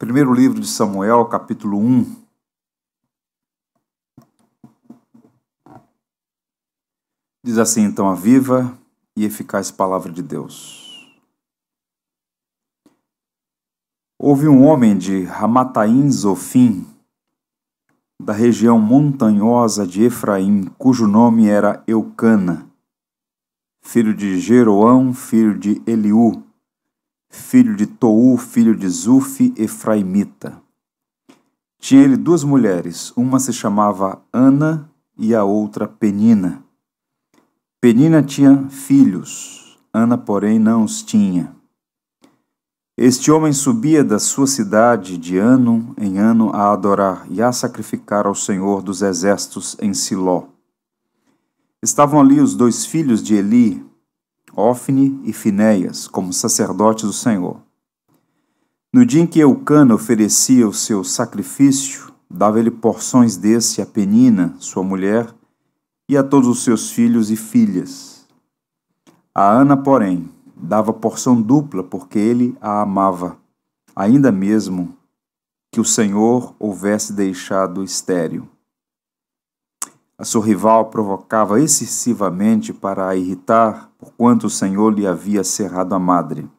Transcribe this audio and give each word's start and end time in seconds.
Primeiro 0.00 0.32
livro 0.32 0.58
de 0.58 0.66
Samuel, 0.66 1.26
capítulo 1.26 1.76
1. 1.76 2.24
Diz 7.44 7.58
assim 7.58 7.82
então 7.82 8.08
a 8.08 8.14
viva 8.14 8.78
e 9.14 9.26
eficaz 9.26 9.70
palavra 9.70 10.10
de 10.10 10.22
Deus. 10.22 11.06
Houve 14.18 14.48
um 14.48 14.64
homem 14.64 14.96
de 14.96 15.24
Ramataim 15.24 16.10
Zofim, 16.10 16.86
da 18.22 18.32
região 18.32 18.80
montanhosa 18.80 19.86
de 19.86 20.04
Efraim, 20.04 20.64
cujo 20.78 21.06
nome 21.06 21.46
era 21.46 21.84
Eucana, 21.86 22.66
filho 23.82 24.14
de 24.14 24.40
Jeroão, 24.40 25.12
filho 25.12 25.58
de 25.58 25.82
Eliú, 25.86 26.42
filho 27.30 27.76
de 27.76 27.86
Tou, 27.86 28.36
filho 28.36 28.76
de 28.76 28.88
Zufi, 28.88 29.54
Efraimita. 29.56 30.60
Tinha 31.78 32.02
ele 32.02 32.16
duas 32.16 32.44
mulheres, 32.44 33.12
uma 33.16 33.38
se 33.38 33.52
chamava 33.52 34.20
Ana 34.32 34.90
e 35.16 35.34
a 35.34 35.44
outra 35.44 35.88
Penina. 35.88 36.62
Penina 37.80 38.22
tinha 38.22 38.68
filhos, 38.68 39.78
Ana, 39.94 40.18
porém, 40.18 40.58
não 40.58 40.84
os 40.84 41.02
tinha. 41.02 41.56
Este 42.98 43.30
homem 43.30 43.52
subia 43.52 44.04
da 44.04 44.18
sua 44.18 44.46
cidade 44.46 45.16
de 45.16 45.38
ano 45.38 45.94
em 45.98 46.18
ano 46.18 46.50
a 46.54 46.70
adorar 46.70 47.26
e 47.30 47.40
a 47.40 47.50
sacrificar 47.50 48.26
ao 48.26 48.34
Senhor 48.34 48.82
dos 48.82 49.00
exércitos 49.00 49.74
em 49.80 49.94
Siló. 49.94 50.48
Estavam 51.82 52.20
ali 52.20 52.40
os 52.40 52.54
dois 52.54 52.84
filhos 52.84 53.22
de 53.22 53.36
Eli, 53.36 53.82
Ofne 54.56 55.20
e 55.24 55.32
Finéias, 55.32 56.08
como 56.08 56.32
sacerdotes 56.32 57.04
do 57.04 57.12
Senhor. 57.12 57.60
No 58.92 59.06
dia 59.06 59.22
em 59.22 59.26
que 59.26 59.38
Eucana 59.38 59.94
oferecia 59.94 60.66
o 60.66 60.74
seu 60.74 61.04
sacrifício, 61.04 62.12
dava-lhe 62.28 62.70
porções 62.70 63.36
desse 63.36 63.80
a 63.80 63.86
Penina, 63.86 64.54
sua 64.58 64.82
mulher, 64.82 65.32
e 66.08 66.16
a 66.16 66.24
todos 66.24 66.48
os 66.48 66.64
seus 66.64 66.90
filhos 66.90 67.30
e 67.30 67.36
filhas. 67.36 68.26
A 69.34 69.48
Ana, 69.48 69.76
porém, 69.76 70.28
dava 70.56 70.92
porção 70.92 71.40
dupla, 71.40 71.82
porque 71.82 72.18
ele 72.18 72.56
a 72.60 72.82
amava, 72.82 73.36
ainda 73.94 74.32
mesmo 74.32 74.96
que 75.72 75.80
o 75.80 75.84
Senhor 75.84 76.54
houvesse 76.58 77.12
deixado 77.12 77.84
estéril. 77.84 78.48
A 80.18 80.24
sua 80.24 80.44
rival 80.44 80.90
provocava 80.90 81.60
excessivamente 81.60 82.72
para 82.72 83.08
a 83.08 83.16
irritar, 83.16 83.89
porquanto 84.00 84.46
o 84.46 84.50
Senhor 84.50 84.92
lhe 84.92 85.06
havia 85.06 85.44
cerrado 85.44 85.94
a 85.94 85.98
madre. 85.98 86.50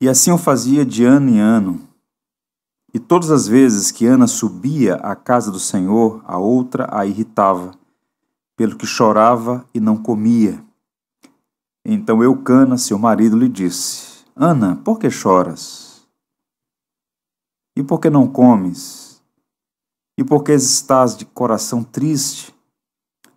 E 0.00 0.08
assim 0.08 0.30
o 0.30 0.36
fazia 0.36 0.84
de 0.84 1.04
ano 1.04 1.30
em 1.30 1.40
ano. 1.40 1.88
E 2.92 2.98
todas 2.98 3.30
as 3.30 3.48
vezes 3.48 3.90
que 3.90 4.04
Ana 4.04 4.26
subia 4.26 4.96
à 4.96 5.16
casa 5.16 5.50
do 5.50 5.58
Senhor, 5.58 6.22
a 6.26 6.36
outra 6.36 6.86
a 6.92 7.06
irritava, 7.06 7.72
pelo 8.54 8.76
que 8.76 8.84
chorava 8.84 9.66
e 9.72 9.80
não 9.80 9.96
comia. 9.96 10.62
Então 11.84 12.22
Eucana, 12.22 12.76
seu 12.76 12.98
marido, 12.98 13.38
lhe 13.38 13.48
disse: 13.48 14.24
Ana, 14.36 14.76
por 14.76 14.98
que 14.98 15.10
choras? 15.10 16.06
E 17.74 17.82
por 17.82 17.98
que 17.98 18.10
não 18.10 18.28
comes? 18.28 19.22
E 20.18 20.22
porque 20.22 20.52
estás 20.52 21.16
de 21.16 21.24
coração 21.24 21.82
triste? 21.82 22.51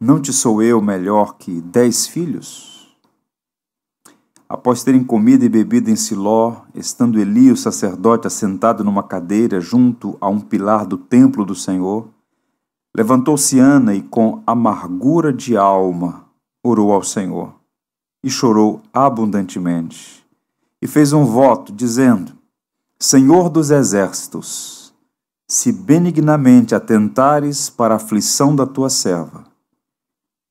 Não 0.05 0.21
te 0.21 0.31
sou 0.31 0.61
eu 0.61 0.79
melhor 0.83 1.35
que 1.35 1.59
dez 1.61 2.05
filhos? 2.05 2.95
Após 4.47 4.83
terem 4.83 5.03
comido 5.03 5.43
e 5.43 5.49
bebido 5.49 5.89
em 5.89 5.95
Siló, 5.95 6.57
estando 6.75 7.19
Eli, 7.19 7.51
o 7.51 7.57
sacerdote, 7.57 8.27
assentado 8.27 8.83
numa 8.83 9.01
cadeira 9.01 9.59
junto 9.59 10.15
a 10.21 10.29
um 10.29 10.39
pilar 10.39 10.85
do 10.85 10.95
templo 10.95 11.43
do 11.43 11.55
Senhor, 11.55 12.07
levantou-se 12.95 13.57
Ana 13.57 13.95
e, 13.95 14.03
com 14.03 14.43
amargura 14.45 15.33
de 15.33 15.57
alma, 15.57 16.25
orou 16.63 16.93
ao 16.93 17.01
Senhor 17.01 17.55
e 18.23 18.29
chorou 18.29 18.83
abundantemente. 18.93 20.23
E 20.79 20.85
fez 20.85 21.13
um 21.13 21.25
voto, 21.25 21.73
dizendo: 21.73 22.31
Senhor 22.99 23.49
dos 23.49 23.71
exércitos, 23.71 24.93
se 25.47 25.71
benignamente 25.71 26.75
atentares 26.75 27.71
para 27.71 27.95
a 27.95 27.97
aflição 27.97 28.55
da 28.55 28.67
tua 28.67 28.91
serva, 28.91 29.54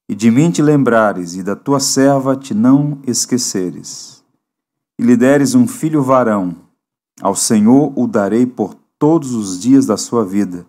e 0.08 0.14
de 0.14 0.30
mim 0.30 0.50
te 0.50 0.60
lembrares, 0.62 1.34
e 1.34 1.42
da 1.42 1.56
tua 1.56 1.80
serva 1.80 2.36
te 2.36 2.54
não 2.54 2.98
esqueceres, 3.06 4.24
e 4.98 5.02
lhe 5.02 5.16
deres 5.16 5.54
um 5.54 5.66
filho 5.66 6.02
varão, 6.02 6.56
ao 7.20 7.34
Senhor 7.34 7.92
o 7.96 8.06
darei 8.06 8.46
por 8.46 8.74
todos 8.98 9.32
os 9.32 9.60
dias 9.60 9.86
da 9.86 9.96
sua 9.96 10.24
vida, 10.24 10.66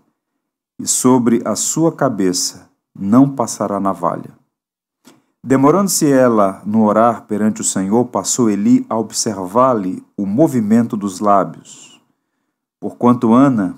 e 0.79 0.88
sobre 0.88 1.41
a 1.45 1.56
sua 1.56 1.91
cabeça 1.91 2.69
não 2.97 3.29
passará 3.29 3.79
navalha. 3.79 4.38
Demorando-se 5.44 6.12
ela 6.12 6.63
no 6.66 6.84
orar 6.85 7.28
perante 7.28 7.62
o 7.62 7.63
Senhor, 7.63 8.06
passou 8.06 8.50
Eli 8.50 8.84
a 8.90 8.97
observar-lhe 8.97 10.03
o 10.18 10.25
movimento 10.25 10.97
dos 10.97 11.19
lábios. 11.19 12.01
Porquanto 12.79 13.31
Ana, 13.31 13.78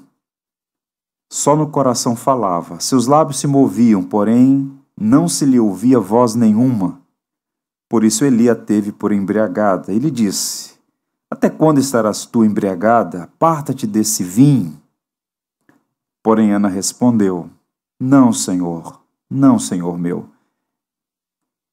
só 1.29 1.57
no 1.57 1.67
coração 1.67 2.15
falava. 2.15 2.79
Seus 2.79 3.05
lábios 3.05 3.39
se 3.39 3.47
moviam, 3.47 4.01
porém 4.01 4.76
não 4.99 5.27
se 5.27 5.45
lhe 5.45 5.59
ouvia 5.59 5.99
voz 5.99 6.33
nenhuma. 6.33 6.99
Por 7.87 8.03
isso 8.03 8.25
Eli 8.25 8.49
a 8.49 8.55
teve 8.55 8.91
por 8.91 9.11
embriagada. 9.11 9.93
Ele 9.93 10.09
disse: 10.09 10.73
Até 11.29 11.49
quando 11.49 11.79
estarás 11.79 12.25
tu 12.25 12.43
embriagada? 12.43 13.23
Aparta-te 13.23 13.85
desse 13.85 14.23
vinho. 14.23 14.81
Porém 16.23 16.51
Ana 16.51 16.67
respondeu: 16.67 17.49
Não, 17.99 18.33
Senhor, 18.33 18.99
não, 19.29 19.59
Senhor 19.59 19.97
meu. 19.97 20.27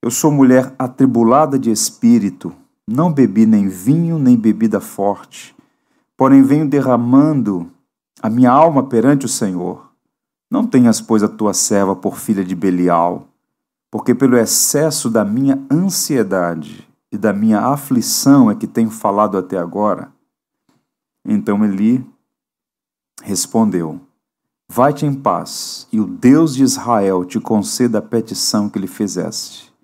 Eu 0.02 0.10
sou 0.10 0.30
mulher 0.30 0.74
atribulada 0.78 1.58
de 1.58 1.70
espírito, 1.70 2.54
não 2.86 3.10
bebi 3.10 3.46
nem 3.46 3.68
vinho 3.68 4.18
nem 4.18 4.36
bebida 4.36 4.78
forte, 4.78 5.56
porém 6.14 6.42
venho 6.42 6.68
derramando 6.68 7.70
a 8.20 8.28
minha 8.28 8.50
alma 8.50 8.82
perante 8.86 9.24
o 9.24 9.28
Senhor. 9.28 9.93
Não 10.54 10.64
tenhas, 10.64 11.00
pois, 11.00 11.20
a 11.24 11.28
tua 11.28 11.52
serva 11.52 11.96
por 11.96 12.16
filha 12.16 12.44
de 12.44 12.54
Belial, 12.54 13.26
porque 13.90 14.14
pelo 14.14 14.36
excesso 14.36 15.10
da 15.10 15.24
minha 15.24 15.60
ansiedade 15.68 16.88
e 17.10 17.18
da 17.18 17.32
minha 17.32 17.58
aflição 17.58 18.48
é 18.48 18.54
que 18.54 18.68
tenho 18.68 18.88
falado 18.88 19.36
até 19.36 19.58
agora. 19.58 20.12
Então 21.26 21.64
Eli 21.64 22.08
respondeu: 23.20 24.00
Vai-te 24.68 25.04
em 25.04 25.12
paz, 25.12 25.88
e 25.90 25.98
o 25.98 26.06
Deus 26.06 26.54
de 26.54 26.62
Israel 26.62 27.24
te 27.24 27.40
conceda 27.40 27.98
a 27.98 28.02
petição 28.02 28.70
que 28.70 28.78
lhe 28.78 28.86
fizeste. 28.86 29.74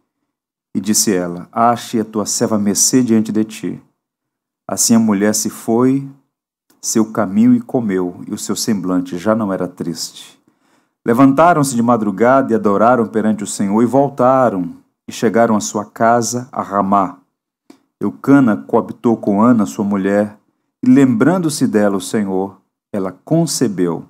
E 0.72 0.80
disse 0.80 1.12
ela: 1.12 1.48
Ache 1.50 1.98
a 1.98 2.04
tua 2.04 2.26
serva 2.26 2.56
mercê 2.56 3.02
diante 3.02 3.32
de 3.32 3.42
ti. 3.42 3.82
Assim 4.68 4.94
a 4.94 5.00
mulher 5.00 5.34
se 5.34 5.50
foi 5.50 6.08
seu 6.80 7.10
caminho 7.10 7.56
e 7.56 7.60
comeu, 7.60 8.22
e 8.28 8.32
o 8.32 8.38
seu 8.38 8.54
semblante 8.54 9.18
já 9.18 9.34
não 9.34 9.52
era 9.52 9.66
triste. 9.66 10.39
Levantaram-se 11.10 11.74
de 11.74 11.82
madrugada 11.82 12.52
e 12.52 12.54
adoraram 12.54 13.04
perante 13.04 13.42
o 13.42 13.46
Senhor, 13.46 13.82
e 13.82 13.84
voltaram, 13.84 14.76
e 15.08 15.12
chegaram 15.12 15.56
à 15.56 15.60
sua 15.60 15.84
casa, 15.84 16.48
a 16.52 16.62
Ramá. 16.62 17.18
Eucana 18.00 18.56
coabitou 18.56 19.16
com 19.16 19.42
Ana, 19.42 19.66
sua 19.66 19.84
mulher, 19.84 20.38
e 20.80 20.88
lembrando-se 20.88 21.66
dela 21.66 21.96
o 21.96 22.00
Senhor, 22.00 22.58
ela 22.92 23.10
concebeu. 23.24 24.04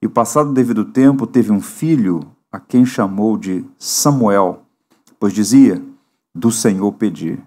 E 0.00 0.08
passado 0.08 0.54
devido 0.54 0.86
tempo 0.86 1.26
teve 1.26 1.52
um 1.52 1.60
filho, 1.60 2.20
a 2.50 2.58
quem 2.58 2.82
chamou 2.86 3.36
de 3.36 3.62
Samuel, 3.78 4.62
pois 5.20 5.34
dizia: 5.34 5.82
Do 6.34 6.50
Senhor 6.50 6.92
pedi. 6.92 7.38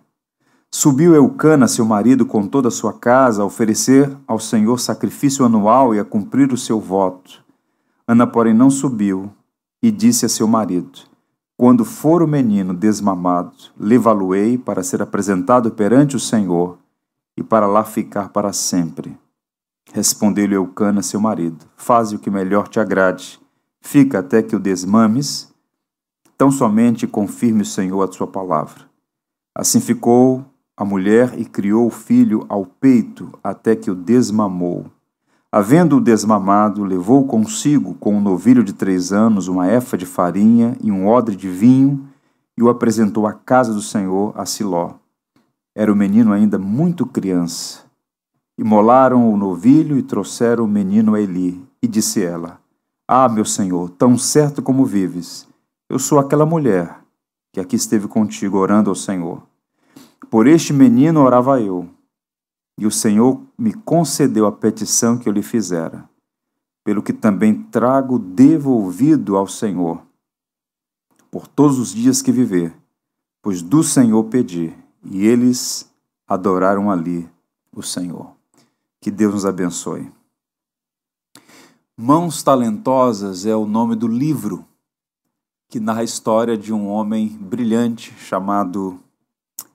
Subiu 0.71 1.15
Eucana, 1.15 1.67
seu 1.67 1.85
marido, 1.85 2.23
com 2.23 2.45
toda 2.45 2.67
a 2.67 2.71
sua 2.71 2.93
casa, 2.93 3.41
a 3.41 3.45
oferecer 3.45 4.15
ao 4.27 4.37
Senhor 4.37 4.79
sacrifício 4.79 5.43
anual 5.43 5.95
e 5.95 5.99
a 5.99 6.05
cumprir 6.05 6.53
o 6.53 6.57
seu 6.57 6.79
voto. 6.79 7.41
Ana, 8.11 8.27
porém, 8.27 8.53
não 8.53 8.69
subiu 8.69 9.31
e 9.81 9.89
disse 9.89 10.25
a 10.25 10.29
seu 10.29 10.45
marido: 10.45 10.99
Quando 11.55 11.85
for 11.85 12.21
o 12.21 12.27
menino 12.27 12.73
desmamado, 12.73 13.53
levá-lo-ei 13.79 14.57
para 14.57 14.83
ser 14.83 15.01
apresentado 15.01 15.71
perante 15.71 16.17
o 16.17 16.19
Senhor 16.19 16.77
e 17.37 17.41
para 17.41 17.65
lá 17.65 17.85
ficar 17.85 18.27
para 18.27 18.51
sempre. 18.51 19.17
Respondeu-lhe 19.93 20.55
Eucana, 20.55 21.01
seu 21.01 21.21
marido: 21.21 21.65
Faze 21.77 22.17
o 22.17 22.19
que 22.19 22.29
melhor 22.29 22.67
te 22.67 22.81
agrade. 22.81 23.39
Fica 23.79 24.19
até 24.19 24.43
que 24.43 24.57
o 24.57 24.59
desmames, 24.59 25.49
tão 26.37 26.51
somente 26.51 27.07
confirme 27.07 27.61
o 27.61 27.65
Senhor 27.65 28.03
a 28.03 28.11
sua 28.11 28.27
palavra. 28.27 28.89
Assim 29.55 29.79
ficou 29.79 30.45
a 30.75 30.83
mulher 30.83 31.39
e 31.39 31.45
criou 31.45 31.87
o 31.87 31.89
filho 31.89 32.45
ao 32.49 32.65
peito 32.65 33.31
até 33.41 33.73
que 33.73 33.89
o 33.89 33.95
desmamou. 33.95 34.87
Havendo-o 35.53 35.99
desmamado, 35.99 36.83
levou 36.85 37.27
consigo, 37.27 37.93
com 37.95 38.15
um 38.15 38.21
novilho 38.21 38.63
de 38.63 38.71
três 38.71 39.11
anos, 39.11 39.49
uma 39.49 39.67
efa 39.67 39.97
de 39.97 40.05
farinha 40.05 40.77
e 40.81 40.89
um 40.89 41.05
odre 41.05 41.35
de 41.35 41.49
vinho, 41.49 42.07
e 42.57 42.63
o 42.63 42.69
apresentou 42.69 43.27
à 43.27 43.33
casa 43.33 43.73
do 43.73 43.81
Senhor, 43.81 44.33
a 44.37 44.45
Siló. 44.45 44.91
Era 45.75 45.91
o 45.91 45.95
menino 45.95 46.31
ainda 46.31 46.57
muito 46.57 47.05
criança. 47.05 47.83
Imolaram 48.57 49.29
o 49.29 49.35
novilho 49.35 49.97
e 49.97 50.03
trouxeram 50.03 50.63
o 50.63 50.67
menino 50.67 51.15
a 51.15 51.21
Eli. 51.21 51.61
E 51.83 51.87
disse 51.87 52.23
ela: 52.23 52.59
Ah, 53.05 53.27
meu 53.27 53.43
senhor, 53.43 53.89
tão 53.89 54.17
certo 54.17 54.61
como 54.61 54.85
vives, 54.85 55.47
eu 55.89 55.99
sou 55.99 56.19
aquela 56.19 56.45
mulher 56.45 57.01
que 57.51 57.59
aqui 57.59 57.75
esteve 57.75 58.07
contigo 58.07 58.57
orando 58.57 58.89
ao 58.89 58.95
Senhor. 58.95 59.43
Por 60.29 60.47
este 60.47 60.71
menino 60.71 61.21
orava 61.21 61.59
eu, 61.59 61.89
e 62.81 62.85
o 62.87 62.89
Senhor 62.89 63.39
me 63.55 63.75
concedeu 63.75 64.47
a 64.47 64.51
petição 64.51 65.15
que 65.15 65.29
eu 65.29 65.31
lhe 65.31 65.43
fizera, 65.43 66.09
pelo 66.83 67.03
que 67.03 67.13
também 67.13 67.61
trago 67.65 68.17
devolvido 68.17 69.37
ao 69.37 69.45
Senhor, 69.45 70.01
por 71.29 71.47
todos 71.47 71.77
os 71.77 71.93
dias 71.93 72.23
que 72.23 72.31
viver, 72.31 72.75
pois 73.39 73.61
do 73.61 73.83
Senhor 73.83 74.23
pedi, 74.23 74.75
e 75.03 75.27
eles 75.27 75.93
adoraram 76.27 76.89
ali 76.89 77.29
o 77.71 77.83
Senhor. 77.83 78.35
Que 78.99 79.11
Deus 79.11 79.35
nos 79.35 79.45
abençoe. 79.45 80.11
Mãos 81.95 82.41
Talentosas 82.41 83.45
é 83.45 83.55
o 83.55 83.67
nome 83.67 83.95
do 83.95 84.07
livro 84.07 84.65
que 85.69 85.79
narra 85.79 86.01
a 86.01 86.03
história 86.03 86.57
de 86.57 86.73
um 86.73 86.87
homem 86.87 87.27
brilhante 87.27 88.11
chamado 88.17 88.99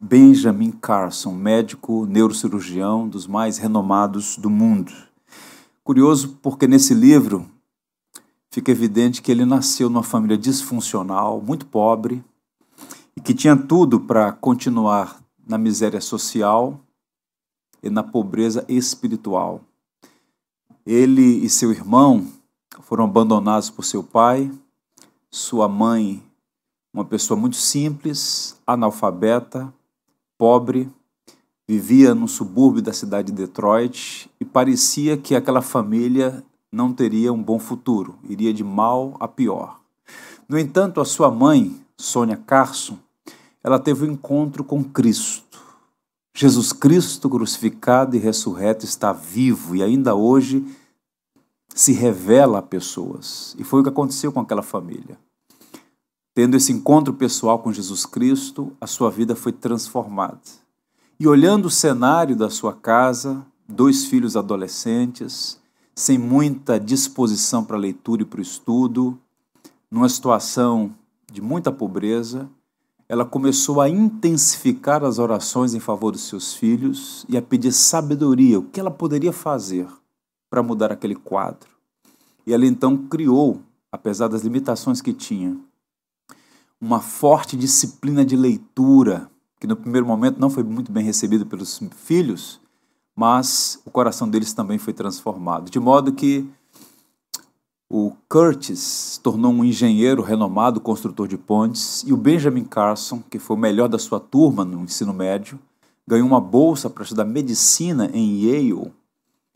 Benjamin 0.00 0.72
Carson, 0.72 1.32
médico 1.32 2.06
neurocirurgião 2.06 3.08
dos 3.08 3.26
mais 3.26 3.58
renomados 3.58 4.36
do 4.36 4.50
mundo. 4.50 4.92
Curioso 5.82 6.38
porque 6.42 6.66
nesse 6.66 6.94
livro 6.94 7.50
fica 8.50 8.70
evidente 8.70 9.22
que 9.22 9.30
ele 9.30 9.44
nasceu 9.44 9.88
numa 9.88 10.02
família 10.02 10.36
disfuncional, 10.36 11.40
muito 11.40 11.66
pobre, 11.66 12.24
e 13.16 13.20
que 13.20 13.34
tinha 13.34 13.56
tudo 13.56 14.00
para 14.00 14.32
continuar 14.32 15.20
na 15.46 15.56
miséria 15.56 16.00
social 16.00 16.80
e 17.82 17.88
na 17.88 18.02
pobreza 18.02 18.64
espiritual. 18.68 19.60
Ele 20.84 21.44
e 21.44 21.48
seu 21.48 21.72
irmão 21.72 22.26
foram 22.82 23.04
abandonados 23.04 23.70
por 23.70 23.84
seu 23.84 24.02
pai 24.02 24.50
sua 25.36 25.68
mãe, 25.68 26.22
uma 26.92 27.04
pessoa 27.04 27.38
muito 27.38 27.56
simples, 27.56 28.58
analfabeta, 28.66 29.72
pobre, 30.38 30.90
vivia 31.68 32.14
no 32.14 32.28
subúrbio 32.28 32.82
da 32.82 32.92
cidade 32.92 33.32
de 33.32 33.38
Detroit 33.38 34.30
e 34.40 34.44
parecia 34.44 35.16
que 35.16 35.34
aquela 35.34 35.62
família 35.62 36.44
não 36.70 36.92
teria 36.92 37.32
um 37.32 37.42
bom 37.42 37.58
futuro, 37.58 38.16
iria 38.28 38.52
de 38.52 38.62
mal 38.62 39.16
a 39.18 39.26
pior. 39.26 39.80
No 40.48 40.58
entanto, 40.58 41.00
a 41.00 41.04
sua 41.04 41.30
mãe, 41.30 41.80
Sônia 41.96 42.36
Carson, 42.36 42.98
ela 43.64 43.78
teve 43.78 44.04
um 44.04 44.12
encontro 44.12 44.62
com 44.62 44.84
Cristo. 44.84 45.58
Jesus 46.34 46.72
Cristo 46.72 47.28
crucificado 47.28 48.14
e 48.14 48.18
ressurreto 48.18 48.84
está 48.84 49.12
vivo 49.12 49.74
e 49.74 49.82
ainda 49.82 50.14
hoje 50.14 50.64
se 51.74 51.92
revela 51.92 52.58
a 52.58 52.62
pessoas. 52.62 53.56
E 53.58 53.64
foi 53.64 53.80
o 53.80 53.82
que 53.82 53.88
aconteceu 53.88 54.30
com 54.30 54.40
aquela 54.40 54.62
família. 54.62 55.18
Tendo 56.36 56.54
esse 56.54 56.70
encontro 56.70 57.14
pessoal 57.14 57.60
com 57.60 57.72
Jesus 57.72 58.04
Cristo, 58.04 58.70
a 58.78 58.86
sua 58.86 59.10
vida 59.10 59.34
foi 59.34 59.52
transformada. 59.52 60.38
E 61.18 61.26
olhando 61.26 61.64
o 61.64 61.70
cenário 61.70 62.36
da 62.36 62.50
sua 62.50 62.74
casa, 62.74 63.42
dois 63.66 64.04
filhos 64.04 64.36
adolescentes, 64.36 65.58
sem 65.94 66.18
muita 66.18 66.78
disposição 66.78 67.64
para 67.64 67.78
a 67.78 67.80
leitura 67.80 68.20
e 68.20 68.26
para 68.26 68.40
o 68.40 68.42
estudo, 68.42 69.18
numa 69.90 70.10
situação 70.10 70.92
de 71.32 71.40
muita 71.40 71.72
pobreza, 71.72 72.46
ela 73.08 73.24
começou 73.24 73.80
a 73.80 73.88
intensificar 73.88 75.02
as 75.04 75.18
orações 75.18 75.72
em 75.72 75.80
favor 75.80 76.12
dos 76.12 76.28
seus 76.28 76.52
filhos 76.52 77.24
e 77.30 77.38
a 77.38 77.40
pedir 77.40 77.72
sabedoria, 77.72 78.58
o 78.58 78.64
que 78.64 78.78
ela 78.78 78.90
poderia 78.90 79.32
fazer 79.32 79.88
para 80.50 80.62
mudar 80.62 80.92
aquele 80.92 81.14
quadro. 81.14 81.70
E 82.46 82.52
ela 82.52 82.66
então 82.66 82.94
criou, 82.94 83.62
apesar 83.90 84.28
das 84.28 84.42
limitações 84.42 85.00
que 85.00 85.14
tinha, 85.14 85.58
uma 86.80 87.00
forte 87.00 87.56
disciplina 87.56 88.24
de 88.24 88.36
leitura, 88.36 89.30
que 89.58 89.66
no 89.66 89.76
primeiro 89.76 90.06
momento 90.06 90.38
não 90.38 90.50
foi 90.50 90.62
muito 90.62 90.92
bem 90.92 91.04
recebido 91.04 91.46
pelos 91.46 91.80
filhos, 91.96 92.60
mas 93.14 93.80
o 93.84 93.90
coração 93.90 94.28
deles 94.28 94.52
também 94.52 94.78
foi 94.78 94.92
transformado. 94.92 95.70
De 95.70 95.80
modo 95.80 96.12
que 96.12 96.46
o 97.88 98.12
Curtis 98.28 98.80
se 98.80 99.20
tornou 99.20 99.52
um 99.52 99.64
engenheiro 99.64 100.20
renomado, 100.20 100.80
construtor 100.80 101.28
de 101.28 101.38
pontes, 101.38 102.02
e 102.06 102.12
o 102.12 102.16
Benjamin 102.16 102.64
Carson, 102.64 103.22
que 103.30 103.38
foi 103.38 103.56
o 103.56 103.58
melhor 103.58 103.88
da 103.88 103.98
sua 103.98 104.20
turma 104.20 104.64
no 104.64 104.82
ensino 104.82 105.14
médio, 105.14 105.58
ganhou 106.06 106.26
uma 106.26 106.40
bolsa 106.40 106.90
para 106.90 107.04
estudar 107.04 107.24
medicina 107.24 108.10
em 108.12 108.44
Yale 108.44 108.92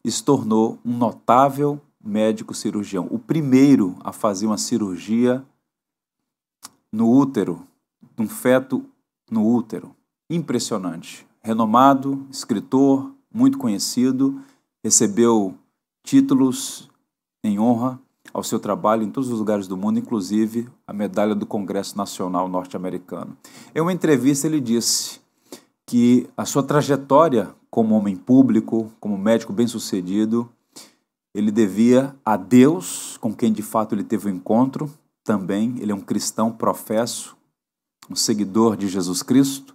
e 0.05 0.11
se 0.11 0.25
tornou 0.25 0.78
um 0.84 0.96
notável 0.96 1.81
médico 2.02 2.55
cirurgião, 2.55 3.06
o 3.11 3.19
primeiro 3.19 3.94
a 4.02 4.11
fazer 4.11 4.46
uma 4.46 4.56
cirurgia 4.56 5.44
no 6.92 7.10
útero, 7.10 7.62
de 8.16 8.22
um 8.22 8.28
feto 8.28 8.84
no 9.31 9.46
útero. 9.46 9.94
Impressionante. 10.28 11.26
Renomado, 11.42 12.26
escritor, 12.31 13.12
muito 13.32 13.58
conhecido, 13.58 14.40
recebeu 14.82 15.54
títulos 16.02 16.88
em 17.44 17.58
honra 17.58 17.98
ao 18.32 18.42
seu 18.42 18.60
trabalho 18.60 19.02
em 19.02 19.10
todos 19.10 19.31
os 19.31 19.38
lugares 19.38 19.66
do 19.66 19.76
mundo, 19.76 19.98
inclusive 19.98 20.69
a 20.87 20.92
medalha 20.92 21.34
do 21.34 21.46
Congresso 21.46 21.96
Nacional 21.96 22.48
Norte-Americano. 22.48 23.36
Em 23.75 23.81
uma 23.81 23.93
entrevista, 23.93 24.46
ele 24.46 24.60
disse 24.60 25.20
que 25.86 26.28
a 26.36 26.44
sua 26.44 26.62
trajetória 26.62 27.54
como 27.70 27.94
homem 27.94 28.16
público, 28.16 28.93
como 29.00 29.16
médico 29.16 29.52
bem-sucedido, 29.52 30.48
ele 31.34 31.50
devia 31.50 32.14
a 32.25 32.36
Deus, 32.36 33.16
com 33.19 33.32
quem 33.32 33.52
de 33.52 33.62
fato 33.62 33.94
ele 33.94 34.02
teve 34.02 34.28
o 34.28 34.32
um 34.32 34.36
encontro, 34.36 34.90
também, 35.25 35.76
ele 35.78 35.93
é 35.93 35.94
um 35.94 36.00
cristão 36.00 36.50
professo, 36.50 37.37
um 38.08 38.17
seguidor 38.17 38.76
de 38.76 38.88
Jesus 38.88 39.22
Cristo, 39.22 39.75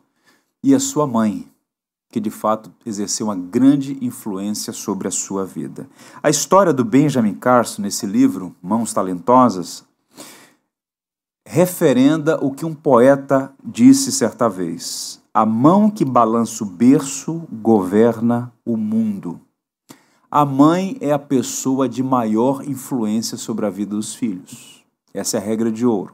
e 0.64 0.74
a 0.74 0.80
sua 0.80 1.06
mãe, 1.06 1.48
que 2.12 2.20
de 2.20 2.30
fato 2.30 2.72
exerceu 2.86 3.28
uma 3.28 3.36
grande 3.36 3.98
influência 4.02 4.74
sobre 4.74 5.08
a 5.08 5.12
sua 5.12 5.46
vida. 5.46 5.88
A 6.24 6.30
história 6.30 6.74
do 6.74 6.84
Benjamin 6.84 7.36
Carson 7.36 7.82
nesse 7.82 8.06
livro, 8.06 8.56
Mãos 8.62 8.94
Talentosas, 8.94 9.86
referenda 11.46 12.44
o 12.44 12.52
que 12.52 12.66
um 12.66 12.74
poeta 12.74 13.54
disse 13.64 14.12
certa 14.12 14.50
vez: 14.50 15.22
A 15.34 15.46
mão 15.46 15.90
que 15.90 16.04
balança 16.04 16.64
o 16.64 16.68
berço 16.68 17.44
governa 17.52 18.52
o 18.66 18.76
mundo. 18.76 19.40
A 20.30 20.44
mãe 20.44 20.98
é 21.00 21.14
a 21.14 21.20
pessoa 21.20 21.88
de 21.88 22.04
maior 22.04 22.68
influência 22.68 23.38
sobre 23.38 23.66
a 23.66 23.70
vida 23.70 23.96
dos 23.96 24.16
filhos. 24.16 24.75
Essa 25.16 25.38
é 25.38 25.40
a 25.40 25.44
regra 25.44 25.72
de 25.72 25.86
ouro. 25.86 26.14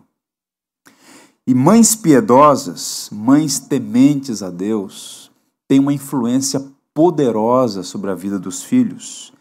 E 1.48 1.56
mães 1.56 1.96
piedosas, 1.96 3.10
mães 3.12 3.58
tementes 3.58 4.44
a 4.44 4.52
Deus, 4.52 5.32
têm 5.68 5.80
uma 5.80 5.92
influência 5.92 6.64
poderosa 6.94 7.82
sobre 7.82 8.12
a 8.12 8.16
vida 8.16 8.38
dos 8.38 8.62
filhos. 8.62 9.34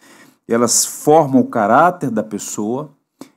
Elas 0.48 0.86
formam 0.86 1.42
o 1.42 1.46
caráter 1.46 2.10
da 2.10 2.22
pessoa, 2.22 2.90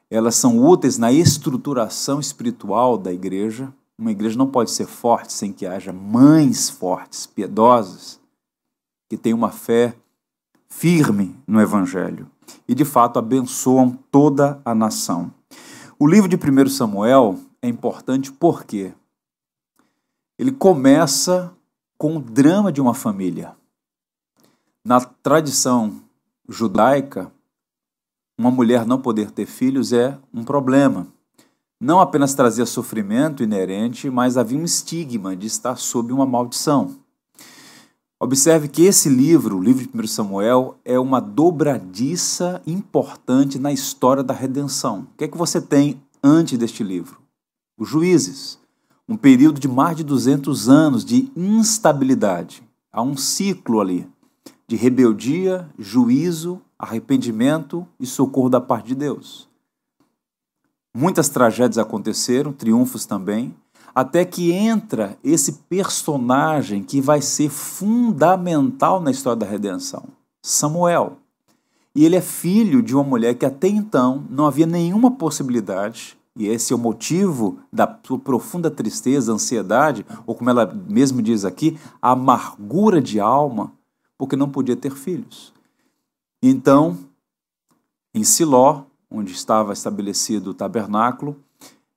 elas 0.09 0.35
são 0.35 0.57
úteis 0.59 0.97
na 0.97 1.11
estruturação 1.11 2.21
espiritual 2.21 2.97
da 2.97 3.11
igreja. 3.11 3.73
Uma 3.99 4.11
igreja 4.11 4.37
não 4.37 4.47
pode 4.47 4.71
ser 4.71 4.85
forte 4.85 5.33
sem 5.33 5.51
que 5.51 5.65
haja 5.65 5.91
mães 5.91 6.69
fortes, 6.69 7.25
piedosas, 7.25 8.17
que 9.09 9.17
têm 9.17 9.33
uma 9.33 9.51
fé 9.51 9.93
firme 10.69 11.35
no 11.45 11.59
Evangelho 11.59 12.31
e 12.65 12.73
de 12.73 12.85
fato 12.85 13.19
abençoam 13.19 13.99
toda 14.09 14.61
a 14.63 14.73
nação. 14.73 15.31
O 16.03 16.05
livro 16.05 16.27
de 16.27 16.35
1 16.35 16.67
Samuel 16.67 17.39
é 17.61 17.69
importante 17.69 18.29
porque 18.29 18.93
ele 20.37 20.51
começa 20.51 21.55
com 21.97 22.17
o 22.17 22.19
drama 22.19 22.73
de 22.73 22.81
uma 22.81 22.93
família. 22.93 23.55
Na 24.83 24.99
tradição 24.99 26.01
judaica, 26.45 27.31
uma 28.37 28.51
mulher 28.51 28.85
não 28.85 29.01
poder 29.01 29.31
ter 29.31 29.45
filhos 29.45 29.93
é 29.93 30.19
um 30.33 30.43
problema. 30.43 31.07
Não 31.79 32.01
apenas 32.01 32.33
trazia 32.33 32.65
sofrimento 32.65 33.41
inerente, 33.41 34.09
mas 34.09 34.35
havia 34.35 34.59
um 34.59 34.65
estigma 34.65 35.37
de 35.37 35.47
estar 35.47 35.77
sob 35.77 36.11
uma 36.11 36.25
maldição. 36.25 36.97
Observe 38.23 38.69
que 38.69 38.83
esse 38.83 39.09
livro, 39.09 39.57
o 39.57 39.61
livro 39.61 39.85
de 39.85 40.01
1 40.01 40.07
Samuel, 40.07 40.79
é 40.85 40.97
uma 40.97 41.19
dobradiça 41.19 42.61
importante 42.65 43.59
na 43.59 43.69
história 43.69 44.23
da 44.23 44.33
redenção. 44.33 45.01
O 45.01 45.17
que 45.17 45.25
é 45.25 45.27
que 45.27 45.37
você 45.37 45.59
tem 45.59 46.01
antes 46.23 46.57
deste 46.57 46.85
livro? 46.85 47.19
Os 47.77 47.89
juízes. 47.89 48.57
Um 49.09 49.17
período 49.17 49.59
de 49.59 49.67
mais 49.67 49.97
de 49.97 50.05
200 50.05 50.69
anos 50.69 51.03
de 51.03 51.29
instabilidade. 51.35 52.63
Há 52.93 53.01
um 53.01 53.17
ciclo 53.17 53.81
ali 53.81 54.07
de 54.69 54.77
rebeldia, 54.77 55.69
juízo, 55.77 56.61
arrependimento 56.79 57.85
e 57.99 58.05
socorro 58.05 58.47
da 58.47 58.61
parte 58.61 58.87
de 58.87 58.95
Deus. 58.95 59.49
Muitas 60.95 61.27
tragédias 61.27 61.77
aconteceram, 61.77 62.53
triunfos 62.53 63.05
também, 63.05 63.53
até 63.93 64.25
que 64.25 64.51
entra 64.51 65.17
esse 65.23 65.53
personagem 65.69 66.83
que 66.83 66.99
vai 66.99 67.21
ser 67.21 67.49
fundamental 67.49 68.99
na 68.99 69.11
história 69.11 69.39
da 69.39 69.45
redenção. 69.45 70.05
Samuel. 70.41 71.17
E 71.95 72.05
ele 72.05 72.15
é 72.15 72.21
filho 72.21 72.81
de 72.81 72.95
uma 72.95 73.03
mulher 73.03 73.35
que 73.35 73.45
até 73.45 73.67
então 73.67 74.25
não 74.29 74.47
havia 74.47 74.65
nenhuma 74.65 75.11
possibilidade, 75.11 76.17
e 76.35 76.47
esse 76.47 76.73
é 76.73 76.75
o 76.75 76.79
motivo 76.79 77.59
da 77.71 77.99
sua 78.03 78.17
profunda 78.17 78.71
tristeza, 78.71 79.31
ansiedade, 79.31 80.03
ou 80.25 80.33
como 80.33 80.49
ela 80.49 80.65
mesmo 80.65 81.21
diz 81.21 81.45
aqui, 81.45 81.77
amargura 82.01 82.99
de 82.99 83.19
alma, 83.19 83.71
porque 84.17 84.35
não 84.35 84.49
podia 84.49 84.75
ter 84.75 84.95
filhos. 84.95 85.53
Então, 86.41 86.97
em 88.15 88.23
Siló, 88.23 88.83
onde 89.09 89.31
estava 89.31 89.73
estabelecido 89.73 90.49
o 90.49 90.53
tabernáculo, 90.53 91.37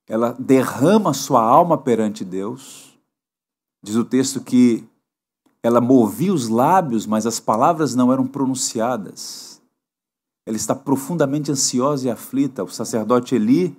ela 0.08 0.36
derrama 0.38 1.12
sua 1.12 1.42
alma 1.42 1.76
perante 1.76 2.24
Deus. 2.24 2.96
Diz 3.82 3.96
o 3.96 4.04
texto 4.04 4.40
que 4.40 4.86
ela 5.62 5.80
movia 5.80 6.32
os 6.32 6.48
lábios, 6.48 7.06
mas 7.06 7.26
as 7.26 7.40
palavras 7.40 7.94
não 7.94 8.12
eram 8.12 8.26
pronunciadas. 8.26 9.60
Ela 10.46 10.56
está 10.56 10.74
profundamente 10.76 11.50
ansiosa 11.50 12.06
e 12.06 12.10
aflita. 12.10 12.62
O 12.62 12.68
sacerdote 12.68 13.34
Eli 13.34 13.76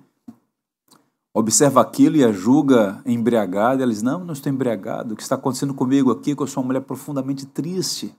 observa 1.32 1.80
aquilo 1.80 2.16
e 2.16 2.24
a 2.24 2.30
julga 2.30 3.00
embriagada. 3.06 3.82
Ela 3.82 3.92
diz: 3.92 4.02
Não, 4.02 4.22
não 4.22 4.34
estou 4.34 4.52
embriagado. 4.52 5.14
O 5.14 5.16
que 5.16 5.22
está 5.22 5.36
acontecendo 5.36 5.72
comigo 5.72 6.10
aqui 6.10 6.32
é 6.32 6.36
que 6.36 6.42
eu 6.42 6.46
sou 6.46 6.62
uma 6.62 6.66
mulher 6.68 6.82
profundamente 6.82 7.46
triste. 7.46 8.14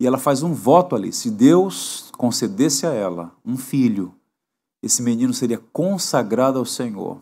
E 0.00 0.06
ela 0.06 0.16
faz 0.16 0.42
um 0.42 0.54
voto 0.54 0.96
ali: 0.96 1.12
se 1.12 1.30
Deus 1.30 2.10
concedesse 2.16 2.86
a 2.86 2.90
ela 2.90 3.32
um 3.44 3.58
filho, 3.58 4.14
esse 4.82 5.02
menino 5.02 5.32
seria 5.32 5.58
consagrado 5.72 6.58
ao 6.58 6.64
Senhor. 6.64 7.20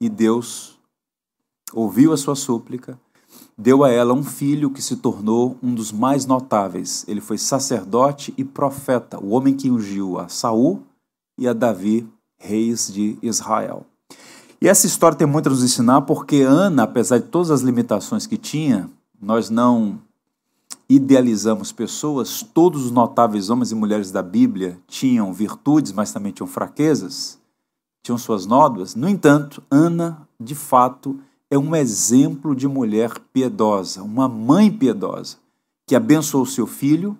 E 0.00 0.08
Deus 0.08 0.78
ouviu 1.72 2.12
a 2.12 2.16
sua 2.16 2.34
súplica, 2.34 2.98
deu 3.56 3.82
a 3.82 3.90
ela 3.90 4.12
um 4.12 4.22
filho 4.22 4.70
que 4.70 4.82
se 4.82 4.96
tornou 4.96 5.56
um 5.62 5.74
dos 5.74 5.90
mais 5.90 6.26
notáveis. 6.26 7.04
Ele 7.08 7.20
foi 7.20 7.38
sacerdote 7.38 8.34
e 8.36 8.44
profeta, 8.44 9.18
o 9.18 9.30
homem 9.30 9.56
que 9.56 9.70
ungiu 9.70 10.18
a 10.18 10.28
Saul 10.28 10.82
e 11.38 11.48
a 11.48 11.52
Davi, 11.52 12.06
reis 12.38 12.92
de 12.92 13.16
Israel. 13.22 13.86
E 14.60 14.68
essa 14.68 14.86
história 14.86 15.16
tem 15.16 15.26
muito 15.26 15.48
a 15.48 15.50
nos 15.50 15.64
ensinar 15.64 16.02
porque 16.02 16.42
Ana, 16.42 16.84
apesar 16.84 17.18
de 17.18 17.26
todas 17.26 17.50
as 17.50 17.62
limitações 17.62 18.26
que 18.26 18.36
tinha, 18.36 18.88
nós 19.20 19.50
não 19.50 19.98
idealizamos 20.94 21.72
pessoas, 21.72 22.42
todos 22.42 22.84
os 22.84 22.90
notáveis 22.90 23.48
homens 23.48 23.72
e 23.72 23.74
mulheres 23.74 24.10
da 24.10 24.22
Bíblia 24.22 24.78
tinham 24.86 25.32
virtudes, 25.32 25.90
mas 25.90 26.12
também 26.12 26.32
tinham 26.32 26.46
fraquezas, 26.46 27.38
tinham 28.02 28.18
suas 28.18 28.44
nódoas. 28.44 28.94
No 28.94 29.08
entanto, 29.08 29.62
Ana, 29.70 30.28
de 30.38 30.54
fato, 30.54 31.18
é 31.50 31.56
um 31.56 31.74
exemplo 31.74 32.54
de 32.54 32.68
mulher 32.68 33.18
piedosa, 33.32 34.02
uma 34.02 34.28
mãe 34.28 34.70
piedosa, 34.70 35.38
que 35.86 35.96
abençoou 35.96 36.44
seu 36.44 36.66
filho, 36.66 37.16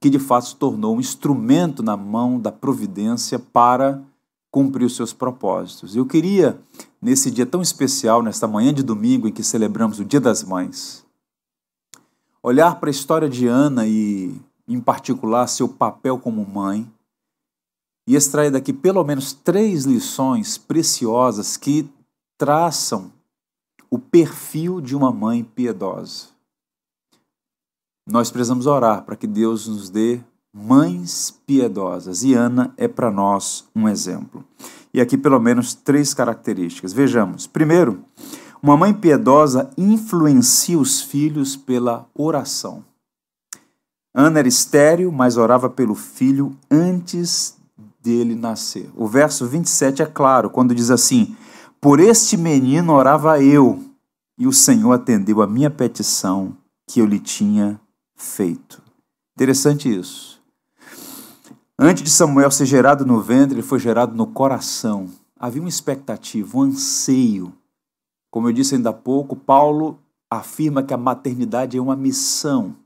que 0.00 0.08
de 0.08 0.20
fato 0.20 0.46
se 0.46 0.56
tornou 0.56 0.96
um 0.96 1.00
instrumento 1.00 1.82
na 1.82 1.96
mão 1.96 2.38
da 2.38 2.52
providência 2.52 3.38
para 3.38 4.00
cumprir 4.48 4.84
os 4.84 4.94
seus 4.94 5.12
propósitos. 5.12 5.96
Eu 5.96 6.06
queria, 6.06 6.60
nesse 7.02 7.32
dia 7.32 7.44
tão 7.44 7.60
especial, 7.60 8.22
nesta 8.22 8.46
manhã 8.46 8.72
de 8.72 8.84
domingo 8.84 9.26
em 9.26 9.32
que 9.32 9.42
celebramos 9.42 9.98
o 9.98 10.04
Dia 10.04 10.20
das 10.20 10.44
Mães, 10.44 11.04
olhar 12.48 12.80
para 12.80 12.88
a 12.88 12.90
história 12.90 13.28
de 13.28 13.46
Ana 13.46 13.86
e, 13.86 14.34
em 14.66 14.80
particular, 14.80 15.46
seu 15.46 15.68
papel 15.68 16.18
como 16.18 16.46
mãe, 16.46 16.90
e 18.06 18.16
extrair 18.16 18.50
daqui 18.50 18.72
pelo 18.72 19.04
menos 19.04 19.34
três 19.34 19.84
lições 19.84 20.56
preciosas 20.56 21.58
que 21.58 21.86
traçam 22.38 23.12
o 23.90 23.98
perfil 23.98 24.80
de 24.80 24.96
uma 24.96 25.12
mãe 25.12 25.44
piedosa. 25.44 26.28
Nós 28.08 28.30
precisamos 28.30 28.66
orar 28.66 29.04
para 29.04 29.16
que 29.16 29.26
Deus 29.26 29.68
nos 29.68 29.90
dê 29.90 30.18
mães 30.50 31.30
piedosas, 31.46 32.22
e 32.22 32.32
Ana 32.32 32.72
é 32.78 32.88
para 32.88 33.10
nós 33.10 33.68
um 33.76 33.86
exemplo. 33.86 34.42
E 34.94 35.02
aqui, 35.02 35.18
pelo 35.18 35.38
menos, 35.38 35.74
três 35.74 36.14
características. 36.14 36.94
Vejamos. 36.94 37.46
Primeiro, 37.46 38.02
uma 38.62 38.76
mãe 38.76 38.92
piedosa 38.92 39.70
influencia 39.76 40.78
os 40.78 41.00
filhos 41.00 41.56
pela 41.56 42.06
oração. 42.14 42.84
Ana 44.14 44.40
era 44.40 44.48
estéril, 44.48 45.12
mas 45.12 45.36
orava 45.36 45.70
pelo 45.70 45.94
filho 45.94 46.56
antes 46.70 47.56
dele 48.02 48.34
nascer. 48.34 48.90
O 48.96 49.06
verso 49.06 49.46
27 49.46 50.02
é 50.02 50.06
claro, 50.06 50.50
quando 50.50 50.74
diz 50.74 50.90
assim: 50.90 51.36
Por 51.80 52.00
este 52.00 52.36
menino 52.36 52.92
orava 52.92 53.40
eu, 53.42 53.84
e 54.36 54.46
o 54.46 54.52
Senhor 54.52 54.92
atendeu 54.92 55.40
a 55.42 55.46
minha 55.46 55.70
petição 55.70 56.56
que 56.86 57.00
eu 57.00 57.06
lhe 57.06 57.18
tinha 57.18 57.80
feito. 58.16 58.82
Interessante 59.36 59.94
isso. 59.94 60.40
Antes 61.78 62.02
de 62.02 62.10
Samuel 62.10 62.50
ser 62.50 62.66
gerado 62.66 63.06
no 63.06 63.20
ventre, 63.20 63.54
ele 63.54 63.62
foi 63.62 63.78
gerado 63.78 64.16
no 64.16 64.26
coração. 64.26 65.08
Havia 65.38 65.62
uma 65.62 65.68
expectativa, 65.68 66.58
um 66.58 66.62
anseio 66.62 67.52
como 68.30 68.48
eu 68.48 68.52
disse 68.52 68.74
ainda 68.74 68.90
há 68.90 68.92
pouco, 68.92 69.34
Paulo 69.34 69.98
afirma 70.30 70.82
que 70.82 70.92
a 70.92 70.98
maternidade 70.98 71.76
é 71.76 71.80
uma 71.80 71.96
missão, 71.96 72.76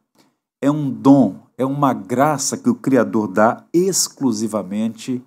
é 0.61 0.71
um 0.71 0.89
dom, 0.89 1.41
é 1.59 1.65
uma 1.65 1.93
graça 1.93 2.57
que 2.57 2.71
o 2.71 2.75
Criador 2.75 3.29
dá 3.29 3.65
exclusivamente 3.73 5.23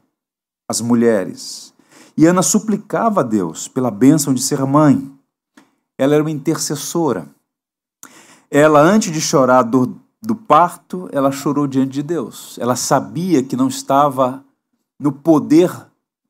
às 0.68 0.80
mulheres. 0.80 1.74
E 2.18 2.26
Ana 2.26 2.42
suplicava 2.42 3.20
a 3.20 3.24
Deus 3.24 3.68
pela 3.68 3.92
bênção 3.92 4.34
de 4.34 4.42
ser 4.42 4.64
mãe. 4.66 5.12
Ela 5.98 6.16
era 6.16 6.24
uma 6.24 6.32
intercessora. 6.32 7.28
Ela, 8.50 8.80
antes 8.80 9.12
de 9.12 9.20
chorar 9.20 9.60
a 9.60 9.64
dor 9.64 9.94
do 10.22 10.36
parto, 10.36 11.10
ela 11.12 11.32
chorou 11.32 11.68
diante 11.68 11.92
de 11.92 12.04
Deus. 12.04 12.58
Ela 12.58 12.78
sabia 12.78 13.44
que 13.44 13.58
não 13.58 13.68
estava 13.68 14.44
no 14.98 15.12
poder 15.12 15.70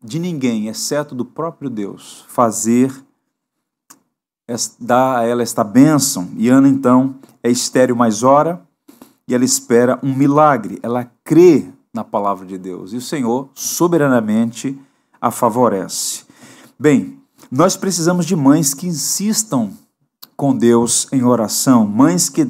de 0.04 0.18
ninguém, 0.18 0.68
exceto 0.68 1.14
do 1.14 1.24
próprio 1.24 1.70
Deus, 1.70 2.26
fazer 2.28 3.05
dá 4.80 5.20
a 5.20 5.24
ela 5.24 5.42
esta 5.42 5.64
bênção. 5.64 6.30
E 6.38 6.50
Ana, 6.50 6.68
então, 6.68 7.16
é 7.42 7.50
estéreo 7.50 7.96
mais 7.96 8.24
ora 8.24 8.62
e 9.28 9.34
ela 9.34 9.44
espera 9.44 10.00
um 10.04 10.14
milagre. 10.14 10.80
Ela 10.84 11.10
crê 11.24 11.68
na 11.94 12.04
palavra 12.04 12.46
de 12.46 12.58
Deus 12.58 12.94
e 12.94 12.98
o 12.98 13.02
Senhor 13.02 13.50
soberanamente 13.54 14.80
a 15.20 15.32
favorece. 15.32 16.24
Bem, 16.78 17.20
nós 17.50 17.76
precisamos 17.78 18.26
de 18.26 18.36
mães 18.36 18.74
que 18.74 18.88
insistam 18.88 19.72
com 20.36 20.56
Deus 20.56 21.08
em 21.12 21.24
oração, 21.24 21.88
mães 21.88 22.30
que 22.30 22.48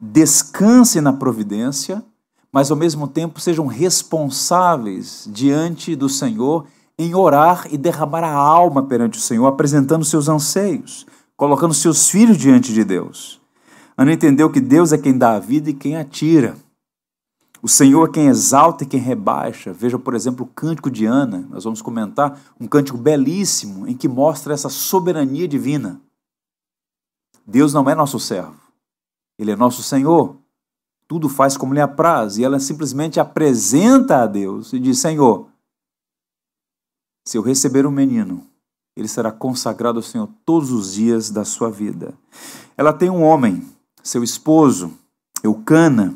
descansem 0.00 1.00
na 1.00 1.12
providência, 1.12 2.04
mas 2.52 2.70
ao 2.70 2.76
mesmo 2.76 3.08
tempo 3.08 3.40
sejam 3.40 3.66
responsáveis 3.66 5.28
diante 5.32 5.96
do 5.96 6.08
Senhor 6.08 6.66
em 6.98 7.14
orar 7.14 7.66
e 7.70 7.78
derramar 7.78 8.24
a 8.24 8.32
alma 8.32 8.82
perante 8.82 9.18
o 9.18 9.22
Senhor, 9.22 9.46
apresentando 9.46 10.04
seus 10.04 10.28
anseios, 10.28 11.06
colocando 11.36 11.72
seus 11.72 12.10
filhos 12.10 12.36
diante 12.36 12.72
de 12.72 12.82
Deus. 12.82 13.40
Ana 13.96 14.12
entendeu 14.12 14.50
que 14.50 14.60
Deus 14.60 14.92
é 14.92 14.98
quem 14.98 15.16
dá 15.16 15.32
a 15.32 15.38
vida 15.38 15.70
e 15.70 15.74
quem 15.74 15.96
a 15.96 16.04
tira. 16.04 16.56
O 17.60 17.68
Senhor 17.68 18.08
é 18.08 18.12
quem 18.12 18.26
exalta 18.26 18.84
e 18.84 18.86
quem 18.86 19.00
rebaixa. 19.00 19.72
Veja, 19.72 19.98
por 19.98 20.14
exemplo, 20.14 20.44
o 20.44 20.48
cântico 20.48 20.90
de 20.90 21.06
Ana, 21.06 21.46
nós 21.50 21.64
vamos 21.64 21.82
comentar, 21.82 22.40
um 22.60 22.66
cântico 22.66 22.98
belíssimo 22.98 23.86
em 23.88 23.96
que 23.96 24.08
mostra 24.08 24.54
essa 24.54 24.68
soberania 24.68 25.48
divina. 25.48 26.00
Deus 27.46 27.72
não 27.72 27.88
é 27.88 27.94
nosso 27.94 28.20
servo, 28.20 28.60
Ele 29.38 29.50
é 29.50 29.56
nosso 29.56 29.82
Senhor. 29.82 30.36
Tudo 31.08 31.28
faz 31.28 31.56
como 31.56 31.72
lhe 31.72 31.80
apraz. 31.80 32.36
E 32.36 32.44
ela 32.44 32.60
simplesmente 32.60 33.18
apresenta 33.18 34.22
a 34.22 34.26
Deus 34.26 34.72
e 34.72 34.78
diz: 34.78 34.98
Senhor, 34.98 35.47
se 37.28 37.36
eu 37.36 37.42
receber 37.42 37.84
um 37.84 37.90
menino, 37.90 38.42
ele 38.96 39.06
será 39.06 39.30
consagrado 39.30 39.98
ao 39.98 40.02
Senhor 40.02 40.30
todos 40.46 40.70
os 40.70 40.94
dias 40.94 41.28
da 41.28 41.44
sua 41.44 41.70
vida. 41.70 42.14
Ela 42.74 42.90
tem 42.90 43.10
um 43.10 43.22
homem, 43.22 43.68
seu 44.02 44.24
esposo, 44.24 44.94
Eucana, 45.44 46.14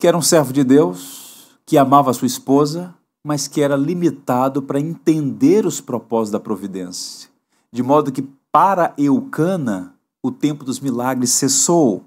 que 0.00 0.08
era 0.08 0.16
um 0.16 0.22
servo 0.22 0.50
de 0.50 0.64
Deus, 0.64 1.58
que 1.66 1.76
amava 1.76 2.14
sua 2.14 2.24
esposa, 2.24 2.94
mas 3.22 3.46
que 3.46 3.60
era 3.60 3.76
limitado 3.76 4.62
para 4.62 4.80
entender 4.80 5.66
os 5.66 5.78
propósitos 5.78 6.32
da 6.32 6.40
providência. 6.40 7.28
De 7.70 7.82
modo 7.82 8.10
que, 8.10 8.26
para 8.50 8.94
Eucana, 8.96 9.94
o 10.22 10.30
tempo 10.30 10.64
dos 10.64 10.80
milagres 10.80 11.32
cessou 11.32 12.02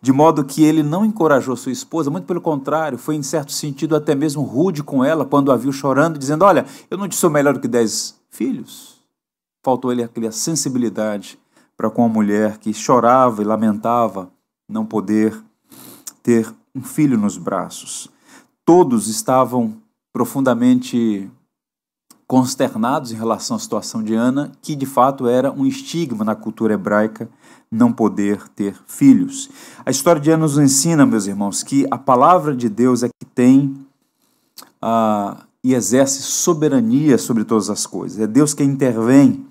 de 0.00 0.12
modo 0.12 0.44
que 0.44 0.62
ele 0.62 0.82
não 0.82 1.04
encorajou 1.04 1.56
sua 1.56 1.72
esposa, 1.72 2.10
muito 2.10 2.26
pelo 2.26 2.40
contrário, 2.40 2.98
foi 2.98 3.14
em 3.14 3.22
certo 3.22 3.52
sentido 3.52 3.96
até 3.96 4.14
mesmo 4.14 4.42
rude 4.42 4.82
com 4.82 5.04
ela 5.04 5.24
quando 5.24 5.50
a 5.50 5.56
viu 5.56 5.72
chorando, 5.72 6.18
dizendo: 6.18 6.44
Olha, 6.44 6.66
eu 6.90 6.98
não 6.98 7.08
te 7.08 7.16
sou 7.16 7.30
melhor 7.30 7.54
do 7.54 7.60
que 7.60 7.68
dez 7.68 8.18
filhos. 8.30 8.96
Faltou 9.64 9.90
ele 9.90 10.02
aquela 10.02 10.30
sensibilidade 10.30 11.38
para 11.76 11.90
com 11.90 12.04
a 12.04 12.08
mulher 12.08 12.58
que 12.58 12.72
chorava 12.72 13.42
e 13.42 13.44
lamentava 13.44 14.30
não 14.68 14.86
poder 14.86 15.36
ter 16.22 16.52
um 16.74 16.82
filho 16.82 17.18
nos 17.18 17.36
braços. 17.36 18.08
Todos 18.64 19.08
estavam 19.08 19.76
profundamente 20.12 21.30
consternados 22.26 23.12
em 23.12 23.16
relação 23.16 23.56
à 23.56 23.60
situação 23.60 24.02
de 24.02 24.14
Ana, 24.14 24.50
que 24.60 24.74
de 24.74 24.86
fato 24.86 25.28
era 25.28 25.52
um 25.52 25.64
estigma 25.64 26.24
na 26.24 26.34
cultura 26.34 26.74
hebraica 26.74 27.28
não 27.70 27.92
poder 27.92 28.48
ter 28.54 28.76
filhos. 28.86 29.48
A 29.84 29.90
história 29.90 30.20
de 30.20 30.30
Ana 30.30 30.42
nos 30.42 30.58
ensina, 30.58 31.06
meus 31.06 31.26
irmãos, 31.26 31.62
que 31.62 31.86
a 31.90 31.98
palavra 31.98 32.54
de 32.54 32.68
Deus 32.68 33.02
é 33.02 33.08
que 33.08 33.26
tem 33.34 33.76
uh, 34.82 35.36
e 35.62 35.74
exerce 35.74 36.22
soberania 36.22 37.18
sobre 37.18 37.44
todas 37.44 37.68
as 37.68 37.86
coisas. 37.86 38.20
É 38.20 38.26
Deus 38.26 38.54
quem 38.54 38.70
intervém. 38.70 39.44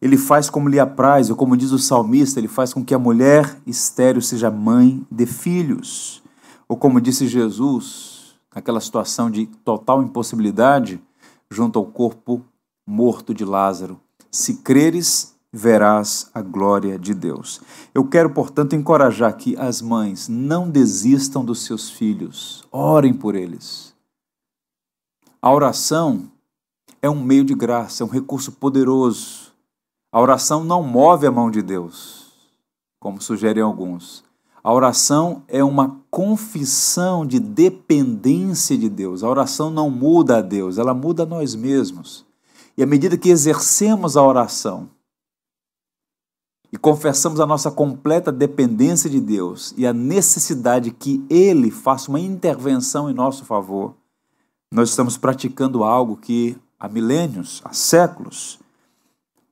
Ele 0.00 0.18
faz 0.18 0.50
como 0.50 0.68
lhe 0.68 0.78
apraz, 0.78 1.30
ou 1.30 1.36
como 1.36 1.56
diz 1.56 1.72
o 1.72 1.78
salmista, 1.78 2.38
ele 2.38 2.48
faz 2.48 2.72
com 2.72 2.84
que 2.84 2.94
a 2.94 2.98
mulher 2.98 3.56
estéril 3.66 4.20
seja 4.20 4.50
mãe 4.50 5.04
de 5.10 5.24
filhos. 5.24 6.22
Ou 6.68 6.76
como 6.76 7.00
disse 7.00 7.26
Jesus, 7.26 8.36
naquela 8.54 8.80
situação 8.80 9.30
de 9.30 9.46
total 9.64 10.02
impossibilidade, 10.02 11.00
junto 11.50 11.78
ao 11.78 11.86
corpo 11.86 12.44
morto 12.86 13.34
de 13.34 13.44
Lázaro: 13.44 14.00
Se 14.30 14.58
creres, 14.58 15.34
verás 15.52 16.30
a 16.34 16.42
glória 16.42 16.98
de 16.98 17.14
Deus. 17.14 17.60
Eu 17.94 18.06
quero, 18.06 18.30
portanto, 18.30 18.76
encorajar 18.76 19.36
que 19.36 19.56
as 19.56 19.80
mães 19.80 20.28
não 20.28 20.70
desistam 20.70 21.44
dos 21.44 21.62
seus 21.62 21.90
filhos, 21.90 22.66
orem 22.70 23.14
por 23.14 23.34
eles. 23.34 23.94
A 25.40 25.50
oração 25.52 26.30
é 27.00 27.08
um 27.08 27.22
meio 27.22 27.44
de 27.44 27.54
graça, 27.54 28.02
é 28.02 28.06
um 28.06 28.10
recurso 28.10 28.52
poderoso. 28.52 29.52
A 30.12 30.20
oração 30.20 30.64
não 30.64 30.82
move 30.82 31.26
a 31.26 31.30
mão 31.30 31.50
de 31.50 31.62
Deus, 31.62 32.32
como 33.00 33.20
sugerem 33.20 33.62
alguns. 33.62 34.25
A 34.66 34.72
oração 34.72 35.44
é 35.46 35.62
uma 35.62 36.00
confissão 36.10 37.24
de 37.24 37.38
dependência 37.38 38.76
de 38.76 38.88
Deus. 38.88 39.22
A 39.22 39.28
oração 39.28 39.70
não 39.70 39.88
muda 39.88 40.38
a 40.38 40.42
Deus, 40.42 40.76
ela 40.76 40.92
muda 40.92 41.22
a 41.22 41.26
nós 41.26 41.54
mesmos. 41.54 42.26
E 42.76 42.82
à 42.82 42.86
medida 42.86 43.16
que 43.16 43.28
exercemos 43.28 44.16
a 44.16 44.22
oração 44.24 44.90
e 46.72 46.76
confessamos 46.76 47.38
a 47.38 47.46
nossa 47.46 47.70
completa 47.70 48.32
dependência 48.32 49.08
de 49.08 49.20
Deus 49.20 49.72
e 49.76 49.86
a 49.86 49.92
necessidade 49.92 50.90
que 50.90 51.24
Ele 51.30 51.70
faça 51.70 52.10
uma 52.10 52.18
intervenção 52.18 53.08
em 53.08 53.14
nosso 53.14 53.44
favor, 53.44 53.94
nós 54.74 54.88
estamos 54.88 55.16
praticando 55.16 55.84
algo 55.84 56.16
que 56.16 56.58
há 56.76 56.88
milênios, 56.88 57.62
há 57.64 57.72
séculos, 57.72 58.58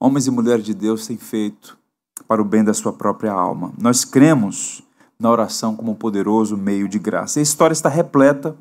homens 0.00 0.26
e 0.26 0.32
mulheres 0.32 0.64
de 0.64 0.74
Deus 0.74 1.06
têm 1.06 1.16
feito 1.16 1.78
para 2.26 2.42
o 2.42 2.44
bem 2.44 2.64
da 2.64 2.74
sua 2.74 2.92
própria 2.92 3.32
alma. 3.32 3.72
Nós 3.78 4.04
cremos 4.04 4.83
na 5.18 5.30
oração 5.30 5.76
como 5.76 5.92
um 5.92 5.94
poderoso 5.94 6.56
meio 6.56 6.88
de 6.88 6.98
graça. 6.98 7.40
a 7.40 7.42
história 7.42 7.72
está 7.72 7.88
repleta 7.88 8.56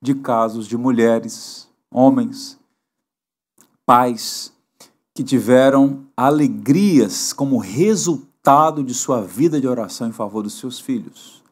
de 0.00 0.14
casos 0.14 0.66
de 0.66 0.76
mulheres, 0.76 1.68
homens, 1.90 2.58
pais 3.84 4.52
que 5.14 5.24
tiveram 5.24 6.04
alegrias 6.16 7.32
como 7.32 7.58
resultado 7.58 8.84
de 8.84 8.92
sua 8.92 9.22
vida 9.22 9.60
de 9.60 9.66
oração 9.66 10.08
em 10.08 10.12
favor 10.12 10.42
dos 10.42 10.58
seus 10.58 10.78
filhos. 10.78 11.42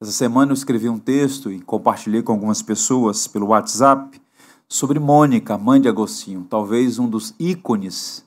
Essa 0.00 0.12
semana 0.12 0.52
eu 0.52 0.54
escrevi 0.54 0.88
um 0.88 0.98
texto 0.98 1.52
e 1.52 1.60
compartilhei 1.60 2.22
com 2.22 2.32
algumas 2.32 2.62
pessoas 2.62 3.26
pelo 3.26 3.48
WhatsApp 3.48 4.20
sobre 4.66 4.98
Mônica, 4.98 5.58
mãe 5.58 5.80
de 5.80 5.88
Agostinho, 5.88 6.46
talvez 6.48 6.98
um 6.98 7.08
dos 7.08 7.34
ícones 7.38 8.24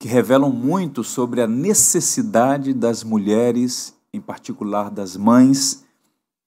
que 0.00 0.08
revelam 0.08 0.50
muito 0.50 1.04
sobre 1.04 1.42
a 1.42 1.46
necessidade 1.46 2.72
das 2.72 3.04
mulheres, 3.04 3.94
em 4.14 4.20
particular 4.20 4.90
das 4.90 5.14
mães, 5.14 5.84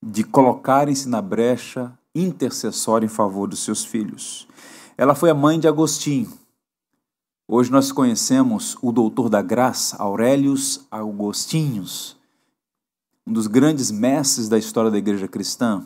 de 0.02 0.24
colocarem-se 0.24 1.08
na 1.08 1.22
brecha 1.22 1.94
intercessória 2.16 3.06
em 3.06 3.10
favor 3.10 3.48
dos 3.48 3.60
seus 3.60 3.86
filhos. 3.86 4.48
Ela 4.98 5.14
foi 5.14 5.30
a 5.30 5.36
mãe 5.36 5.60
de 5.60 5.68
Agostinho. 5.68 6.34
Hoje 7.48 7.72
nós 7.72 7.92
conhecemos 7.92 8.76
o 8.82 8.92
doutor 8.92 9.30
da 9.30 9.44
graça, 9.44 9.98
Aurelius 10.02 10.88
Agostinhos, 10.90 12.18
um 13.28 13.34
dos 13.34 13.46
grandes 13.46 13.92
mestres 13.92 14.50
da 14.50 14.58
história 14.58 14.90
da 14.90 14.98
igreja 14.98 15.28
cristã, 15.28 15.86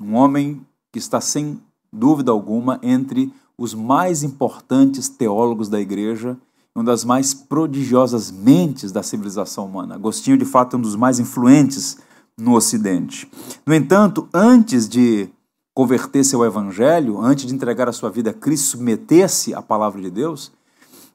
um 0.00 0.16
homem 0.16 0.66
que 0.92 0.98
está 0.98 1.20
sem 1.20 1.62
dúvida 1.92 2.32
alguma 2.32 2.80
entre 2.82 3.32
os 3.56 3.72
mais 3.72 4.24
importantes 4.24 5.08
teólogos 5.08 5.68
da 5.68 5.80
igreja 5.80 6.36
uma 6.78 6.84
das 6.84 7.02
mais 7.02 7.34
prodigiosas 7.34 8.30
mentes 8.30 8.92
da 8.92 9.02
civilização 9.02 9.66
humana. 9.66 9.96
Agostinho, 9.96 10.38
de 10.38 10.44
fato, 10.44 10.76
é 10.76 10.78
um 10.78 10.82
dos 10.82 10.94
mais 10.94 11.18
influentes 11.18 11.98
no 12.36 12.54
Ocidente. 12.54 13.28
No 13.66 13.74
entanto, 13.74 14.28
antes 14.32 14.88
de 14.88 15.28
converter-se 15.74 16.36
ao 16.36 16.44
Evangelho, 16.44 17.20
antes 17.20 17.46
de 17.46 17.52
entregar 17.54 17.88
a 17.88 17.92
sua 17.92 18.10
vida 18.10 18.30
a 18.30 18.32
Cristo, 18.32 18.76
submeter-se 18.76 19.52
à 19.54 19.60
palavra 19.60 20.00
de 20.00 20.08
Deus, 20.08 20.52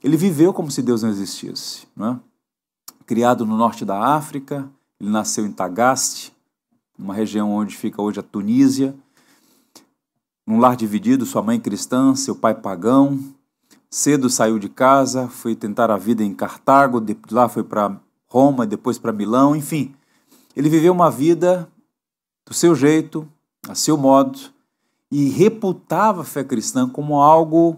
ele 0.04 0.18
viveu 0.18 0.52
como 0.52 0.70
se 0.70 0.82
Deus 0.82 1.02
não 1.02 1.10
existisse. 1.10 1.88
Não 1.96 2.08
é? 2.08 2.20
Criado 3.06 3.46
no 3.46 3.56
norte 3.56 3.86
da 3.86 3.98
África, 3.98 4.70
ele 5.00 5.10
nasceu 5.10 5.46
em 5.46 5.52
Tagaste, 5.54 6.34
uma 7.00 7.14
região 7.14 7.50
onde 7.50 7.78
fica 7.78 8.02
hoje 8.02 8.20
a 8.20 8.24
Tunísia, 8.24 8.94
num 10.46 10.60
lar 10.60 10.76
dividido, 10.76 11.26
sua 11.26 11.42
mãe 11.42 11.58
cristã, 11.58 12.14
seu 12.16 12.36
pai 12.36 12.54
pagão, 12.54 13.18
Cedo 13.94 14.28
saiu 14.28 14.58
de 14.58 14.70
casa, 14.70 15.28
foi 15.28 15.56
tentar 15.56 15.92
a 15.92 15.98
vida 15.98 16.24
em 16.24 16.34
Cartago, 16.34 17.00
de 17.00 17.16
lá 17.30 17.48
foi 17.48 17.64
para 17.64 17.96
Roma, 18.28 18.66
depois 18.66 18.98
para 18.98 19.14
Milão, 19.14 19.56
enfim. 19.56 19.94
Ele 20.56 20.68
viveu 20.68 20.92
uma 20.92 21.12
vida 21.12 21.70
do 22.44 22.56
seu 22.56 22.74
jeito, 22.74 23.30
a 23.70 23.76
seu 23.76 23.96
modo, 23.96 24.40
e 25.12 25.30
reputava 25.30 26.22
a 26.22 26.26
fé 26.26 26.44
cristã 26.44 26.90
como 26.90 27.22
algo 27.22 27.78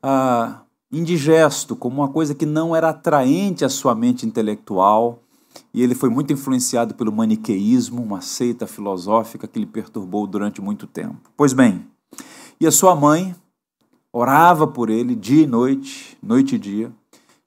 ah, 0.00 0.60
indigesto, 0.92 1.74
como 1.74 1.96
uma 1.96 2.08
coisa 2.08 2.32
que 2.32 2.46
não 2.46 2.76
era 2.76 2.90
atraente 2.90 3.64
à 3.64 3.68
sua 3.68 3.92
mente 3.92 4.24
intelectual. 4.24 5.18
E 5.74 5.82
ele 5.82 5.96
foi 5.96 6.10
muito 6.10 6.32
influenciado 6.32 6.94
pelo 6.94 7.10
maniqueísmo, 7.10 8.00
uma 8.00 8.20
seita 8.20 8.68
filosófica 8.68 9.48
que 9.48 9.58
lhe 9.58 9.66
perturbou 9.66 10.28
durante 10.28 10.62
muito 10.62 10.86
tempo. 10.86 11.28
Pois 11.36 11.52
bem, 11.52 11.84
e 12.60 12.68
a 12.68 12.70
sua 12.70 12.94
mãe, 12.94 13.34
orava 14.14 14.64
por 14.64 14.90
ele 14.90 15.16
dia 15.16 15.42
e 15.42 15.46
noite, 15.46 16.16
noite 16.22 16.54
e 16.54 16.58
dia, 16.58 16.92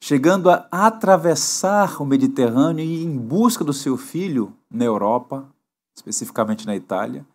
chegando 0.02 0.50
a 0.50 0.68
atravessar 0.70 2.02
o 2.02 2.06
Mediterrâneo 2.06 2.84
e 2.84 3.06
em 3.06 3.18
busca 3.18 3.64
do 3.64 3.72
seu 3.72 3.96
filho 3.96 4.52
na 4.70 4.84
Europa, 4.84 5.48
especificamente 5.96 6.68
na 6.68 6.76
Itália. 6.76 7.26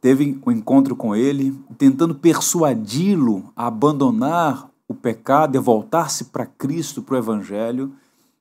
Teve 0.00 0.40
um 0.44 0.50
encontro 0.50 0.96
com 0.96 1.14
ele, 1.14 1.56
tentando 1.78 2.12
persuadi-lo 2.12 3.52
a 3.54 3.68
abandonar 3.68 4.68
o 4.88 4.94
pecado 4.94 5.54
e 5.54 5.60
voltar-se 5.60 6.24
para 6.24 6.44
Cristo, 6.44 7.02
para 7.02 7.14
o 7.14 7.18
Evangelho, 7.18 7.92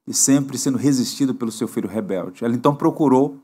e 0.08 0.14
sempre 0.14 0.58
sendo 0.58 0.80
resistido 0.80 1.36
pelo 1.36 1.52
seu 1.52 1.68
filho 1.68 1.88
rebelde. 1.88 2.44
Ela 2.44 2.56
então 2.56 2.74
procurou 2.74 3.38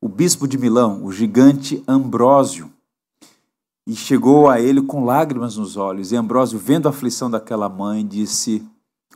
o 0.00 0.08
bispo 0.08 0.48
de 0.48 0.56
Milão, 0.56 1.04
o 1.04 1.12
gigante 1.12 1.84
Ambrósio, 1.86 2.72
e 3.86 3.94
chegou 3.94 4.48
a 4.48 4.60
ele 4.60 4.82
com 4.82 5.04
lágrimas 5.04 5.56
nos 5.56 5.76
olhos. 5.76 6.10
E 6.10 6.16
Ambrósio, 6.16 6.58
vendo 6.58 6.86
a 6.86 6.90
aflição 6.90 7.30
daquela 7.30 7.68
mãe, 7.68 8.06
disse: 8.06 8.66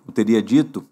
o 0.07 0.13
teria 0.13 0.43
dito, 0.43 0.85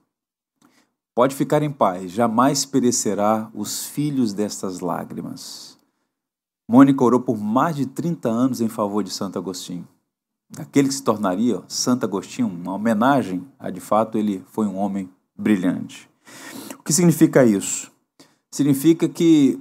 pode 1.15 1.35
ficar 1.35 1.63
em 1.63 1.71
paz, 1.71 2.11
jamais 2.11 2.65
perecerá 2.65 3.51
os 3.55 3.87
filhos 3.87 4.33
destas 4.33 4.81
lágrimas. 4.81 5.79
Mônica 6.71 7.03
orou 7.03 7.21
por 7.21 7.39
mais 7.39 7.77
de 7.77 7.87
30 7.87 8.29
anos 8.29 8.61
em 8.61 8.69
favor 8.69 9.03
de 9.03 9.11
Santo 9.11 9.39
Agostinho. 9.39 9.89
Aquele 10.57 10.89
que 10.89 10.95
se 10.95 11.03
tornaria 11.03 11.63
Santo 11.67 12.05
Agostinho, 12.05 12.49
uma 12.49 12.75
homenagem 12.75 13.47
a 13.59 13.71
de 13.71 13.81
fato 13.81 14.17
ele 14.17 14.45
foi 14.53 14.67
um 14.67 14.77
homem 14.77 15.09
brilhante. 15.37 16.09
O 16.79 16.83
que 16.83 16.93
significa 16.93 17.45
isso? 17.45 17.91
Significa 18.51 19.09
que 19.09 19.61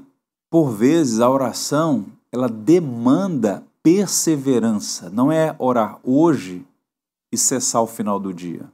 por 0.49 0.71
vezes 0.71 1.19
a 1.19 1.29
oração 1.29 2.05
ela 2.31 2.47
demanda 2.47 3.63
perseverança. 3.87 5.09
Não 5.09 5.31
é 5.31 5.55
orar 5.57 5.97
hoje 6.03 6.65
e 7.31 7.37
cessar 7.37 7.79
ao 7.79 7.87
final 7.87 8.19
do 8.19 8.33
dia. 8.33 8.69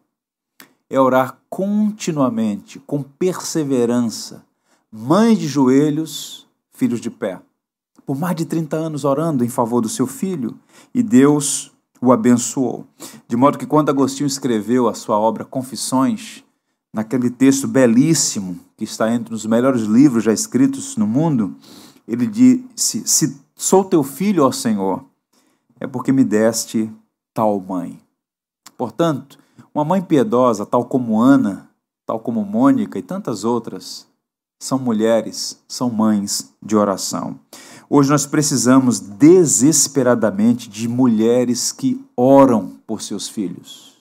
É 0.89 0.99
orar 0.99 1.38
continuamente, 1.52 2.80
com 2.80 3.04
perseverança. 3.04 4.43
Mãe 4.91 5.36
de 5.36 5.47
joelhos, 5.47 6.47
filhos 6.71 6.99
de 6.99 7.12
pé. 7.12 7.39
Por 8.08 8.17
mais 8.17 8.36
de 8.36 8.43
30 8.43 8.76
anos 8.76 9.06
orando 9.06 9.45
em 9.45 9.49
favor 9.49 9.82
do 9.82 9.88
seu 9.88 10.08
filho 10.08 10.58
e 10.91 11.04
Deus 11.04 11.71
o 12.02 12.12
abençoou. 12.12 12.88
De 13.28 13.36
modo 13.36 13.60
que 13.60 13.67
quando 13.67 13.89
Agostinho 13.89 14.26
escreveu 14.26 14.88
a 14.88 14.95
sua 14.95 15.19
obra 15.19 15.45
Confissões, 15.45 16.43
naquele 16.91 17.30
texto 17.30 17.67
belíssimo 17.67 18.60
que 18.76 18.84
está 18.84 19.13
entre 19.13 19.32
os 19.32 19.45
melhores 19.45 19.84
livros 19.84 20.23
já 20.23 20.34
escritos 20.34 20.97
no 20.97 21.06
mundo, 21.06 21.56
ele 22.08 22.26
disse: 22.26 23.04
Se 23.06 23.42
Sou 23.55 23.83
teu 23.83 24.03
filho, 24.03 24.45
ó 24.45 24.51
Senhor, 24.51 25.05
é 25.79 25.87
porque 25.87 26.11
me 26.11 26.23
deste 26.23 26.91
tal 27.33 27.59
mãe. 27.59 27.99
Portanto, 28.77 29.37
uma 29.73 29.85
mãe 29.85 30.01
piedosa, 30.01 30.65
tal 30.65 30.85
como 30.85 31.21
Ana, 31.21 31.69
tal 32.05 32.19
como 32.19 32.43
Mônica 32.43 32.97
e 32.97 33.01
tantas 33.01 33.43
outras, 33.43 34.07
são 34.59 34.79
mulheres, 34.79 35.61
são 35.67 35.89
mães 35.89 36.53
de 36.61 36.75
oração. 36.75 37.39
Hoje 37.89 38.09
nós 38.09 38.25
precisamos 38.25 38.99
desesperadamente 38.99 40.69
de 40.69 40.87
mulheres 40.87 41.71
que 41.71 42.03
oram 42.15 42.77
por 42.87 43.01
seus 43.01 43.27
filhos. 43.27 43.93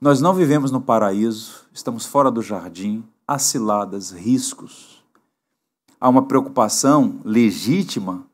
Nós 0.00 0.20
não 0.20 0.34
vivemos 0.34 0.70
no 0.70 0.80
paraíso, 0.80 1.64
estamos 1.72 2.04
fora 2.04 2.30
do 2.30 2.42
jardim, 2.42 3.04
aciladas, 3.26 4.10
riscos. 4.10 5.02
Há 5.98 6.08
uma 6.08 6.26
preocupação 6.26 7.20
legítima 7.24 8.26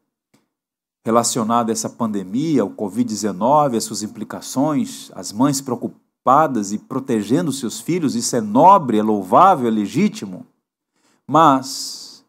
relacionada 1.04 1.70
a 1.70 1.74
essa 1.74 1.88
pandemia, 1.88 2.62
ao 2.62 2.70
Covid-19, 2.70 3.76
as 3.76 3.84
suas 3.84 4.02
implicações, 4.02 5.10
as 5.14 5.32
mães 5.32 5.60
preocupadas 5.60 6.72
e 6.72 6.78
protegendo 6.78 7.52
seus 7.52 7.80
filhos, 7.80 8.14
isso 8.14 8.36
é 8.36 8.40
nobre, 8.40 8.98
é 8.98 9.02
louvável, 9.02 9.66
é 9.66 9.70
legítimo. 9.70 10.46
Mas 11.26 12.24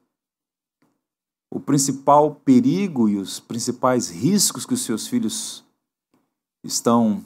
o 1.49 1.59
principal 1.59 2.35
perigo 2.45 3.09
e 3.09 3.17
os 3.17 3.39
principais 3.39 4.09
riscos 4.09 4.65
que 4.65 4.73
os 4.73 4.81
seus 4.81 5.07
filhos 5.07 5.65
estão 6.63 7.23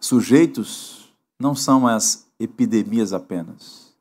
sujeitos 0.00 1.12
não 1.38 1.54
são 1.54 1.86
as 1.86 2.26
epidemias 2.38 3.12
apenas, 3.12 3.94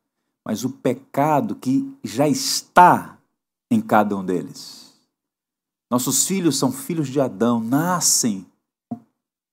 mas 0.46 0.64
o 0.64 0.70
pecado 0.70 1.56
que 1.56 1.94
já 2.04 2.28
está 2.28 3.18
em 3.70 3.82
cada 3.82 4.16
um 4.16 4.24
deles. 4.24 4.89
Nossos 5.90 6.28
filhos 6.28 6.58
são 6.58 6.72
filhos 6.72 7.08
de 7.08 7.20
Adão, 7.20 7.60
nascem 7.60 8.46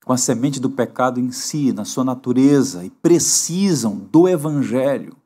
com 0.04 0.12
a 0.12 0.16
semente 0.16 0.60
do 0.60 0.70
pecado 0.70 1.18
em 1.18 1.32
si, 1.32 1.72
na 1.72 1.84
sua 1.84 2.04
natureza, 2.04 2.84
e 2.84 2.90
precisam 2.90 3.96
do 3.96 4.28
Evangelho. 4.28 5.16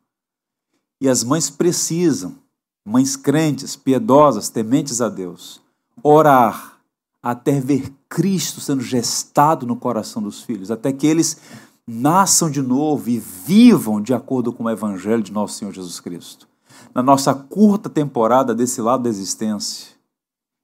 E 1.00 1.08
as 1.08 1.24
mães 1.24 1.50
precisam, 1.50 2.36
mães 2.84 3.16
crentes, 3.16 3.76
piedosas, 3.76 4.48
tementes 4.48 5.00
a 5.00 5.08
Deus, 5.08 5.60
orar 6.02 6.78
até 7.22 7.60
ver 7.60 7.92
Cristo 8.08 8.60
sendo 8.60 8.80
gestado 8.80 9.66
no 9.66 9.76
coração 9.76 10.22
dos 10.22 10.42
filhos, 10.42 10.70
até 10.70 10.92
que 10.92 11.06
eles 11.06 11.38
nasçam 11.86 12.50
de 12.50 12.62
novo 12.62 13.10
e 13.10 13.18
vivam 13.18 14.00
de 14.00 14.14
acordo 14.14 14.52
com 14.52 14.64
o 14.64 14.70
Evangelho 14.70 15.22
de 15.22 15.32
nosso 15.32 15.58
Senhor 15.58 15.72
Jesus 15.72 16.00
Cristo. 16.00 16.48
Na 16.94 17.02
nossa 17.02 17.34
curta 17.34 17.90
temporada 17.90 18.54
desse 18.54 18.80
lado 18.80 19.02
da 19.02 19.08
existência, 19.08 19.88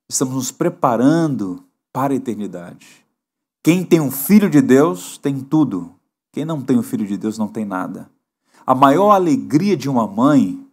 Estamos 0.08 0.34
nos 0.34 0.52
preparando 0.52 1.64
para 1.92 2.12
a 2.12 2.16
eternidade. 2.16 3.04
Quem 3.60 3.84
tem 3.84 4.00
um 4.00 4.10
filho 4.10 4.48
de 4.48 4.62
Deus 4.62 5.18
tem 5.18 5.40
tudo. 5.40 5.90
Quem 6.32 6.44
não 6.44 6.62
tem 6.62 6.78
um 6.78 6.82
filho 6.82 7.04
de 7.04 7.16
Deus 7.16 7.36
não 7.36 7.48
tem 7.48 7.64
nada. 7.64 8.08
A 8.64 8.72
maior 8.72 9.10
alegria 9.10 9.76
de 9.76 9.88
uma 9.88 10.06
mãe 10.06 10.64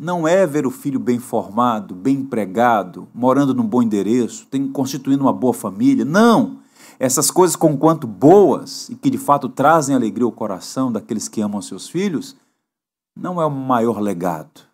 não 0.00 0.26
é 0.26 0.44
ver 0.44 0.66
o 0.66 0.70
filho 0.70 0.98
bem 0.98 1.20
formado, 1.20 1.94
bem 1.94 2.16
empregado, 2.16 3.06
morando 3.14 3.54
num 3.54 3.66
bom 3.66 3.82
endereço, 3.82 4.46
tem, 4.46 4.66
constituindo 4.66 5.22
uma 5.22 5.32
boa 5.32 5.54
família. 5.54 6.04
Não! 6.04 6.58
Essas 6.98 7.30
coisas, 7.30 7.54
conquanto 7.54 8.06
boas 8.08 8.88
e 8.88 8.96
que 8.96 9.10
de 9.10 9.18
fato 9.18 9.48
trazem 9.48 9.94
alegria 9.94 10.24
ao 10.24 10.32
coração 10.32 10.90
daqueles 10.90 11.28
que 11.28 11.40
amam 11.40 11.62
seus 11.62 11.88
filhos, 11.88 12.34
não 13.16 13.40
é 13.40 13.46
o 13.46 13.50
maior 13.50 14.00
legado. 14.00 14.71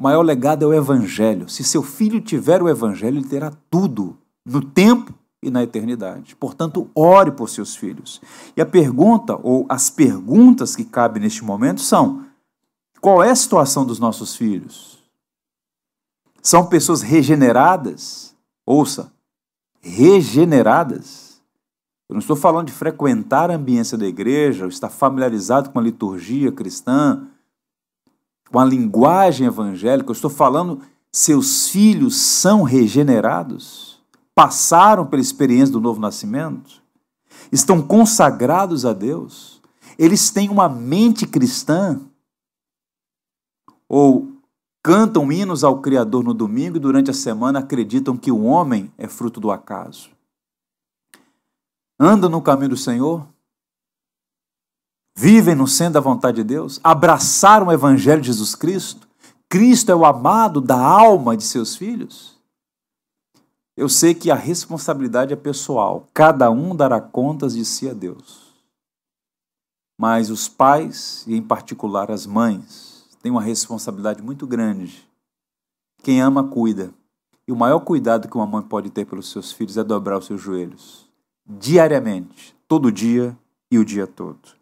O 0.00 0.02
maior 0.02 0.22
legado 0.22 0.62
é 0.62 0.66
o 0.66 0.72
Evangelho. 0.72 1.46
Se 1.46 1.62
seu 1.62 1.82
filho 1.82 2.22
tiver 2.22 2.62
o 2.62 2.70
Evangelho, 2.70 3.18
ele 3.18 3.28
terá 3.28 3.52
tudo 3.68 4.16
no 4.46 4.64
tempo 4.64 5.12
e 5.42 5.50
na 5.50 5.62
eternidade. 5.62 6.34
Portanto, 6.36 6.90
ore 6.94 7.32
por 7.32 7.50
seus 7.50 7.76
filhos. 7.76 8.18
E 8.56 8.62
a 8.62 8.64
pergunta, 8.64 9.38
ou 9.42 9.66
as 9.68 9.90
perguntas 9.90 10.74
que 10.74 10.86
cabem 10.86 11.22
neste 11.22 11.44
momento 11.44 11.82
são: 11.82 12.24
qual 12.98 13.22
é 13.22 13.28
a 13.28 13.36
situação 13.36 13.84
dos 13.84 13.98
nossos 13.98 14.34
filhos? 14.34 14.98
São 16.42 16.64
pessoas 16.64 17.02
regeneradas? 17.02 18.34
Ouça, 18.64 19.12
regeneradas. 19.82 21.42
Eu 22.08 22.14
não 22.14 22.20
estou 22.20 22.36
falando 22.36 22.68
de 22.68 22.72
frequentar 22.72 23.50
a 23.50 23.56
ambiência 23.56 23.98
da 23.98 24.06
igreja, 24.06 24.64
ou 24.64 24.70
estar 24.70 24.88
familiarizado 24.88 25.68
com 25.68 25.78
a 25.78 25.82
liturgia 25.82 26.50
cristã, 26.50 27.26
com 28.50 28.58
a 28.58 28.64
linguagem 28.64 29.46
evangélica, 29.46 30.10
eu 30.10 30.14
estou 30.14 30.30
falando, 30.30 30.80
seus 31.12 31.68
filhos 31.68 32.16
são 32.16 32.62
regenerados, 32.62 34.00
passaram 34.34 35.06
pela 35.06 35.22
experiência 35.22 35.72
do 35.72 35.80
novo 35.80 36.00
nascimento, 36.00 36.82
estão 37.52 37.80
consagrados 37.80 38.84
a 38.84 38.92
Deus, 38.92 39.60
eles 39.98 40.30
têm 40.30 40.48
uma 40.48 40.68
mente 40.68 41.26
cristã, 41.26 42.00
ou 43.88 44.28
cantam 44.82 45.30
hinos 45.30 45.62
ao 45.62 45.80
Criador 45.80 46.24
no 46.24 46.32
domingo 46.32 46.76
e 46.76 46.80
durante 46.80 47.10
a 47.10 47.14
semana 47.14 47.58
acreditam 47.58 48.16
que 48.16 48.30
o 48.30 48.44
homem 48.44 48.92
é 48.96 49.06
fruto 49.06 49.40
do 49.40 49.50
acaso. 49.50 50.10
Andam 51.98 52.30
no 52.30 52.40
caminho 52.40 52.70
do 52.70 52.76
Senhor, 52.76 53.26
vivem 55.16 55.54
no 55.54 55.66
centro 55.66 55.94
da 55.94 56.00
vontade 56.00 56.38
de 56.38 56.44
Deus, 56.44 56.80
abraçaram 56.82 57.68
o 57.68 57.72
Evangelho 57.72 58.20
de 58.20 58.28
Jesus 58.28 58.54
Cristo, 58.54 59.08
Cristo 59.48 59.90
é 59.90 59.94
o 59.94 60.04
amado 60.04 60.60
da 60.60 60.78
alma 60.78 61.36
de 61.36 61.42
seus 61.42 61.74
filhos. 61.74 62.38
Eu 63.76 63.88
sei 63.88 64.14
que 64.14 64.30
a 64.30 64.36
responsabilidade 64.36 65.32
é 65.32 65.36
pessoal, 65.36 66.06
cada 66.14 66.50
um 66.50 66.76
dará 66.76 67.00
contas 67.00 67.54
de 67.54 67.64
si 67.64 67.88
a 67.88 67.92
Deus. 67.92 68.54
Mas 69.98 70.30
os 70.30 70.48
pais, 70.48 71.24
e 71.26 71.34
em 71.34 71.42
particular 71.42 72.10
as 72.10 72.26
mães, 72.26 73.04
têm 73.22 73.32
uma 73.32 73.42
responsabilidade 73.42 74.22
muito 74.22 74.46
grande. 74.46 75.08
Quem 76.02 76.20
ama, 76.20 76.44
cuida. 76.44 76.94
E 77.46 77.52
o 77.52 77.56
maior 77.56 77.80
cuidado 77.80 78.28
que 78.28 78.36
uma 78.36 78.46
mãe 78.46 78.62
pode 78.62 78.88
ter 78.90 79.04
pelos 79.04 79.30
seus 79.30 79.50
filhos 79.50 79.76
é 79.76 79.82
dobrar 79.82 80.18
os 80.18 80.26
seus 80.26 80.40
joelhos, 80.40 81.08
diariamente, 81.44 82.54
todo 82.68 82.92
dia 82.92 83.36
e 83.68 83.78
o 83.78 83.84
dia 83.84 84.06
todo. 84.06 84.59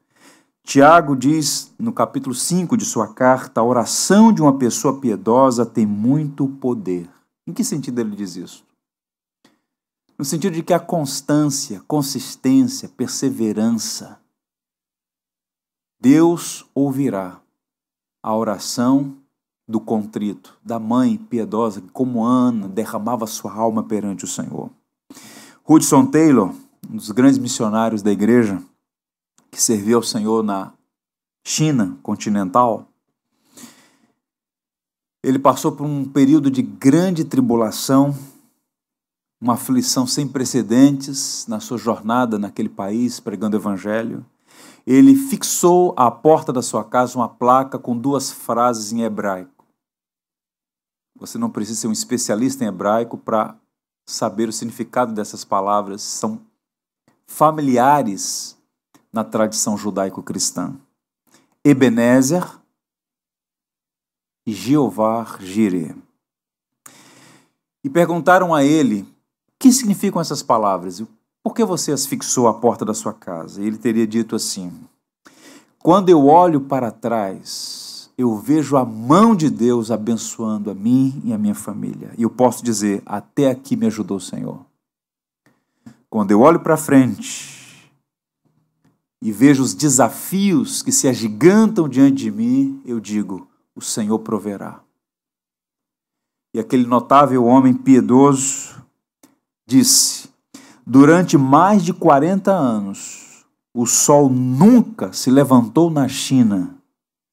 Tiago 0.69 1.17
diz 1.17 1.73
no 1.79 1.95
capítulo 1.95 2.35
5 2.35 2.77
de 2.77 2.85
sua 2.85 3.15
carta: 3.15 3.59
a 3.59 3.65
oração 3.65 4.31
de 4.31 4.43
uma 4.43 4.59
pessoa 4.59 5.01
piedosa 5.01 5.65
tem 5.65 5.87
muito 5.87 6.47
poder. 6.47 7.09
Em 7.47 7.55
que 7.55 7.65
sentido 7.65 7.99
ele 8.03 8.15
diz 8.15 8.37
isso? 8.37 8.63
No 10.19 10.27
sentido 10.27 10.53
de 10.53 10.63
que 10.63 10.75
a 10.75 10.79
constância, 10.79 11.83
consistência, 11.89 12.87
perseverança, 12.87 14.21
Deus 15.99 16.67
ouvirá 16.75 17.41
a 18.23 18.37
oração 18.37 19.17
do 19.67 19.81
contrito, 19.81 20.55
da 20.63 20.79
mãe 20.79 21.17
piedosa 21.17 21.81
que, 21.81 21.89
como 21.89 22.23
Ana, 22.23 22.69
derramava 22.69 23.27
sua 23.27 23.55
alma 23.55 23.85
perante 23.85 24.27
o 24.27 24.29
Senhor. 24.29 24.69
Hudson 25.67 26.05
Taylor, 26.05 26.53
um 26.91 26.97
dos 26.97 27.11
grandes 27.11 27.39
missionários 27.39 28.03
da 28.03 28.13
igreja, 28.13 28.63
que 29.51 29.61
serviu 29.61 29.99
ao 29.99 30.03
Senhor 30.03 30.43
na 30.43 30.73
China 31.45 31.99
continental, 32.03 32.89
ele 35.23 35.39
passou 35.39 35.73
por 35.73 35.85
um 35.85 36.05
período 36.05 36.51
de 36.51 36.63
grande 36.63 37.25
tribulação, 37.25 38.17
uma 39.41 39.55
aflição 39.55 40.07
sem 40.07 40.29
precedentes 40.29 41.47
na 41.49 41.61
sua 41.61 41.79
jornada 41.79 42.39
naquele 42.39 42.69
país 42.69 43.19
pregando 43.19 43.57
o 43.57 43.61
evangelho. 43.61 44.25
Ele 44.87 45.15
fixou 45.15 45.95
à 45.97 46.11
porta 46.11 46.53
da 46.53 46.63
sua 46.63 46.85
casa 46.85 47.19
uma 47.19 47.29
placa 47.29 47.79
com 47.79 47.97
duas 47.97 48.31
frases 48.31 48.93
em 48.93 49.03
hebraico. 49.03 49.65
Você 51.19 51.37
não 51.37 51.51
precisa 51.51 51.81
ser 51.81 51.89
um 51.89 51.93
especialista 51.93 52.65
em 52.65 52.69
hebraico 52.69 53.19
para 53.19 53.57
saber 54.07 54.49
o 54.49 54.53
significado 54.53 55.13
dessas 55.13 55.45
palavras, 55.45 56.01
são 56.01 56.41
familiares 57.27 58.58
na 59.13 59.25
tradição 59.25 59.77
judaico-cristã. 59.77 60.75
Ebenezer 61.65 62.45
e 64.47 64.53
Jeová 64.53 65.37
Jireh. 65.41 65.95
E 67.85 67.91
perguntaram 67.91 68.55
a 68.55 68.65
ele: 68.65 69.03
o 69.03 69.07
que 69.59 69.73
significam 69.73 70.21
essas 70.21 70.43
palavras? 70.43 71.03
Por 71.43 71.55
que 71.55 71.65
você 71.65 71.93
as 71.93 72.07
fixou 72.07 72.49
à 72.49 72.55
porta 72.55 72.85
da 72.85 72.95
sua 72.95 73.13
casa? 73.13 73.63
E 73.63 73.67
ele 73.67 73.79
teria 73.79 74.07
dito 74.07 74.37
assim: 74.37 74.73
Quando 75.79 76.09
eu 76.09 76.27
olho 76.27 76.63
para 76.63 76.91
trás, 76.91 78.11
eu 78.17 78.37
vejo 78.37 78.77
a 78.77 78.85
mão 78.85 79.35
de 79.35 79.49
Deus 79.49 79.91
abençoando 79.91 80.71
a 80.71 80.75
mim 80.75 81.23
e 81.25 81.33
a 81.33 81.39
minha 81.39 81.55
família. 81.55 82.13
E 82.19 82.23
eu 82.23 82.31
posso 82.31 82.65
dizer: 82.65 83.03
até 83.07 83.51
aqui 83.51 83.77
me 83.77 83.87
ajudou 83.87 84.17
o 84.17 84.21
Senhor. 84.21 84.65
Quando 86.11 86.31
eu 86.31 86.41
olho 86.41 86.61
para 86.61 86.77
frente, 86.77 87.58
e 89.21 89.33
vejo 89.33 89.63
os 89.63 89.75
desafios 89.75 90.83
que 90.83 90.93
se 90.93 91.09
agigantam 91.09 91.89
diante 91.89 92.17
de 92.17 92.31
mim, 92.31 92.83
eu 92.85 93.01
digo: 93.01 93.49
o 93.75 93.81
Senhor 93.81 94.19
proverá. 94.21 94.83
E 96.55 96.61
aquele 96.61 96.87
notável 96.87 97.45
homem 97.45 97.75
piedoso 97.75 98.83
disse: 99.67 100.29
Durante 100.87 101.37
mais 101.37 101.85
de 101.85 101.93
40 101.93 102.53
anos, 102.53 103.45
o 103.75 103.87
sol 103.87 104.29
nunca 104.29 105.13
se 105.13 105.31
levantou 105.31 105.91
na 105.91 106.09
China 106.09 106.77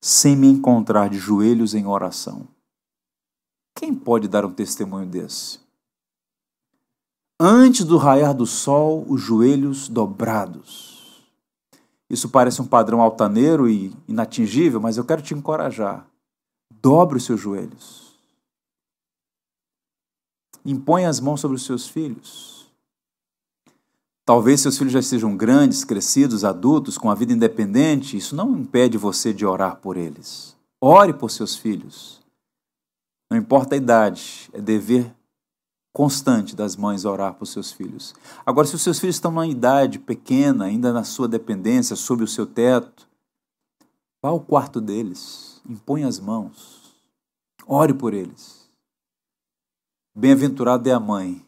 sem 0.02 0.36
me 0.36 0.48
encontrar 0.48 1.10
de 1.10 1.18
joelhos 1.18 1.74
em 1.74 1.86
oração. 1.86 2.48
Quem 3.76 3.94
pode 3.94 4.28
dar 4.28 4.46
um 4.46 4.52
testemunho 4.52 5.08
desse? 5.08 5.66
antes 7.40 7.84
do 7.84 7.98
raiar 7.98 8.34
do 8.34 8.46
sol, 8.46 9.06
os 9.08 9.22
joelhos 9.22 9.90
dobrados. 9.90 10.95
Isso 12.10 12.30
parece 12.30 12.62
um 12.62 12.68
padrão 12.68 13.02
altaneiro 13.02 13.68
e 13.68 13.96
inatingível, 14.08 14.80
mas 14.80 14.98
eu 14.98 15.06
quero 15.06 15.22
te 15.22 15.34
encorajar. 15.34 16.08
Dobre 16.82 17.18
os 17.18 17.26
seus 17.26 17.40
joelhos. 17.40 18.14
Impõe 20.64 21.06
as 21.06 21.20
mãos 21.20 21.42
sobre 21.42 21.56
os 21.56 21.66
seus 21.66 21.88
filhos. 21.88 22.66
Talvez 24.26 24.62
seus 24.62 24.78
filhos 24.78 24.94
já 24.94 25.02
sejam 25.02 25.38
grandes, 25.38 25.84
crescidos, 25.84 26.44
adultos, 26.44 26.98
com 26.98 27.12
a 27.12 27.16
vida 27.16 27.34
independente. 27.34 28.18
Isso 28.18 28.36
não 28.36 28.58
impede 28.58 28.98
você 28.98 29.32
de 29.32 29.46
orar 29.46 29.78
por 29.78 29.98
eles. 29.98 30.56
Ore 30.82 31.14
por 31.14 31.30
seus 31.30 31.56
filhos. 31.56 32.20
Não 33.30 33.38
importa 33.38 33.76
a 33.76 33.78
idade, 33.78 34.50
é 34.54 34.62
dever 34.62 35.14
constante 35.96 36.58
das 36.58 36.76
mães 36.76 37.06
orar 37.06 37.36
por 37.36 37.46
seus 37.46 37.72
filhos. 37.72 38.14
Agora, 38.46 38.68
se 38.68 38.76
os 38.76 38.82
seus 38.82 39.00
filhos 39.00 39.16
estão 39.16 39.32
numa 39.32 39.48
idade 39.48 39.98
pequena, 39.98 40.66
ainda 40.66 40.92
na 40.92 41.06
sua 41.06 41.26
dependência, 41.26 41.96
sob 41.96 42.22
o 42.22 42.28
seu 42.28 42.46
teto, 42.46 43.08
vá 44.22 44.28
ao 44.28 44.42
quarto 44.42 44.82
deles, 44.82 45.62
impõe 45.66 46.04
as 46.04 46.20
mãos, 46.20 46.94
ore 47.66 47.94
por 47.94 48.14
eles. 48.14 48.70
Bem-aventurada 50.14 50.90
é 50.90 50.92
a 50.92 51.00
mãe 51.00 51.42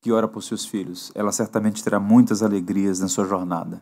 que 0.00 0.10
ora 0.10 0.26
por 0.26 0.42
seus 0.42 0.66
filhos, 0.66 1.12
ela 1.14 1.30
certamente 1.30 1.84
terá 1.84 2.00
muitas 2.00 2.42
alegrias 2.42 2.98
na 2.98 3.06
sua 3.06 3.28
jornada. 3.28 3.80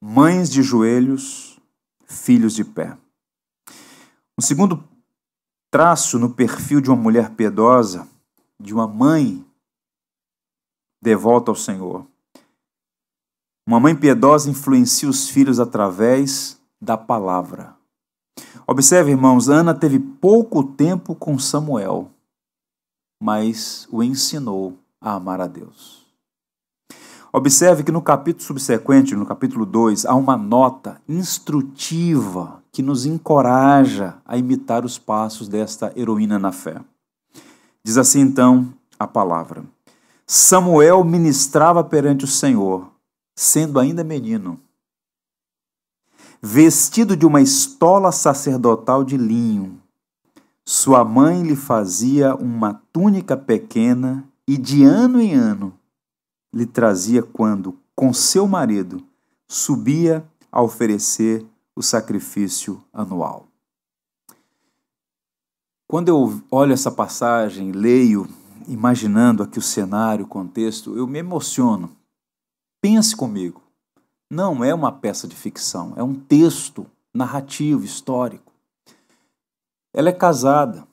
Mães 0.00 0.50
de 0.50 0.60
joelhos, 0.60 1.56
filhos 2.04 2.52
de 2.52 2.64
pé. 2.64 2.98
Um 4.36 4.42
segundo 4.42 4.82
traço 5.70 6.18
no 6.18 6.30
perfil 6.30 6.80
de 6.80 6.90
uma 6.90 7.00
mulher 7.00 7.30
piedosa 7.30 8.08
de 8.60 8.74
uma 8.74 8.86
mãe 8.86 9.44
devota 11.02 11.50
ao 11.50 11.56
Senhor. 11.56 12.06
Uma 13.66 13.80
mãe 13.80 13.96
piedosa 13.96 14.50
influencia 14.50 15.08
os 15.08 15.28
filhos 15.28 15.58
através 15.58 16.60
da 16.80 16.96
palavra. 16.96 17.74
Observe, 18.66 19.10
irmãos, 19.10 19.48
Ana 19.48 19.74
teve 19.74 19.98
pouco 19.98 20.62
tempo 20.62 21.14
com 21.14 21.38
Samuel, 21.38 22.10
mas 23.22 23.88
o 23.90 24.02
ensinou 24.02 24.78
a 25.00 25.14
amar 25.14 25.40
a 25.40 25.46
Deus. 25.46 26.06
Observe 27.32 27.84
que 27.84 27.92
no 27.92 28.02
capítulo 28.02 28.44
subsequente, 28.44 29.14
no 29.14 29.24
capítulo 29.24 29.64
2, 29.64 30.04
há 30.04 30.14
uma 30.14 30.36
nota 30.36 31.00
instrutiva 31.08 32.62
que 32.72 32.82
nos 32.82 33.06
encoraja 33.06 34.18
a 34.24 34.36
imitar 34.36 34.84
os 34.84 34.98
passos 34.98 35.48
desta 35.48 35.92
heroína 35.96 36.38
na 36.38 36.50
fé. 36.50 36.80
Diz 37.84 37.96
assim 37.96 38.20
então 38.20 38.72
a 38.98 39.06
palavra: 39.06 39.64
Samuel 40.26 41.02
ministrava 41.04 41.82
perante 41.82 42.24
o 42.24 42.28
Senhor, 42.28 42.90
sendo 43.34 43.78
ainda 43.80 44.04
menino, 44.04 44.60
vestido 46.42 47.16
de 47.16 47.26
uma 47.26 47.40
estola 47.40 48.12
sacerdotal 48.12 49.04
de 49.04 49.16
linho. 49.16 49.80
Sua 50.64 51.04
mãe 51.04 51.42
lhe 51.42 51.56
fazia 51.56 52.34
uma 52.34 52.80
túnica 52.92 53.36
pequena 53.36 54.24
e 54.46 54.56
de 54.56 54.84
ano 54.84 55.20
em 55.20 55.34
ano 55.34 55.74
lhe 56.52 56.66
trazia 56.66 57.22
quando, 57.22 57.78
com 57.94 58.12
seu 58.12 58.46
marido, 58.46 59.02
subia 59.48 60.24
a 60.50 60.62
oferecer 60.62 61.46
o 61.74 61.82
sacrifício 61.82 62.82
anual. 62.92 63.49
Quando 65.90 66.06
eu 66.06 66.40
olho 66.52 66.72
essa 66.72 66.88
passagem, 66.88 67.72
leio, 67.72 68.28
imaginando 68.68 69.42
aqui 69.42 69.58
o 69.58 69.62
cenário, 69.62 70.24
o 70.24 70.28
contexto, 70.28 70.96
eu 70.96 71.04
me 71.04 71.18
emociono. 71.18 71.90
Pense 72.80 73.16
comigo. 73.16 73.60
Não 74.30 74.62
é 74.62 74.72
uma 74.72 74.92
peça 74.92 75.26
de 75.26 75.34
ficção, 75.34 75.92
é 75.96 76.02
um 76.04 76.14
texto 76.14 76.86
narrativo, 77.12 77.82
histórico. 77.82 78.52
Ela 79.92 80.10
é 80.10 80.12
casada 80.12 80.86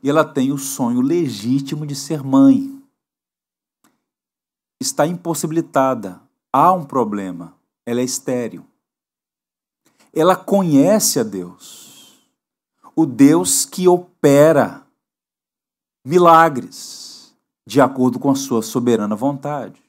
e 0.00 0.08
ela 0.08 0.24
tem 0.24 0.52
o 0.52 0.58
sonho 0.58 1.00
legítimo 1.00 1.84
de 1.84 1.96
ser 1.96 2.22
mãe. 2.22 2.80
Está 4.80 5.08
impossibilitada, 5.08 6.20
há 6.52 6.72
um 6.72 6.84
problema, 6.84 7.52
ela 7.84 8.00
é 8.00 8.04
estéril. 8.04 8.64
Ela 10.12 10.36
conhece 10.36 11.18
a 11.18 11.24
Deus 11.24 11.83
o 12.96 13.06
Deus 13.06 13.64
que 13.64 13.88
opera 13.88 14.82
milagres 16.04 17.34
de 17.66 17.80
acordo 17.80 18.18
com 18.18 18.30
a 18.30 18.34
sua 18.34 18.62
soberana 18.62 19.16
vontade. 19.16 19.82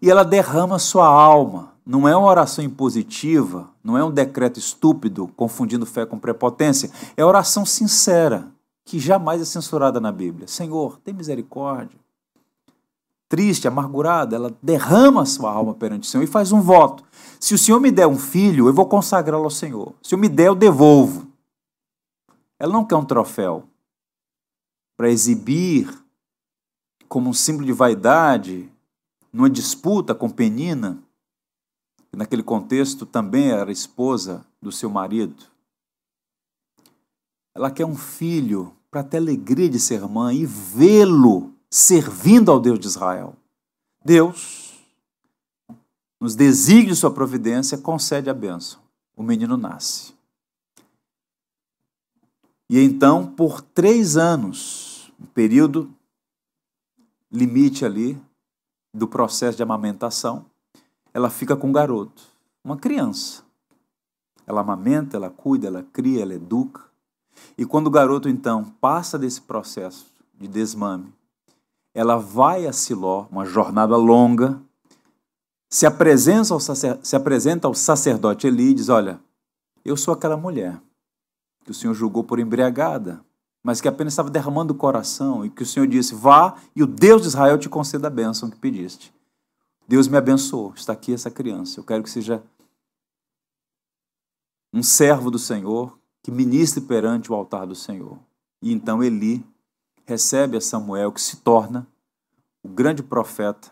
E 0.00 0.10
ela 0.10 0.24
derrama 0.24 0.78
sua 0.78 1.06
alma. 1.06 1.74
Não 1.86 2.08
é 2.08 2.16
uma 2.16 2.28
oração 2.28 2.64
impositiva, 2.64 3.68
não 3.82 3.96
é 3.98 4.02
um 4.02 4.10
decreto 4.10 4.58
estúpido, 4.58 5.28
confundindo 5.36 5.84
fé 5.84 6.06
com 6.06 6.18
prepotência. 6.18 6.90
É 7.14 7.22
oração 7.22 7.66
sincera, 7.66 8.48
que 8.86 8.98
jamais 8.98 9.42
é 9.42 9.44
censurada 9.44 10.00
na 10.00 10.10
Bíblia. 10.10 10.48
Senhor, 10.48 10.98
tem 11.04 11.12
misericórdia. 11.12 11.98
Triste, 13.28 13.68
amargurada, 13.68 14.34
ela 14.34 14.54
derrama 14.62 15.26
sua 15.26 15.50
alma 15.50 15.74
perante 15.74 16.08
o 16.08 16.10
Senhor 16.10 16.24
e 16.24 16.26
faz 16.26 16.52
um 16.52 16.62
voto. 16.62 17.04
Se 17.38 17.52
o 17.54 17.58
Senhor 17.58 17.80
me 17.80 17.90
der 17.90 18.06
um 18.06 18.18
filho, 18.18 18.66
eu 18.66 18.72
vou 18.72 18.86
consagrá-lo 18.86 19.44
ao 19.44 19.50
Senhor. 19.50 19.92
Se 20.02 20.14
o 20.14 20.18
me 20.18 20.28
der, 20.28 20.48
eu 20.48 20.54
devolvo. 20.54 21.26
Ela 22.58 22.72
não 22.72 22.84
quer 22.84 22.96
um 22.96 23.04
troféu 23.04 23.68
para 24.96 25.10
exibir 25.10 25.88
como 27.08 27.30
um 27.30 27.32
símbolo 27.32 27.66
de 27.66 27.72
vaidade 27.72 28.70
numa 29.32 29.50
disputa 29.50 30.14
com 30.14 30.30
Penina, 30.30 31.02
que 32.10 32.16
naquele 32.16 32.42
contexto 32.42 33.04
também 33.04 33.50
era 33.50 33.72
esposa 33.72 34.46
do 34.62 34.70
seu 34.70 34.88
marido. 34.88 35.44
Ela 37.54 37.70
quer 37.70 37.84
um 37.84 37.96
filho 37.96 38.74
para 38.90 39.02
ter 39.02 39.16
alegria 39.16 39.68
de 39.68 39.80
ser 39.80 40.08
mãe 40.08 40.38
e 40.38 40.46
vê-lo 40.46 41.52
servindo 41.68 42.52
ao 42.52 42.60
Deus 42.60 42.78
de 42.78 42.86
Israel. 42.86 43.34
Deus, 44.04 44.74
nos 46.20 46.36
desígnios 46.36 46.98
de 46.98 47.00
sua 47.00 47.10
providência, 47.12 47.76
concede 47.76 48.30
a 48.30 48.34
bênção. 48.34 48.80
O 49.16 49.22
menino 49.22 49.56
nasce. 49.56 50.13
E 52.74 52.82
então, 52.82 53.24
por 53.24 53.60
três 53.60 54.16
anos, 54.16 55.12
um 55.20 55.26
período 55.26 55.94
limite 57.30 57.84
ali 57.84 58.20
do 58.92 59.06
processo 59.06 59.56
de 59.56 59.62
amamentação, 59.62 60.46
ela 61.12 61.30
fica 61.30 61.54
com 61.54 61.70
o 61.70 61.72
garoto, 61.72 62.20
uma 62.64 62.76
criança. 62.76 63.44
Ela 64.44 64.62
amamenta, 64.62 65.16
ela 65.16 65.30
cuida, 65.30 65.68
ela 65.68 65.84
cria, 65.92 66.22
ela 66.22 66.34
educa. 66.34 66.82
E 67.56 67.64
quando 67.64 67.86
o 67.86 67.92
garoto 67.92 68.28
então 68.28 68.64
passa 68.80 69.16
desse 69.16 69.40
processo 69.40 70.12
de 70.34 70.48
desmame, 70.48 71.14
ela 71.94 72.16
vai 72.16 72.66
a 72.66 72.72
Siló, 72.72 73.28
uma 73.30 73.46
jornada 73.46 73.96
longa, 73.96 74.60
se 75.70 75.86
apresenta 75.86 76.52
ao, 76.52 76.58
sacer, 76.58 76.98
se 77.04 77.14
apresenta 77.14 77.68
ao 77.68 77.74
sacerdote 77.74 78.48
Eli 78.48 78.70
e 78.70 78.74
diz: 78.74 78.88
Olha, 78.88 79.20
eu 79.84 79.96
sou 79.96 80.12
aquela 80.12 80.36
mulher 80.36 80.80
que 81.64 81.70
o 81.70 81.74
Senhor 81.74 81.94
julgou 81.94 82.22
por 82.22 82.38
embriagada, 82.38 83.24
mas 83.62 83.80
que 83.80 83.88
apenas 83.88 84.12
estava 84.12 84.30
derramando 84.30 84.74
o 84.74 84.76
coração, 84.76 85.44
e 85.44 85.50
que 85.50 85.62
o 85.62 85.66
Senhor 85.66 85.86
disse: 85.86 86.14
Vá 86.14 86.56
e 86.76 86.82
o 86.82 86.86
Deus 86.86 87.22
de 87.22 87.28
Israel 87.28 87.58
te 87.58 87.68
conceda 87.68 88.08
a 88.08 88.10
bênção 88.10 88.50
que 88.50 88.56
pediste. 88.56 89.12
Deus 89.88 90.06
me 90.06 90.16
abençoou, 90.16 90.72
está 90.76 90.92
aqui 90.92 91.12
essa 91.12 91.30
criança. 91.30 91.80
Eu 91.80 91.84
quero 91.84 92.02
que 92.02 92.10
seja 92.10 92.42
um 94.72 94.82
servo 94.82 95.30
do 95.30 95.38
Senhor 95.38 95.98
que 96.22 96.30
ministre 96.30 96.80
perante 96.80 97.30
o 97.30 97.34
altar 97.34 97.66
do 97.66 97.74
Senhor. 97.74 98.18
E 98.62 98.72
então 98.72 99.02
Eli 99.02 99.44
recebe 100.06 100.56
a 100.56 100.60
Samuel, 100.60 101.12
que 101.12 101.20
se 101.20 101.38
torna 101.38 101.86
o 102.62 102.68
grande 102.68 103.02
profeta 103.02 103.70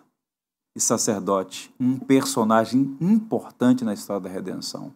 e 0.75 0.81
sacerdote, 0.81 1.75
um 1.79 1.99
personagem 1.99 2.97
importante 3.01 3.85
na 3.85 3.95
história 3.95 4.23
da 4.23 4.29
redenção. 4.29 4.95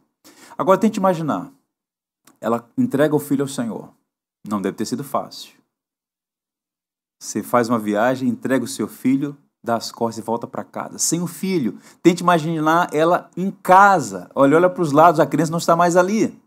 Agora 0.56 0.78
tente 0.78 0.98
imaginar 0.98 1.50
ela 2.40 2.68
entrega 2.76 3.14
o 3.14 3.20
filho 3.20 3.42
ao 3.42 3.48
Senhor. 3.48 3.92
Não 4.46 4.60
deve 4.60 4.76
ter 4.76 4.86
sido 4.86 5.02
fácil. 5.02 5.54
Você 7.20 7.42
faz 7.42 7.68
uma 7.68 7.78
viagem, 7.78 8.28
entrega 8.28 8.64
o 8.64 8.68
seu 8.68 8.86
filho, 8.86 9.36
dá 9.62 9.76
as 9.76 9.90
costas 9.90 10.22
e 10.22 10.26
volta 10.26 10.46
para 10.46 10.64
casa. 10.64 10.98
Sem 10.98 11.20
o 11.20 11.26
filho. 11.26 11.78
Tente 12.02 12.22
imaginar 12.22 12.88
ela 12.94 13.30
em 13.36 13.50
casa. 13.50 14.30
Olha, 14.34 14.56
olha 14.56 14.70
para 14.70 14.82
os 14.82 14.92
lados, 14.92 15.18
a 15.18 15.26
criança 15.26 15.50
não 15.50 15.58
está 15.58 15.74
mais 15.74 15.96
ali. 15.96 16.40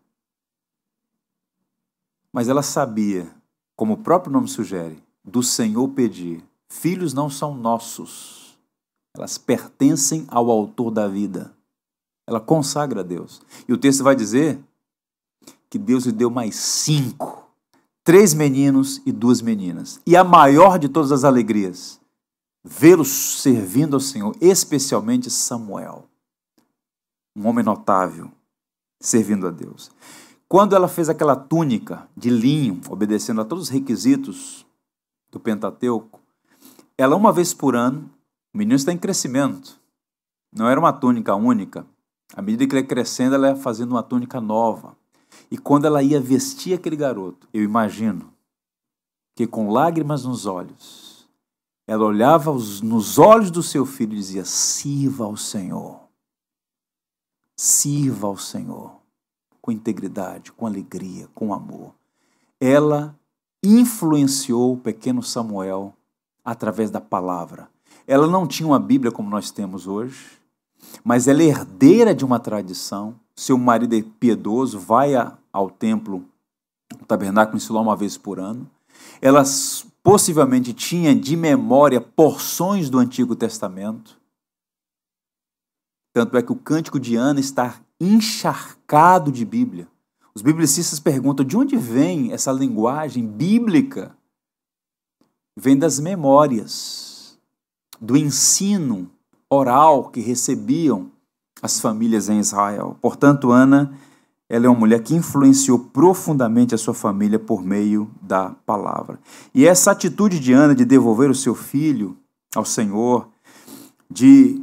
Mas 2.32 2.48
ela 2.48 2.62
sabia, 2.62 3.30
como 3.76 3.94
o 3.94 3.98
próprio 3.98 4.32
nome 4.32 4.48
sugere, 4.48 5.04
do 5.24 5.42
Senhor 5.42 5.88
pedir: 5.90 6.44
filhos 6.70 7.14
não 7.14 7.30
são 7.30 7.56
nossos, 7.56 8.58
elas 9.16 9.38
pertencem 9.38 10.26
ao 10.30 10.50
autor 10.50 10.92
da 10.92 11.08
vida. 11.08 11.54
Ela 12.28 12.40
consagra 12.40 13.00
a 13.00 13.04
Deus. 13.04 13.42
E 13.68 13.74
o 13.74 13.78
texto 13.78 14.04
vai 14.04 14.16
dizer 14.16 14.64
que 15.70 15.78
Deus 15.78 16.06
lhe 16.06 16.12
deu 16.12 16.30
mais 16.30 16.56
cinco: 16.56 17.48
três 18.04 18.34
meninos 18.34 19.02
e 19.06 19.12
duas 19.12 19.42
meninas. 19.42 20.02
E 20.06 20.16
a 20.16 20.24
maior 20.24 20.80
de 20.80 20.90
todas 20.90 21.12
as 21.12 21.24
alegrias, 21.24 22.00
vê-los 22.64 23.42
servindo 23.42 23.96
ao 23.96 24.00
Senhor, 24.00 24.36
especialmente 24.42 25.30
Samuel, 25.30 26.06
um 27.36 27.48
homem 27.48 27.64
notável, 27.64 28.32
servindo 29.00 29.48
a 29.48 29.52
Deus. 29.52 29.92
Quando 30.48 30.76
ela 30.76 30.88
fez 30.88 31.10
aquela 31.10 31.36
túnica 31.36 32.08
de 32.18 32.30
linho, 32.30 32.82
obedecendo 32.90 33.42
a 33.42 33.46
todos 33.46 33.66
os 33.66 33.70
requisitos 33.70 34.66
do 35.32 35.40
Pentateuco, 35.40 36.20
ela 36.98 37.16
uma 37.16 37.32
vez 37.32 37.54
por 37.54 37.76
ano, 37.76 38.10
o 38.54 38.58
menino 38.58 38.76
está 38.76 38.92
em 38.92 38.98
crescimento, 38.98 39.80
não 40.52 40.68
era 40.68 40.80
uma 40.80 40.92
túnica 40.92 41.36
única. 41.36 41.86
À 42.36 42.42
medida 42.42 42.66
que 42.66 42.74
ele 42.74 42.82
ia 42.82 42.88
crescendo, 42.88 43.36
ela 43.36 43.50
ia 43.50 43.56
fazendo 43.56 43.92
uma 43.92 44.04
túnica 44.04 44.42
nova. 44.42 44.98
E 45.52 45.58
quando 45.58 45.86
ela 45.86 46.04
ia 46.04 46.20
vestir 46.20 46.74
aquele 46.74 46.96
garoto, 46.96 47.48
eu 47.54 47.64
imagino 47.64 48.34
que 49.36 49.48
com 49.48 49.72
lágrimas 49.72 50.26
nos 50.26 50.46
olhos, 50.46 51.28
ela 51.88 52.06
olhava 52.06 52.52
nos 52.54 53.18
olhos 53.18 53.50
do 53.50 53.64
seu 53.64 53.86
filho 53.86 54.14
e 54.14 54.18
dizia: 54.18 54.46
Sirva 54.46 55.26
ao 55.26 55.36
Senhor. 55.36 56.02
Sirva 57.58 58.28
ao 58.28 58.38
Senhor 58.38 59.00
com 59.62 59.72
integridade, 59.72 60.52
com 60.52 60.66
alegria, 60.66 61.28
com 61.36 61.54
amor. 61.54 61.94
Ela 62.60 63.16
influenciou 63.64 64.74
o 64.74 64.78
pequeno 64.78 65.22
Samuel 65.22 65.94
através 66.44 66.90
da 66.90 67.00
palavra. 67.00 67.70
Ela 68.08 68.26
não 68.26 68.48
tinha 68.48 68.68
uma 68.68 68.80
Bíblia 68.80 69.12
como 69.12 69.30
nós 69.30 69.52
temos 69.52 69.86
hoje, 69.86 70.40
mas 71.04 71.28
ela 71.28 71.44
é 71.44 71.48
herdeira 71.48 72.16
de 72.16 72.26
uma 72.26 72.40
tradição. 72.40 73.16
Seu 73.36 73.58
marido 73.58 73.96
é 73.96 74.02
piedoso, 74.02 74.80
vai 74.80 75.16
ao 75.60 75.70
templo, 75.70 76.26
o 77.02 77.06
tabernáculo 77.06 77.58
em 77.58 77.60
Siló 77.60 77.82
uma 77.82 77.96
vez 77.96 78.18
por 78.18 78.40
ano. 78.40 78.70
Ela 79.22 79.44
possivelmente 80.02 80.74
tinha 80.74 81.14
de 81.14 81.36
memória 81.36 82.00
porções 82.00 82.90
do 82.90 82.98
Antigo 82.98 83.36
Testamento. 83.36 84.18
Tanto 86.14 86.38
é 86.38 86.42
que 86.42 86.52
o 86.52 86.56
cântico 86.56 87.00
de 87.00 87.16
Ana 87.16 87.40
está 87.40 87.80
encharcado 88.00 89.32
de 89.32 89.46
Bíblia. 89.46 89.88
Os 90.34 90.42
biblicistas 90.42 91.00
perguntam 91.00 91.46
de 91.46 91.58
onde 91.58 91.76
vem 91.76 92.32
essa 92.32 92.52
linguagem 92.52 93.28
bíblica? 93.28 94.16
Vem 95.58 95.78
das 95.78 96.00
memórias, 96.00 97.38
do 98.00 98.16
ensino 98.16 99.12
oral 99.50 100.10
que 100.10 100.22
recebiam 100.22 101.12
as 101.62 101.82
famílias 101.82 102.30
em 102.30 102.40
Israel. 102.40 102.98
Portanto, 103.02 103.52
Ana, 103.52 103.94
ela 104.50 104.66
é 104.66 104.70
uma 104.70 104.80
mulher 104.80 105.04
que 105.04 105.16
influenciou 105.16 105.78
profundamente 105.78 106.74
a 106.74 106.78
sua 106.78 106.96
família 106.96 107.38
por 107.38 107.64
meio 107.64 108.10
da 108.20 108.50
palavra. 108.66 109.20
E 109.54 109.68
essa 109.68 109.92
atitude 109.92 110.40
de 110.40 110.52
Ana 110.52 110.74
de 110.74 110.84
devolver 110.84 111.30
o 111.30 111.36
seu 111.36 111.54
filho 111.54 112.18
ao 112.56 112.66
Senhor, 112.66 113.30
de 114.10 114.60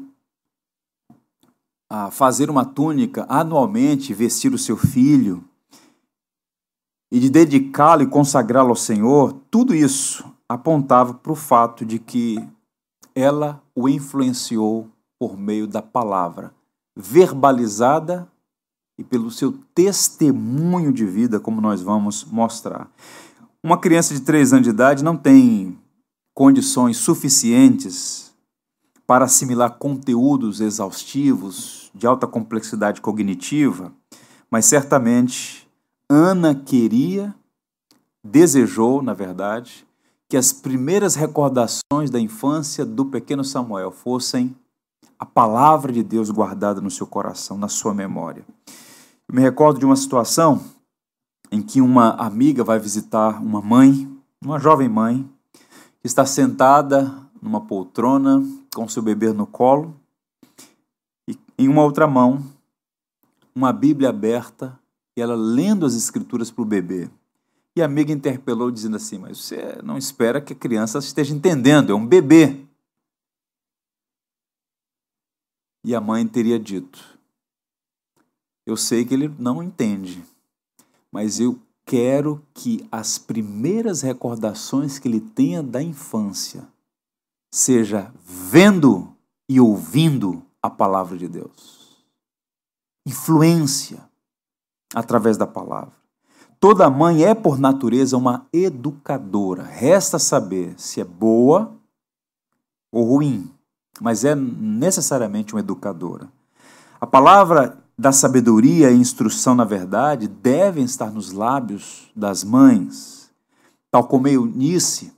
ah, 1.89 2.11
fazer 2.11 2.51
uma 2.51 2.65
túnica 2.65 3.25
anualmente, 3.29 4.13
vestir 4.13 4.53
o 4.53 4.59
seu 4.59 4.77
filho, 4.77 5.45
e 7.09 7.21
de 7.21 7.31
dedicá-lo 7.31 8.03
e 8.03 8.09
consagrá-lo 8.09 8.71
ao 8.71 8.77
Senhor, 8.77 9.35
tudo 9.49 9.73
isso 9.73 10.25
apontava 10.49 11.15
para 11.15 11.31
o 11.31 11.37
fato 11.37 11.87
de 11.87 12.01
que 12.01 12.37
ela 13.15 13.63
o 13.73 13.89
influenciou 13.89 14.89
por 15.17 15.39
meio 15.39 15.69
da 15.69 15.81
palavra, 15.81 16.53
verbalizada 16.97 18.29
e 18.99 19.05
pelo 19.05 19.31
seu 19.31 19.53
testemunho 19.75 20.93
de 20.93 21.05
vida, 21.05 21.39
como 21.39 21.61
nós 21.61 21.83
vamos 21.83 22.25
mostrar. 22.25 22.91
Uma 23.63 23.79
criança 23.79 24.15
de 24.15 24.21
3 24.21 24.53
anos 24.53 24.65
de 24.65 24.71
idade 24.71 25.05
não 25.05 25.17
tem 25.17 25.79
condições 26.35 26.97
suficientes 26.97 28.33
para 29.07 29.25
assimilar 29.25 29.79
conteúdos 29.79 30.61
exaustivos 30.61 31.91
de 31.95 32.07
alta 32.07 32.27
complexidade 32.27 33.01
cognitiva, 33.01 33.93
mas 34.51 34.67
certamente 34.67 35.67
Ana 36.09 36.55
queria, 36.55 37.35
desejou, 38.23 39.03
na 39.03 39.15
verdade, 39.15 39.87
que 40.29 40.37
as 40.37 40.53
primeiras 40.53 41.15
recordações 41.15 42.11
da 42.11 42.21
infância 42.21 42.85
do 42.85 43.07
pequeno 43.07 43.45
Samuel 43.45 43.91
fossem 43.91 44.55
a 45.19 45.25
palavra 45.25 45.93
de 45.93 46.03
Deus 46.03 46.31
guardada 46.31 46.81
no 46.81 46.91
seu 46.91 47.07
coração, 47.07 47.57
na 47.57 47.69
sua 47.69 47.95
memória. 47.95 48.45
Eu 49.29 49.35
me 49.35 49.43
recordo 49.43 49.79
de 49.81 49.85
uma 49.85 49.97
situação 49.97 50.65
em 51.51 51.61
que 51.61 51.81
uma 51.81 52.11
amiga 52.11 52.63
vai 52.63 52.79
visitar 52.79 53.43
uma 53.43 53.61
mãe, 53.61 54.09
uma 54.43 54.59
jovem 54.59 54.89
mãe, 54.89 55.29
que 56.01 56.07
está 56.07 56.25
sentada 56.25 57.13
numa 57.43 57.61
poltrona 57.61 58.43
com 58.75 58.89
seu 58.89 59.03
bebê 59.03 59.33
no 59.33 59.47
colo 59.47 59.99
e 61.29 61.37
em 61.59 61.69
uma 61.69 61.83
outra 61.83 62.07
mão 62.07 62.45
uma 63.55 63.73
Bíblia 63.73 64.11
aberta 64.11 64.79
e 65.17 65.21
ela 65.23 65.35
lendo 65.35 65.87
as 65.87 65.95
escrituras 65.95 66.51
para 66.51 66.63
o 66.63 66.67
bebê. 66.67 67.11
E 67.75 67.83
a 67.83 67.87
amiga 67.87 68.13
interpelou 68.13 68.71
dizendo 68.71 68.97
assim: 68.97 69.19
Mas 69.19 69.39
você 69.39 69.81
não 69.83 69.97
espera 69.97 70.41
que 70.41 70.53
a 70.53 70.57
criança 70.57 70.99
esteja 70.99 71.35
entendendo, 71.35 71.91
é 71.91 71.95
um 71.95 72.07
bebê. 72.07 72.65
E 75.85 75.95
a 75.95 76.01
mãe 76.01 76.27
teria 76.29 76.59
dito: 76.59 77.16
Eu 78.67 78.77
sei 78.77 79.05
que 79.05 79.15
ele 79.15 79.33
não 79.39 79.63
entende, 79.63 80.25
mas 81.13 81.39
eu 81.39 81.57
quero 81.87 82.43
que 82.53 82.87
as 82.91 83.17
primeiras 83.17 84.03
recordações 84.03 84.99
que 84.99 85.07
ele 85.07 85.21
tenha 85.21 85.63
da 85.63 85.81
infância 85.81 86.67
seja 87.49 88.13
vendo 88.21 89.15
e 89.49 89.61
ouvindo 89.61 90.43
a 90.61 90.69
palavra 90.69 91.17
de 91.17 91.29
Deus. 91.29 92.05
Influência 93.07 94.03
através 94.93 95.37
da 95.37 95.47
palavra. 95.47 95.95
Toda 96.59 96.91
mãe 96.91 97.25
é, 97.25 97.35
por 97.35 97.59
natureza, 97.59 98.17
uma 98.17 98.47
educadora. 98.53 99.63
Resta 99.63 100.19
saber 100.19 100.75
se 100.77 101.01
é 101.01 101.05
boa 101.05 101.73
ou 102.91 103.05
ruim, 103.05 103.49
mas 104.01 104.25
é 104.25 104.35
necessariamente 104.35 105.55
uma 105.55 105.61
educadora. 105.61 106.29
A 107.01 107.07
palavra 107.07 107.86
da 107.99 108.13
sabedoria 108.13 108.91
e 108.91 108.97
instrução 108.97 109.55
na 109.55 109.65
verdade 109.65 110.29
devem 110.29 110.85
estar 110.85 111.11
nos 111.11 111.33
lábios 111.33 112.11
das 112.15 112.45
mães. 112.45 113.31
Tal 113.91 114.07
como 114.07 114.29
Eunice, 114.29 115.13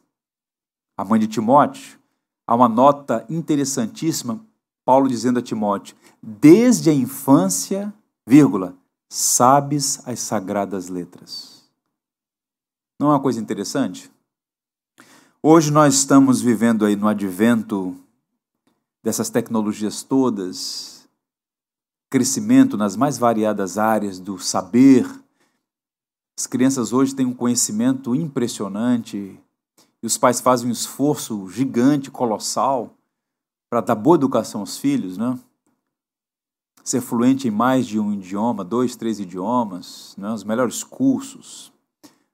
a 0.96 1.04
mãe 1.04 1.18
de 1.18 1.26
Timóteo, 1.26 1.98
há 2.46 2.54
uma 2.54 2.68
nota 2.68 3.26
interessantíssima, 3.28 4.40
Paulo 4.84 5.08
dizendo 5.08 5.38
a 5.38 5.42
Timóteo: 5.42 5.96
desde 6.22 6.88
a 6.88 6.94
infância, 6.94 7.92
vírgula, 8.26 8.74
sabes 9.08 10.00
as 10.06 10.20
sagradas 10.20 10.88
letras. 10.88 11.68
Não 13.00 13.08
é 13.08 13.10
uma 13.12 13.20
coisa 13.20 13.40
interessante? 13.40 14.10
Hoje 15.42 15.70
nós 15.70 15.94
estamos 15.94 16.40
vivendo 16.40 16.84
aí 16.84 16.96
no 16.96 17.06
advento 17.06 17.96
dessas 19.04 19.30
tecnologias 19.30 20.02
todas, 20.02 20.97
crescimento 22.10 22.76
nas 22.76 22.96
mais 22.96 23.18
variadas 23.18 23.78
áreas 23.78 24.18
do 24.18 24.38
saber. 24.38 25.08
As 26.38 26.46
crianças 26.46 26.92
hoje 26.92 27.14
têm 27.14 27.26
um 27.26 27.34
conhecimento 27.34 28.14
impressionante 28.14 29.38
e 30.02 30.06
os 30.06 30.16
pais 30.16 30.40
fazem 30.40 30.68
um 30.68 30.72
esforço 30.72 31.48
gigante, 31.48 32.10
colossal, 32.10 32.94
para 33.68 33.80
dar 33.80 33.94
boa 33.94 34.16
educação 34.16 34.60
aos 34.60 34.78
filhos, 34.78 35.18
né? 35.18 35.38
ser 36.88 37.00
fluente 37.00 37.46
em 37.46 37.50
mais 37.50 37.86
de 37.86 37.98
um 37.98 38.12
idioma, 38.12 38.64
dois, 38.64 38.96
três 38.96 39.20
idiomas, 39.20 40.14
né, 40.16 40.32
os 40.32 40.42
melhores 40.42 40.82
cursos, 40.82 41.72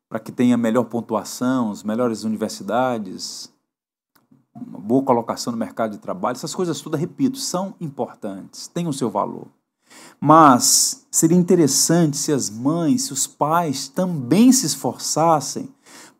para 0.08 0.20
que 0.20 0.30
tenha 0.30 0.56
melhor 0.56 0.84
pontuação, 0.84 1.72
as 1.72 1.82
melhores 1.82 2.22
universidades, 2.22 3.52
uma 4.54 4.78
boa 4.78 5.02
colocação 5.02 5.50
no 5.50 5.58
mercado 5.58 5.92
de 5.92 5.98
trabalho, 5.98 6.36
essas 6.36 6.54
coisas 6.54 6.80
todas, 6.80 7.00
repito, 7.00 7.36
são 7.36 7.74
importantes, 7.80 8.68
têm 8.68 8.86
o 8.86 8.92
seu 8.92 9.10
valor. 9.10 9.48
Mas 10.20 11.06
seria 11.10 11.36
interessante 11.36 12.16
se 12.16 12.32
as 12.32 12.48
mães, 12.48 13.02
se 13.02 13.12
os 13.12 13.26
pais 13.26 13.88
também 13.88 14.52
se 14.52 14.66
esforçassem 14.66 15.68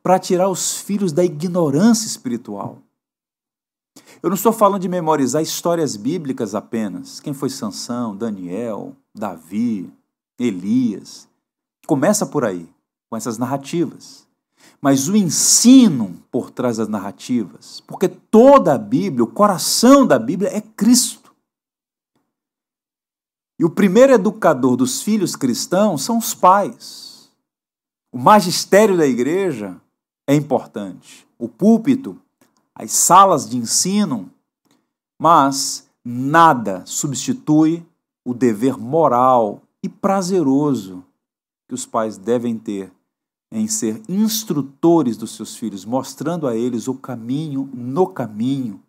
para 0.02 0.18
tirar 0.18 0.48
os 0.48 0.76
filhos 0.76 1.12
da 1.12 1.24
ignorância 1.24 2.06
espiritual. 2.06 2.78
Eu 4.22 4.30
não 4.30 4.34
estou 4.34 4.52
falando 4.52 4.82
de 4.82 4.88
memorizar 4.88 5.42
histórias 5.42 5.96
bíblicas 5.96 6.54
apenas. 6.54 7.20
Quem 7.20 7.32
foi 7.32 7.50
Sansão, 7.50 8.16
Daniel, 8.16 8.94
Davi, 9.14 9.92
Elias. 10.38 11.28
Começa 11.86 12.26
por 12.26 12.44
aí, 12.44 12.68
com 13.08 13.16
essas 13.16 13.38
narrativas. 13.38 14.26
Mas 14.80 15.08
o 15.08 15.16
ensino 15.16 16.22
por 16.30 16.50
trás 16.50 16.78
das 16.78 16.88
narrativas, 16.88 17.82
porque 17.86 18.08
toda 18.08 18.74
a 18.74 18.78
Bíblia, 18.78 19.24
o 19.24 19.30
coração 19.30 20.06
da 20.06 20.18
Bíblia 20.18 20.54
é 20.54 20.60
Cristo. 20.60 21.23
E 23.58 23.64
o 23.64 23.70
primeiro 23.70 24.12
educador 24.12 24.76
dos 24.76 25.02
filhos 25.02 25.36
cristãos 25.36 26.02
são 26.02 26.18
os 26.18 26.34
pais. 26.34 27.30
O 28.12 28.18
magistério 28.18 28.96
da 28.96 29.06
igreja 29.06 29.80
é 30.26 30.34
importante. 30.34 31.26
O 31.38 31.48
púlpito 31.48 32.20
as 32.74 32.90
salas 32.90 33.48
de 33.48 33.56
ensino, 33.56 34.28
mas 35.18 35.88
nada 36.04 36.82
substitui 36.84 37.86
o 38.24 38.34
dever 38.34 38.76
moral 38.76 39.62
e 39.82 39.88
prazeroso 39.88 41.04
que 41.68 41.74
os 41.74 41.86
pais 41.86 42.18
devem 42.18 42.58
ter 42.58 42.92
em 43.52 43.68
ser 43.68 44.02
instrutores 44.08 45.16
dos 45.16 45.36
seus 45.36 45.54
filhos, 45.56 45.84
mostrando 45.84 46.48
a 46.48 46.56
eles 46.56 46.88
o 46.88 46.94
caminho 46.94 47.70
no 47.72 48.08
caminho, 48.08 48.82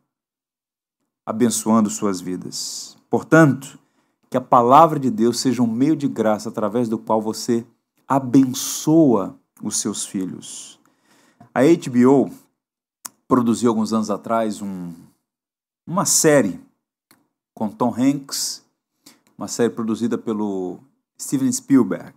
abençoando 1.23 1.89
suas 1.89 2.19
vidas. 2.19 2.97
Portanto, 3.07 3.77
que 4.35 4.37
a 4.37 4.41
palavra 4.41 4.99
de 4.99 5.09
Deus 5.09 5.39
seja 5.39 5.63
um 5.63 5.67
meio 5.67 5.95
de 5.95 6.09
graça 6.09 6.49
através 6.49 6.89
do 6.89 6.97
qual 6.97 7.21
você 7.21 7.65
abençoa 8.05 9.39
os 9.63 9.77
seus 9.77 10.05
filhos. 10.05 10.77
A 11.53 11.61
HBO 11.61 12.29
produziu 13.29 13.69
alguns 13.69 13.93
anos 13.93 14.09
atrás 14.09 14.61
um, 14.61 14.91
uma 15.87 16.03
série 16.03 16.59
com 17.53 17.69
Tom 17.69 17.95
Hanks, 17.97 18.61
uma 19.37 19.47
série 19.47 19.69
produzida 19.69 20.17
pelo 20.17 20.79
Steven 21.17 21.49
Spielberg. 21.49 22.13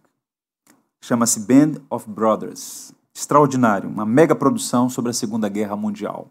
Chama-se 1.01 1.39
Band 1.39 1.81
of 1.89 2.11
Brothers. 2.11 2.93
Extraordinário, 3.14 3.89
uma 3.89 4.05
mega 4.05 4.35
produção 4.35 4.91
sobre 4.91 5.12
a 5.12 5.14
Segunda 5.14 5.49
Guerra 5.49 5.77
Mundial. 5.77 6.29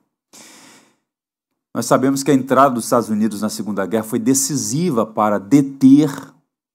Nós 1.77 1.85
sabemos 1.85 2.23
que 2.23 2.31
a 2.31 2.33
entrada 2.33 2.73
dos 2.73 2.85
Estados 2.85 3.07
Unidos 3.07 3.41
na 3.41 3.49
Segunda 3.49 3.85
Guerra 3.85 4.03
foi 4.03 4.17
decisiva 4.17 5.05
para 5.05 5.37
deter 5.37 6.09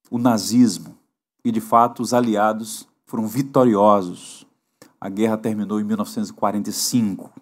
o 0.08 0.16
nazismo. 0.16 0.96
E, 1.44 1.50
de 1.50 1.60
fato, 1.60 2.04
os 2.04 2.14
aliados 2.14 2.86
foram 3.04 3.26
vitoriosos. 3.26 4.46
A 5.00 5.08
guerra 5.08 5.36
terminou 5.36 5.80
em 5.80 5.82
1945. 5.82 7.32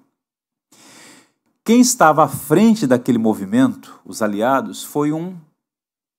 Quem 1.63 1.83
estava 1.83 2.25
à 2.25 2.29
frente 2.29 2.87
daquele 2.87 3.19
movimento, 3.19 4.01
os 4.07 4.23
aliados, 4.23 4.83
foi 4.83 5.13
um 5.13 5.37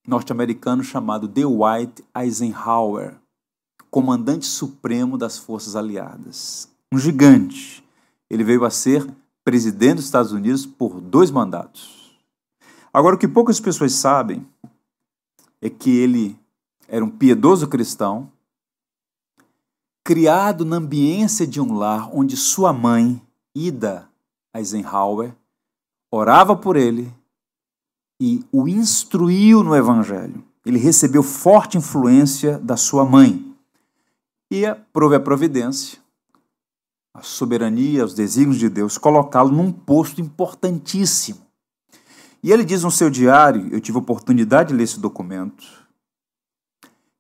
norte-americano 0.08 0.84
chamado 0.84 1.28
Dwight 1.28 2.04
Eisenhower, 2.16 3.16
comandante 3.90 4.46
supremo 4.46 5.18
das 5.18 5.40
forças 5.40 5.76
aliadas. 5.76 6.70
Um 6.94 7.00
gigante. 7.00 7.84
Ele 8.30 8.44
veio 8.44 8.64
a 8.64 8.70
ser 8.70 9.12
presidente 9.44 9.96
dos 9.96 10.06
Estados 10.06 10.32
Unidos 10.32 10.66
por 10.66 11.00
dois 11.02 11.32
mandatos. 11.32 12.16
Agora, 12.94 13.16
o 13.16 13.18
que 13.20 13.28
poucas 13.28 13.60
pessoas 13.60 13.94
sabem 13.94 14.46
é 15.62 15.70
que 15.70 15.90
ele 15.90 16.38
era 16.88 17.04
um 17.04 17.10
piedoso 17.10 17.68
cristão, 17.68 18.32
criado 20.04 20.66
na 20.66 20.78
ambiência 20.78 21.48
de 21.48 21.62
um 21.62 21.74
lar 21.74 22.10
onde 22.14 22.36
sua 22.36 22.74
mãe, 22.74 23.22
Ida 23.56 24.10
Eisenhower, 24.54 25.34
orava 26.12 26.56
por 26.56 26.76
ele 26.76 27.14
e 28.20 28.46
o 28.52 28.68
instruiu 28.68 29.64
no 29.64 29.76
Evangelho. 29.76 30.44
Ele 30.66 30.78
recebeu 30.78 31.24
forte 31.24 31.78
influência 31.78 32.60
da 32.60 32.76
sua 32.76 33.06
mãe. 33.06 33.56
E 34.52 34.64
prove 34.92 35.16
a 35.16 35.20
providência 35.20 36.01
a 37.14 37.22
soberania, 37.22 38.06
os 38.06 38.14
desígnios 38.14 38.58
de 38.58 38.70
Deus, 38.70 38.98
colocá-lo 38.98 39.52
num 39.52 39.72
posto 39.72 40.22
importantíssimo. 40.22 41.46
E 42.44 42.52
ele 42.52 42.66
diz 42.66 42.84
no 42.84 42.92
seu 42.92 43.10
diário, 43.10 43.68
eu 43.72 43.80
tive 43.80 43.98
a 43.98 44.02
oportunidade 44.02 44.70
de 44.70 44.76
ler 44.76 44.84
esse 44.84 45.00
documento, 45.00 45.64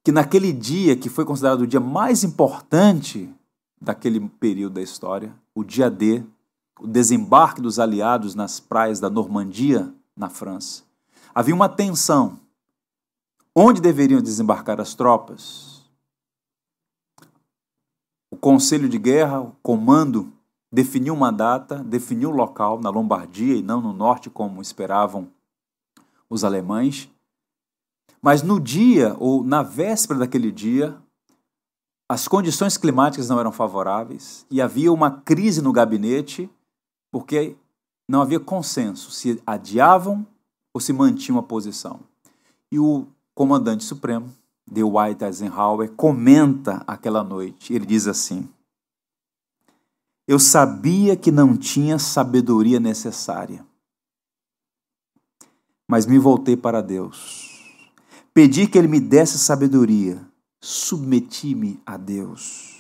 que 0.04 0.12
naquele 0.12 0.52
dia 0.52 0.96
que 0.96 1.10
foi 1.10 1.26
considerado 1.26 1.62
o 1.62 1.68
dia 1.68 1.80
mais 1.80 2.24
importante 2.24 3.30
daquele 3.80 4.20
período 4.40 4.74
da 4.74 4.82
história, 4.82 5.34
o 5.54 5.64
dia 5.64 5.90
D, 5.90 6.24
o 6.80 6.88
desembarque 6.88 7.62
dos 7.62 7.78
aliados 7.78 8.34
nas 8.34 8.60
praias 8.60 9.00
da 9.00 9.10
Normandia, 9.10 9.94
na 10.16 10.30
França, 10.30 10.84
havia 11.34 11.54
uma 11.54 11.70
tensão. 11.70 12.40
Onde 13.56 13.82
deveriam 13.82 14.22
desembarcar 14.22 14.80
as 14.80 14.96
tropas? 14.96 15.71
O 18.32 18.38
Conselho 18.38 18.88
de 18.88 18.98
Guerra, 18.98 19.42
o 19.42 19.52
comando, 19.62 20.32
definiu 20.72 21.14
uma 21.14 21.32
data, 21.32 21.84
definiu 21.84 22.30
o 22.30 22.36
local 22.36 22.80
na 22.80 22.90
Lombardia 22.90 23.58
e 23.58 23.62
não 23.62 23.82
no 23.82 23.92
norte, 23.92 24.30
como 24.30 24.62
esperavam 24.62 25.28
os 26.30 26.46
alemães. 26.46 27.10
Mas 28.22 28.42
no 28.42 28.58
dia, 28.58 29.18
ou 29.20 29.44
na 29.44 29.62
véspera 29.62 30.20
daquele 30.20 30.50
dia, 30.50 30.98
as 32.10 32.26
condições 32.28 32.78
climáticas 32.78 33.28
não 33.28 33.40
eram 33.40 33.52
favoráveis 33.52 34.46
e 34.50 34.62
havia 34.62 34.94
uma 34.94 35.12
crise 35.12 35.62
no 35.62 35.74
gabinete, 35.74 36.50
porque 37.12 37.58
não 38.08 38.22
havia 38.22 38.40
consenso 38.40 39.12
se 39.12 39.42
adiavam 39.46 40.26
ou 40.74 40.80
se 40.80 40.94
mantinham 40.94 41.38
a 41.38 41.44
posição. 41.44 42.00
E 42.72 42.80
o 42.80 43.08
comandante 43.36 43.84
supremo 43.84 44.30
de 44.70 44.84
White 44.84 45.24
Eisenhower 45.24 45.92
comenta 45.92 46.84
aquela 46.88 47.24
noite. 47.24 47.74
Ele 47.74 47.86
diz 47.86 48.08
assim: 48.08 48.50
Eu 50.28 50.40
sabia 50.40 51.16
que 51.16 51.32
não 51.32 51.56
tinha 51.56 52.00
sabedoria 52.00 52.80
necessária, 52.80 53.66
mas 55.88 56.06
me 56.06 56.18
voltei 56.18 56.56
para 56.56 56.82
Deus. 56.82 57.50
Pedi 58.34 58.66
que 58.68 58.78
Ele 58.78 58.88
me 58.88 59.00
desse 59.00 59.38
sabedoria, 59.38 60.26
submeti-me 60.62 61.82
a 61.86 61.98
Deus. 61.98 62.80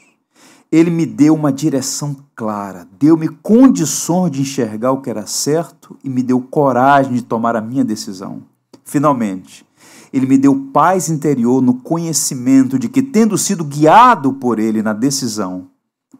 Ele 0.71 0.89
me 0.89 1.05
deu 1.05 1.35
uma 1.35 1.51
direção 1.51 2.15
clara, 2.33 2.87
deu-me 2.97 3.27
condições 3.27 4.31
de 4.31 4.41
enxergar 4.41 4.93
o 4.93 5.01
que 5.01 5.09
era 5.09 5.25
certo 5.25 5.99
e 6.01 6.09
me 6.09 6.23
deu 6.23 6.41
coragem 6.41 7.13
de 7.13 7.21
tomar 7.21 7.57
a 7.57 7.61
minha 7.61 7.83
decisão. 7.83 8.43
Finalmente, 8.85 9.65
ele 10.13 10.25
me 10.25 10.37
deu 10.37 10.69
paz 10.71 11.09
interior 11.09 11.61
no 11.61 11.81
conhecimento 11.81 12.77
de 12.77 12.89
que, 12.89 13.01
tendo 13.01 13.37
sido 13.37 13.63
guiado 13.63 14.33
por 14.33 14.59
Ele 14.59 14.81
na 14.81 14.93
decisão, 14.93 15.69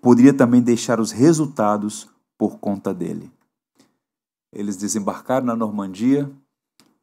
poderia 0.02 0.34
também 0.34 0.62
deixar 0.62 1.00
os 1.00 1.12
resultados 1.12 2.08
por 2.38 2.58
conta 2.58 2.94
dele. 2.94 3.30
Eles 4.54 4.78
desembarcaram 4.78 5.46
na 5.46 5.56
Normandia 5.56 6.32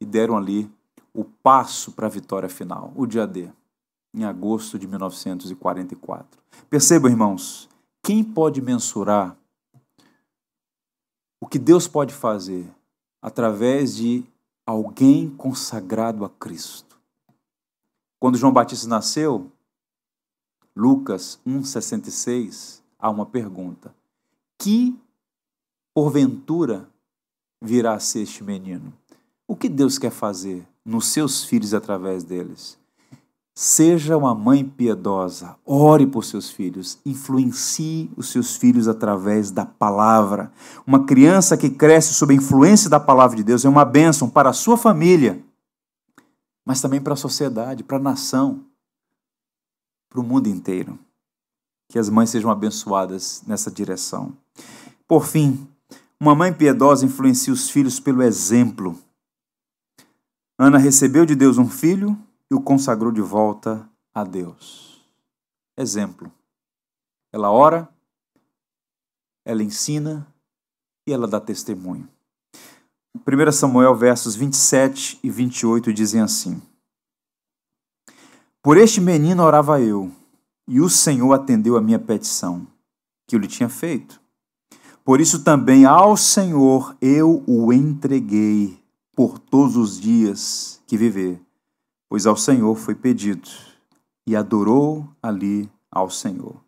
e 0.01 0.05
deram 0.05 0.35
ali 0.35 0.69
o 1.13 1.23
passo 1.23 1.91
para 1.91 2.07
a 2.07 2.09
vitória 2.09 2.49
final, 2.49 2.91
o 2.95 3.05
dia 3.05 3.27
D, 3.27 3.49
em 4.13 4.23
agosto 4.23 4.79
de 4.79 4.87
1944. 4.87 6.39
Percebam, 6.69 7.09
irmãos, 7.09 7.69
quem 8.03 8.23
pode 8.23 8.61
mensurar 8.61 9.37
o 11.41 11.47
que 11.47 11.59
Deus 11.59 11.87
pode 11.87 12.13
fazer 12.13 12.67
através 13.21 13.95
de 13.95 14.23
alguém 14.69 15.27
consagrado 15.31 16.23
a 16.23 16.29
Cristo. 16.29 16.99
Quando 18.19 18.37
João 18.37 18.53
Batista 18.53 18.87
nasceu, 18.87 19.51
Lucas 20.75 21.39
1,66, 21.47 22.83
há 22.99 23.09
uma 23.09 23.25
pergunta: 23.25 23.95
Que 24.59 24.95
porventura 25.91 26.87
virá 27.59 27.95
a 27.95 27.99
ser 27.99 28.21
este 28.21 28.43
menino? 28.43 28.93
O 29.47 29.55
que 29.55 29.67
Deus 29.67 29.97
quer 29.97 30.11
fazer 30.11 30.67
nos 30.85 31.07
seus 31.07 31.43
filhos 31.43 31.73
através 31.73 32.23
deles? 32.23 32.77
Seja 33.61 34.15
uma 34.15 34.33
mãe 34.33 34.63
piedosa, 34.63 35.57
ore 35.65 36.07
por 36.07 36.23
seus 36.23 36.49
filhos, 36.49 36.97
influencie 37.05 38.09
os 38.15 38.31
seus 38.31 38.55
filhos 38.55 38.87
através 38.87 39.51
da 39.51 39.65
palavra. 39.65 40.49
Uma 40.87 41.05
criança 41.05 41.57
que 41.57 41.69
cresce 41.69 42.13
sob 42.13 42.33
a 42.33 42.37
influência 42.37 42.89
da 42.89 43.01
palavra 43.01 43.35
de 43.35 43.43
Deus 43.43 43.65
é 43.65 43.67
uma 43.67 43.83
bênção 43.83 44.29
para 44.29 44.51
a 44.51 44.53
sua 44.53 44.77
família, 44.77 45.43
mas 46.65 46.79
também 46.79 47.01
para 47.01 47.11
a 47.11 47.17
sociedade, 47.17 47.83
para 47.83 47.97
a 47.97 47.99
nação, 47.99 48.63
para 50.09 50.21
o 50.21 50.23
mundo 50.23 50.47
inteiro. 50.47 50.97
Que 51.89 51.99
as 51.99 52.09
mães 52.09 52.29
sejam 52.29 52.49
abençoadas 52.49 53.43
nessa 53.45 53.69
direção. 53.69 54.37
Por 55.05 55.25
fim, 55.25 55.67
uma 56.17 56.33
mãe 56.33 56.53
piedosa 56.53 57.05
influencia 57.05 57.51
os 57.51 57.69
filhos 57.69 57.99
pelo 57.99 58.23
exemplo. 58.23 58.97
Ana 60.57 60.77
recebeu 60.77 61.25
de 61.25 61.35
Deus 61.35 61.57
um 61.57 61.67
filho 61.67 62.17
e 62.49 62.55
o 62.55 62.61
consagrou 62.61 63.11
de 63.11 63.21
volta 63.21 63.87
a 64.13 64.23
Deus. 64.23 65.01
Exemplo. 65.77 66.31
Ela 67.31 67.51
ora, 67.51 67.87
ela 69.45 69.63
ensina 69.63 70.27
e 71.07 71.13
ela 71.13 71.27
dá 71.27 71.39
testemunho. 71.39 72.09
1 73.15 73.51
Samuel 73.51 73.95
versos 73.95 74.35
27 74.35 75.19
e 75.23 75.29
28 75.29 75.93
dizem 75.93 76.21
assim: 76.21 76.61
Por 78.61 78.77
este 78.77 78.99
menino 78.99 79.43
orava 79.43 79.79
eu, 79.79 80.11
e 80.67 80.81
o 80.81 80.89
Senhor 80.89 81.31
atendeu 81.33 81.77
a 81.77 81.81
minha 81.81 81.99
petição, 81.99 82.67
que 83.27 83.35
eu 83.35 83.39
lhe 83.39 83.47
tinha 83.47 83.69
feito. 83.69 84.19
Por 85.03 85.21
isso 85.21 85.43
também 85.43 85.85
ao 85.85 86.17
Senhor 86.17 86.95
eu 87.01 87.43
o 87.47 87.71
entreguei 87.71 88.79
por 89.15 89.39
todos 89.39 89.75
os 89.75 89.99
dias 89.99 90.81
que 90.87 90.97
viver 90.97 91.41
pois 92.09 92.25
ao 92.25 92.35
Senhor 92.35 92.75
foi 92.75 92.95
pedido, 92.95 93.47
e 94.27 94.35
adorou 94.35 95.07
ali 95.21 95.71
ao 95.91 96.09
Senhor. 96.09 96.59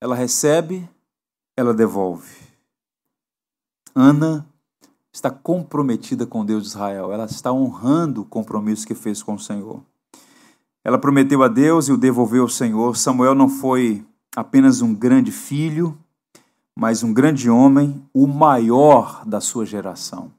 Ela 0.00 0.14
recebe, 0.14 0.88
ela 1.56 1.72
devolve. 1.72 2.36
Ana 3.94 4.46
está 5.12 5.30
comprometida 5.30 6.26
com 6.26 6.44
Deus 6.44 6.64
de 6.64 6.68
Israel, 6.70 7.12
ela 7.12 7.24
está 7.24 7.52
honrando 7.52 8.22
o 8.22 8.26
compromisso 8.26 8.86
que 8.86 8.94
fez 8.94 9.22
com 9.22 9.34
o 9.34 9.38
Senhor. 9.38 9.82
Ela 10.84 10.98
prometeu 10.98 11.42
a 11.42 11.48
Deus 11.48 11.88
e 11.88 11.92
o 11.92 11.96
devolveu 11.96 12.42
ao 12.42 12.48
Senhor. 12.48 12.96
Samuel 12.96 13.34
não 13.34 13.48
foi 13.48 14.04
apenas 14.34 14.82
um 14.82 14.94
grande 14.94 15.30
filho, 15.30 15.96
mas 16.74 17.02
um 17.02 17.12
grande 17.12 17.48
homem, 17.48 18.04
o 18.12 18.26
maior 18.26 19.24
da 19.24 19.40
sua 19.40 19.64
geração. 19.64 20.32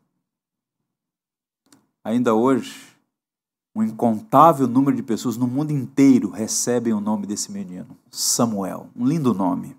Ainda 2.03 2.34
hoje, 2.34 2.92
um 3.76 3.82
incontável 3.82 4.67
número 4.67 4.95
de 4.95 5.01
pessoas 5.01 5.36
no 5.36 5.47
mundo 5.47 5.71
inteiro 5.71 6.30
recebem 6.30 6.93
o 6.93 7.01
nome 7.01 7.26
desse 7.26 7.51
menino, 7.51 7.97
Samuel. 8.11 8.88
Um 8.95 9.05
lindo 9.05 9.34
nome. 9.34 9.76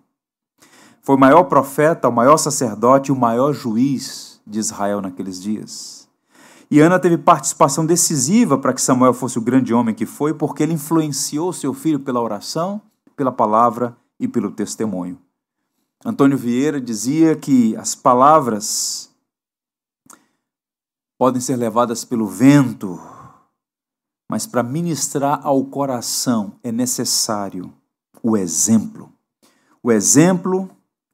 Foi 1.00 1.14
o 1.16 1.20
maior 1.20 1.44
profeta, 1.44 2.08
o 2.08 2.12
maior 2.12 2.36
sacerdote 2.36 3.12
o 3.12 3.16
maior 3.16 3.52
juiz 3.52 4.40
de 4.46 4.58
Israel 4.58 5.00
naqueles 5.00 5.40
dias. 5.40 6.08
E 6.70 6.80
Ana 6.80 6.98
teve 6.98 7.18
participação 7.18 7.86
decisiva 7.86 8.58
para 8.58 8.72
que 8.72 8.82
Samuel 8.82 9.14
fosse 9.14 9.38
o 9.38 9.42
grande 9.42 9.72
homem 9.72 9.94
que 9.94 10.06
foi, 10.06 10.34
porque 10.34 10.62
ele 10.62 10.72
influenciou 10.72 11.52
seu 11.52 11.72
filho 11.72 12.00
pela 12.00 12.20
oração, 12.20 12.80
pela 13.14 13.30
palavra 13.30 13.96
e 14.18 14.26
pelo 14.26 14.50
testemunho. 14.50 15.18
Antônio 16.04 16.36
Vieira 16.36 16.80
dizia 16.80 17.36
que 17.36 17.76
as 17.76 17.94
palavras 17.94 19.10
podem 21.16 21.40
ser 21.40 21.56
levadas 21.56 22.04
pelo 22.04 22.26
vento, 22.26 23.00
mas 24.34 24.48
para 24.48 24.64
ministrar 24.64 25.46
ao 25.46 25.64
coração 25.64 26.58
é 26.60 26.72
necessário 26.72 27.72
o 28.20 28.36
exemplo. 28.36 29.12
O 29.80 29.92
exemplo 29.92 30.68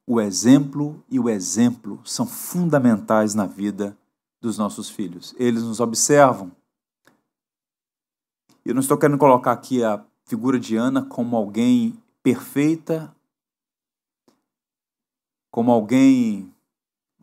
o 0.07 0.19
exemplo 0.19 1.03
e 1.07 1.19
o 1.19 1.29
exemplo 1.29 2.01
são 2.03 2.25
fundamentais 2.25 3.35
na 3.35 3.45
vida 3.45 3.95
dos 4.41 4.57
nossos 4.57 4.89
filhos. 4.89 5.35
Eles 5.37 5.61
nos 5.61 5.79
observam. 5.79 6.51
Eu 8.65 8.73
não 8.73 8.81
estou 8.81 8.97
querendo 8.97 9.19
colocar 9.19 9.51
aqui 9.51 9.83
a 9.83 10.03
figura 10.25 10.59
de 10.59 10.75
Ana 10.75 11.05
como 11.05 11.37
alguém 11.37 11.95
perfeita, 12.23 13.15
como 15.51 15.71
alguém, 15.71 16.51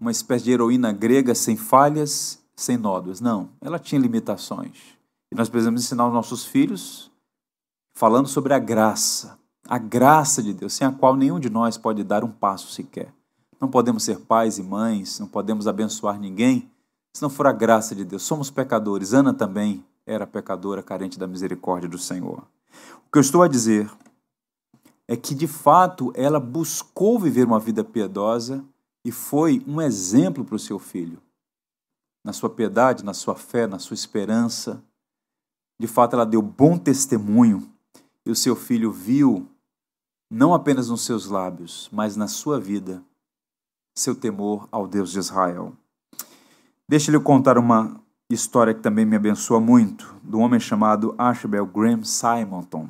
uma 0.00 0.12
espécie 0.12 0.44
de 0.44 0.52
heroína 0.52 0.92
grega 0.92 1.34
sem 1.34 1.56
falhas, 1.56 2.40
sem 2.54 2.76
nódoas. 2.76 3.20
Não, 3.20 3.50
ela 3.60 3.80
tinha 3.80 4.00
limitações. 4.00 4.96
E 5.30 5.34
nós 5.34 5.48
precisamos 5.48 5.84
ensinar 5.84 6.06
os 6.06 6.12
nossos 6.12 6.44
filhos 6.44 7.10
falando 7.94 8.28
sobre 8.28 8.54
a 8.54 8.58
graça, 8.58 9.38
a 9.66 9.78
graça 9.78 10.42
de 10.42 10.52
Deus, 10.52 10.72
sem 10.72 10.86
a 10.86 10.92
qual 10.92 11.16
nenhum 11.16 11.38
de 11.38 11.50
nós 11.50 11.76
pode 11.76 12.02
dar 12.04 12.24
um 12.24 12.30
passo 12.30 12.70
sequer. 12.72 13.12
Não 13.60 13.68
podemos 13.68 14.04
ser 14.04 14.20
pais 14.20 14.58
e 14.58 14.62
mães, 14.62 15.18
não 15.18 15.26
podemos 15.26 15.66
abençoar 15.66 16.18
ninguém 16.18 16.70
se 17.12 17.22
não 17.22 17.28
for 17.28 17.46
a 17.46 17.52
graça 17.52 17.94
de 17.94 18.04
Deus. 18.04 18.22
Somos 18.22 18.50
pecadores. 18.50 19.12
Ana 19.12 19.34
também 19.34 19.84
era 20.06 20.26
pecadora, 20.26 20.82
carente 20.82 21.18
da 21.18 21.26
misericórdia 21.26 21.88
do 21.88 21.98
Senhor. 21.98 22.46
O 23.06 23.10
que 23.10 23.18
eu 23.18 23.22
estou 23.22 23.42
a 23.42 23.48
dizer 23.48 23.90
é 25.08 25.16
que, 25.16 25.34
de 25.34 25.46
fato, 25.46 26.12
ela 26.14 26.38
buscou 26.38 27.18
viver 27.18 27.46
uma 27.46 27.58
vida 27.58 27.82
piedosa 27.82 28.64
e 29.04 29.10
foi 29.10 29.62
um 29.66 29.80
exemplo 29.80 30.44
para 30.44 30.54
o 30.54 30.58
seu 30.58 30.78
filho. 30.78 31.20
Na 32.24 32.32
sua 32.32 32.50
piedade, 32.50 33.04
na 33.04 33.14
sua 33.14 33.34
fé, 33.34 33.66
na 33.66 33.78
sua 33.78 33.94
esperança. 33.94 34.82
De 35.78 35.86
fato, 35.86 36.14
ela 36.14 36.26
deu 36.26 36.42
bom 36.42 36.76
testemunho 36.76 37.68
e 38.26 38.30
o 38.30 38.36
seu 38.36 38.56
filho 38.56 38.90
viu 38.90 39.48
não 40.30 40.52
apenas 40.52 40.88
nos 40.88 41.04
seus 41.04 41.26
lábios, 41.26 41.88
mas 41.92 42.16
na 42.16 42.28
sua 42.28 42.60
vida, 42.60 43.02
seu 43.94 44.14
temor 44.14 44.68
ao 44.70 44.86
Deus 44.86 45.10
de 45.10 45.18
Israel. 45.18 45.72
Deixa-lhe 46.86 47.18
contar 47.20 47.56
uma 47.56 48.00
história 48.30 48.74
que 48.74 48.80
também 48.80 49.06
me 49.06 49.16
abençoa 49.16 49.60
muito, 49.60 50.14
do 50.22 50.38
homem 50.38 50.60
chamado 50.60 51.14
Archibald 51.16 51.72
Graham 51.72 52.04
Simonton. 52.04 52.88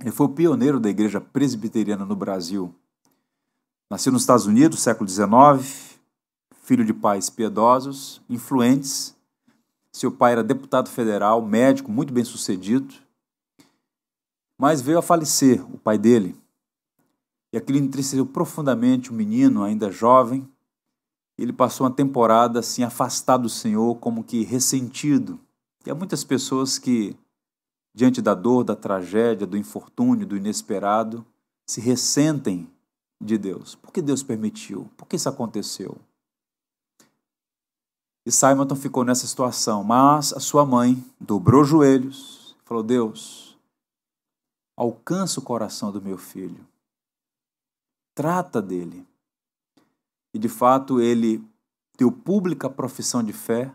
Ele 0.00 0.10
foi 0.10 0.26
o 0.26 0.30
pioneiro 0.30 0.80
da 0.80 0.88
igreja 0.88 1.20
presbiteriana 1.20 2.04
no 2.04 2.16
Brasil. 2.16 2.74
Nasceu 3.90 4.12
nos 4.12 4.22
Estados 4.22 4.46
Unidos, 4.46 4.80
século 4.80 5.08
XIX, 5.08 5.98
filho 6.62 6.84
de 6.84 6.94
pais 6.94 7.28
piedosos, 7.28 8.20
influentes. 8.28 9.14
Seu 9.92 10.12
pai 10.12 10.32
era 10.32 10.44
deputado 10.44 10.88
federal, 10.88 11.42
médico, 11.42 11.90
muito 11.90 12.12
bem 12.12 12.24
sucedido 12.24 12.94
mas 14.60 14.82
veio 14.82 14.98
a 14.98 15.02
falecer 15.02 15.64
o 15.74 15.78
pai 15.78 15.96
dele. 15.96 16.36
E 17.50 17.56
aquilo 17.56 17.78
entristeceu 17.78 18.26
profundamente 18.26 19.10
o 19.10 19.14
menino, 19.14 19.64
ainda 19.64 19.90
jovem. 19.90 20.46
Ele 21.38 21.50
passou 21.50 21.86
uma 21.86 21.92
temporada 21.94 22.60
assim 22.60 22.82
afastado 22.82 23.44
do 23.44 23.48
Senhor, 23.48 23.96
como 23.96 24.22
que 24.22 24.44
ressentido. 24.44 25.40
E 25.86 25.90
há 25.90 25.94
muitas 25.94 26.22
pessoas 26.22 26.78
que, 26.78 27.16
diante 27.94 28.20
da 28.20 28.34
dor, 28.34 28.62
da 28.62 28.76
tragédia, 28.76 29.46
do 29.46 29.56
infortúnio, 29.56 30.26
do 30.26 30.36
inesperado, 30.36 31.24
se 31.66 31.80
ressentem 31.80 32.68
de 33.18 33.38
Deus. 33.38 33.74
Por 33.76 33.90
que 33.90 34.02
Deus 34.02 34.22
permitiu? 34.22 34.90
Por 34.94 35.08
que 35.08 35.16
isso 35.16 35.30
aconteceu? 35.30 35.96
E 38.30 38.32
Simonton 38.32 38.76
ficou 38.76 39.04
nessa 39.04 39.26
situação, 39.26 39.82
mas 39.82 40.32
a 40.32 40.38
sua 40.38 40.64
mãe 40.64 41.04
dobrou 41.18 41.62
os 41.62 41.68
joelhos, 41.68 42.54
falou: 42.64 42.80
Deus, 42.80 43.58
alcança 44.76 45.40
o 45.40 45.42
coração 45.42 45.90
do 45.90 46.00
meu 46.00 46.16
filho. 46.16 46.64
Trata 48.14 48.62
dele. 48.62 49.04
E 50.32 50.38
de 50.38 50.48
fato 50.48 51.00
ele 51.00 51.44
deu 51.98 52.12
pública 52.12 52.70
profissão 52.70 53.20
de 53.20 53.32
fé 53.32 53.72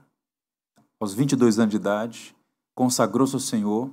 aos 1.02 1.14
22 1.14 1.60
anos 1.60 1.72
de 1.72 1.76
idade, 1.76 2.34
consagrou-se 2.74 3.36
ao 3.36 3.42
Senhor. 3.42 3.92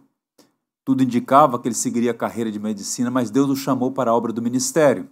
Tudo 0.85 1.03
indicava 1.03 1.59
que 1.59 1.67
ele 1.67 1.75
seguiria 1.75 2.13
a 2.13 2.15
carreira 2.15 2.53
de 2.53 2.61
medicina, 2.61 3.11
mas 3.11 3.33
Deus 3.33 3.51
o 3.51 3.57
chamou 3.57 3.91
para 3.91 4.13
a 4.13 4.15
obra 4.15 4.33
do 4.33 4.41
ministério. 4.41 5.11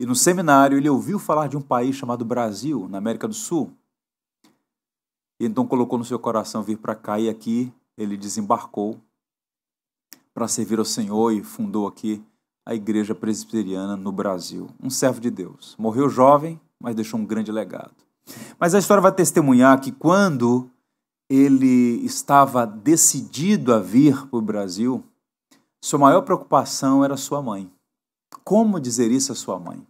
E 0.00 0.06
no 0.06 0.14
seminário 0.14 0.78
ele 0.78 0.88
ouviu 0.88 1.18
falar 1.18 1.46
de 1.46 1.58
um 1.58 1.60
país 1.60 1.94
chamado 1.94 2.24
Brasil, 2.24 2.88
na 2.88 2.96
América 2.96 3.28
do 3.28 3.34
Sul. 3.34 3.76
E 5.40 5.46
então 5.46 5.66
colocou 5.66 5.98
no 5.98 6.04
seu 6.04 6.18
coração 6.18 6.62
vir 6.62 6.78
para 6.78 6.94
cá 6.94 7.18
e 7.18 7.28
aqui 7.28 7.72
ele 7.96 8.16
desembarcou 8.16 9.00
para 10.34 10.48
servir 10.48 10.78
ao 10.78 10.84
Senhor 10.84 11.32
e 11.32 11.42
fundou 11.42 11.86
aqui 11.86 12.22
a 12.64 12.74
Igreja 12.74 13.14
Presbiteriana 13.14 13.96
no 13.96 14.12
Brasil. 14.12 14.68
Um 14.82 14.90
servo 14.90 15.20
de 15.20 15.30
Deus. 15.30 15.74
Morreu 15.78 16.08
jovem, 16.08 16.60
mas 16.78 16.94
deixou 16.94 17.18
um 17.18 17.24
grande 17.24 17.50
legado. 17.50 17.94
Mas 18.58 18.74
a 18.74 18.78
história 18.78 19.00
vai 19.00 19.12
testemunhar 19.12 19.80
que 19.80 19.90
quando 19.90 20.70
ele 21.28 22.04
estava 22.04 22.66
decidido 22.66 23.72
a 23.72 23.78
vir 23.78 24.26
para 24.26 24.38
o 24.38 24.42
Brasil, 24.42 25.04
sua 25.82 25.98
maior 25.98 26.22
preocupação 26.22 27.04
era 27.04 27.16
sua 27.16 27.42
mãe. 27.42 27.70
Como 28.44 28.80
dizer 28.80 29.10
isso 29.10 29.32
à 29.32 29.34
sua 29.34 29.58
mãe? 29.58 29.86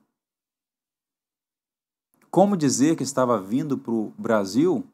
Como 2.31 2.57
dizer 2.57 2.97
que 2.97 3.03
estava 3.03 3.41
vindo 3.41 3.79
para 3.79 3.93
o 3.93 4.13
Brasil 4.19 4.85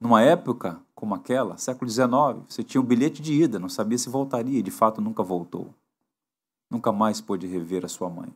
numa 0.00 0.22
época 0.22 0.80
como 0.94 1.14
aquela, 1.14 1.56
século 1.56 1.88
XIX, 1.88 2.08
você 2.48 2.62
tinha 2.62 2.80
um 2.80 2.84
bilhete 2.84 3.22
de 3.22 3.32
ida, 3.32 3.58
não 3.58 3.68
sabia 3.68 3.96
se 3.96 4.08
voltaria 4.08 4.58
e 4.58 4.62
de 4.62 4.70
fato 4.70 5.00
nunca 5.00 5.22
voltou. 5.22 5.72
Nunca 6.70 6.90
mais 6.90 7.20
pôde 7.20 7.46
rever 7.46 7.84
a 7.84 7.88
sua 7.88 8.10
mãe. 8.10 8.32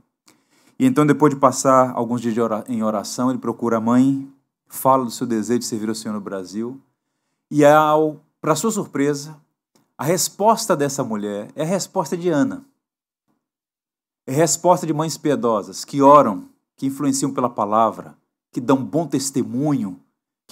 E 0.78 0.86
então, 0.86 1.04
depois 1.04 1.34
de 1.34 1.38
passar 1.38 1.92
alguns 1.92 2.20
dias 2.20 2.36
em 2.68 2.82
oração, 2.82 3.30
ele 3.30 3.38
procura 3.38 3.76
a 3.76 3.80
mãe, 3.80 4.32
fala 4.68 5.04
do 5.04 5.10
seu 5.10 5.26
desejo 5.26 5.60
de 5.60 5.64
servir 5.66 5.88
ao 5.88 5.94
Senhor 5.94 6.14
no 6.14 6.20
Brasil. 6.20 6.80
E, 7.50 7.62
para 8.40 8.56
sua 8.56 8.70
surpresa, 8.70 9.36
a 9.98 10.04
resposta 10.04 10.74
dessa 10.74 11.04
mulher 11.04 11.50
é 11.54 11.62
a 11.62 11.66
resposta 11.66 12.16
de 12.16 12.28
Ana. 12.28 12.64
É 14.26 14.32
a 14.32 14.36
resposta 14.36 14.86
de 14.86 14.92
mães 14.92 15.16
piedosas 15.18 15.84
que 15.84 16.00
oram, 16.00 16.48
que 16.76 16.86
influenciam 16.86 17.32
pela 17.32 17.50
palavra, 17.50 18.16
que 18.50 18.60
dão 18.60 18.82
bom 18.84 19.06
testemunho 19.06 20.00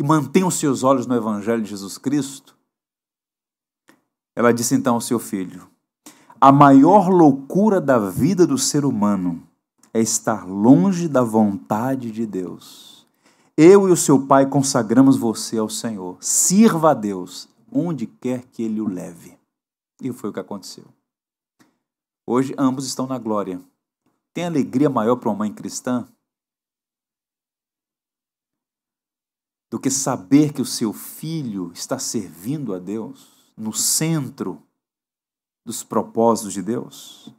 que 0.00 0.04
mantém 0.06 0.44
os 0.44 0.54
seus 0.54 0.82
olhos 0.82 1.06
no 1.06 1.14
Evangelho 1.14 1.62
de 1.62 1.68
Jesus 1.68 1.98
Cristo, 1.98 2.56
ela 4.34 4.50
disse 4.50 4.74
então 4.74 4.94
ao 4.94 5.00
seu 5.02 5.18
filho: 5.18 5.68
A 6.40 6.50
maior 6.50 7.10
loucura 7.10 7.82
da 7.82 7.98
vida 7.98 8.46
do 8.46 8.56
ser 8.56 8.86
humano 8.86 9.46
é 9.92 10.00
estar 10.00 10.48
longe 10.48 11.06
da 11.06 11.20
vontade 11.20 12.10
de 12.10 12.24
Deus. 12.24 13.06
Eu 13.54 13.90
e 13.90 13.92
o 13.92 13.96
seu 13.96 14.26
pai 14.26 14.46
consagramos 14.46 15.18
você 15.18 15.58
ao 15.58 15.68
Senhor. 15.68 16.16
Sirva 16.18 16.92
a 16.92 16.94
Deus 16.94 17.46
onde 17.70 18.06
quer 18.06 18.44
que 18.50 18.62
ele 18.62 18.80
o 18.80 18.88
leve. 18.88 19.36
E 20.00 20.10
foi 20.14 20.30
o 20.30 20.32
que 20.32 20.40
aconteceu. 20.40 20.84
Hoje 22.26 22.54
ambos 22.56 22.86
estão 22.86 23.06
na 23.06 23.18
glória. 23.18 23.60
Tem 24.32 24.46
alegria 24.46 24.88
maior 24.88 25.16
para 25.16 25.28
uma 25.28 25.36
mãe 25.40 25.52
cristã? 25.52 26.08
Do 29.70 29.78
que 29.78 29.90
saber 29.90 30.52
que 30.52 30.60
o 30.60 30.66
seu 30.66 30.92
filho 30.92 31.70
está 31.72 31.98
servindo 31.98 32.74
a 32.74 32.78
Deus 32.78 33.52
no 33.56 33.72
centro 33.72 34.60
dos 35.64 35.84
propósitos 35.84 36.52
de 36.52 36.60
Deus? 36.60 37.32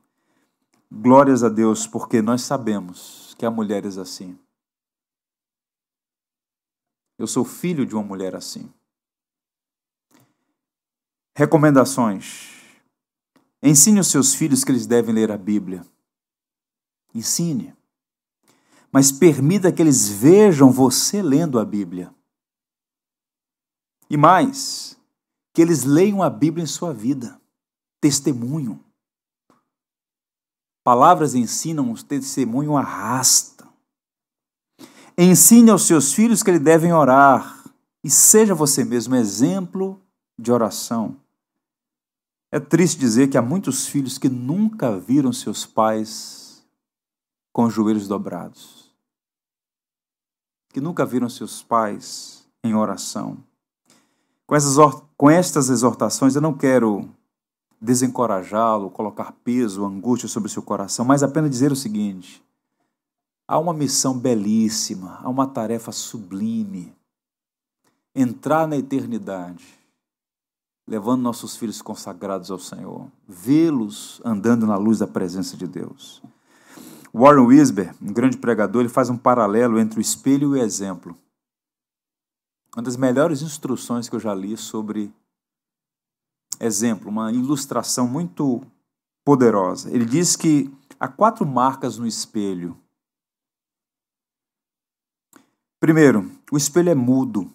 Glórias 0.90 1.44
a 1.44 1.50
Deus, 1.50 1.86
porque 1.86 2.22
nós 2.22 2.42
sabemos 2.42 3.36
que 3.38 3.46
há 3.46 3.52
mulheres 3.52 3.98
assim. 3.98 4.40
Eu 7.18 7.28
sou 7.28 7.44
filho 7.44 7.86
de 7.86 7.94
uma 7.94 8.04
mulher 8.04 8.34
assim. 8.34 8.72
Recomendações. 11.36 12.50
Ensine 13.62 14.00
os 14.00 14.08
seus 14.08 14.34
filhos 14.34 14.64
que 14.64 14.72
eles 14.72 14.88
devem 14.88 15.14
ler 15.14 15.32
a 15.32 15.38
Bíblia. 15.38 15.86
Ensine. 17.14 17.76
Mas 18.92 19.12
permita 19.12 19.72
que 19.72 19.82
eles 19.82 20.10
vejam 20.10 20.72
você 20.72 21.22
lendo 21.22 21.60
a 21.60 21.66
Bíblia. 21.66 22.14
E 24.12 24.18
mais, 24.18 25.00
que 25.54 25.62
eles 25.62 25.86
leiam 25.86 26.22
a 26.22 26.30
Bíblia 26.30 26.66
em 26.66 26.68
sua 26.68 26.94
vida. 26.94 27.40
Testemunho. 28.02 28.84
Palavras 30.84 31.34
ensinam, 31.34 31.90
o 31.90 32.04
testemunho 32.04 32.76
arrasta. 32.76 33.66
Ensine 35.18 35.72
aos 35.72 35.84
seus 35.84 36.12
filhos 36.12 36.44
que 36.44 36.50
eles 36.50 36.62
devem 36.62 36.92
orar 36.92 37.64
e 38.04 38.10
seja 38.10 38.54
você 38.54 38.84
mesmo 38.84 39.16
exemplo 39.16 40.06
de 40.38 40.52
oração. 40.52 41.16
É 42.52 42.60
triste 42.60 43.00
dizer 43.00 43.30
que 43.30 43.38
há 43.38 43.42
muitos 43.42 43.88
filhos 43.88 44.18
que 44.18 44.28
nunca 44.28 45.00
viram 45.00 45.32
seus 45.32 45.66
pais 45.66 46.68
com 47.54 47.64
os 47.64 47.74
joelhos 47.74 48.10
dobrados, 48.10 48.94
que 50.68 50.82
nunca 50.82 51.06
viram 51.06 51.30
seus 51.30 51.64
pais 51.64 52.46
em 52.62 52.76
oração. 52.76 53.50
Com, 54.52 54.56
essas, 54.58 54.76
com 55.16 55.30
estas 55.30 55.70
exortações, 55.70 56.36
eu 56.36 56.42
não 56.42 56.54
quero 56.54 57.08
desencorajá-lo, 57.80 58.90
colocar 58.90 59.32
peso, 59.46 59.86
angústia 59.86 60.28
sobre 60.28 60.48
o 60.48 60.52
seu 60.52 60.62
coração, 60.62 61.06
mas 61.06 61.24
apenas 61.24 61.50
dizer 61.50 61.72
o 61.72 61.76
seguinte: 61.76 62.44
há 63.48 63.58
uma 63.58 63.74
missão 63.74 64.20
belíssima, 64.20 65.20
há 65.24 65.30
uma 65.30 65.48
tarefa 65.48 65.94
sublime. 65.94 66.94
Entrar 68.14 68.68
na 68.68 68.76
eternidade, 68.76 69.64
levando 70.86 71.22
nossos 71.22 71.56
filhos 71.56 71.82
consagrados 71.82 72.52
ao 72.52 72.60
Senhor, 72.60 73.08
vê-los 73.26 74.22
andando 74.26 74.68
na 74.68 74.76
luz 74.76 75.00
da 75.00 75.08
presença 75.08 75.56
de 75.56 75.66
Deus. 75.66 76.22
Warren 77.14 77.46
Wisber, 77.46 77.96
um 78.02 78.12
grande 78.12 78.36
pregador, 78.36 78.82
ele 78.82 78.90
faz 78.90 79.10
um 79.10 79.18
paralelo 79.18 79.80
entre 79.80 79.98
o 79.98 80.02
espelho 80.02 80.58
e 80.58 80.60
o 80.60 80.62
exemplo. 80.62 81.16
Uma 82.76 82.84
das 82.84 82.96
melhores 82.96 83.42
instruções 83.42 84.08
que 84.08 84.16
eu 84.16 84.20
já 84.20 84.34
li 84.34 84.56
sobre 84.56 85.14
exemplo, 86.60 87.10
uma 87.10 87.32
ilustração 87.32 88.08
muito 88.08 88.62
poderosa. 89.26 89.90
Ele 89.92 90.06
diz 90.06 90.36
que 90.36 90.72
há 91.00 91.08
quatro 91.08 91.46
marcas 91.46 91.98
no 91.98 92.08
espelho. 92.08 92.78
Primeiro, 95.80 96.32
o 96.52 96.58
espelho 96.58 96.90
é 96.90 96.96
mudo. 96.96 97.52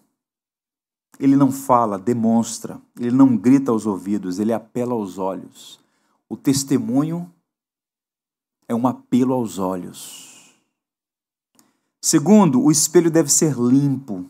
Ele 1.18 1.36
não 1.36 1.50
fala, 1.50 1.98
demonstra, 1.98 2.80
ele 2.98 3.16
não 3.16 3.36
grita 3.36 3.70
aos 3.70 3.86
ouvidos, 3.86 4.38
ele 4.38 4.52
apela 4.52 4.92
aos 4.92 5.16
olhos. 5.16 5.80
O 6.28 6.36
testemunho 6.36 7.32
é 8.68 8.74
um 8.74 8.86
apelo 8.86 9.32
aos 9.32 9.58
olhos. 9.58 10.54
Segundo, 12.02 12.60
o 12.62 12.70
espelho 12.70 13.10
deve 13.10 13.30
ser 13.30 13.54
limpo. 13.56 14.28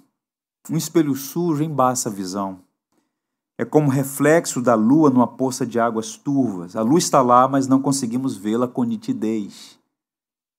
Um 0.68 0.76
espelho 0.76 1.14
sujo 1.14 1.62
embaça 1.62 2.08
a 2.08 2.12
visão. 2.12 2.60
É 3.58 3.64
como 3.64 3.88
reflexo 3.88 4.60
da 4.60 4.74
lua 4.74 5.08
numa 5.08 5.26
poça 5.26 5.64
de 5.64 5.78
águas 5.78 6.16
turvas. 6.16 6.76
A 6.76 6.82
luz 6.82 7.04
está 7.04 7.22
lá, 7.22 7.48
mas 7.48 7.66
não 7.66 7.80
conseguimos 7.80 8.36
vê-la 8.36 8.68
com 8.68 8.84
nitidez. 8.84 9.78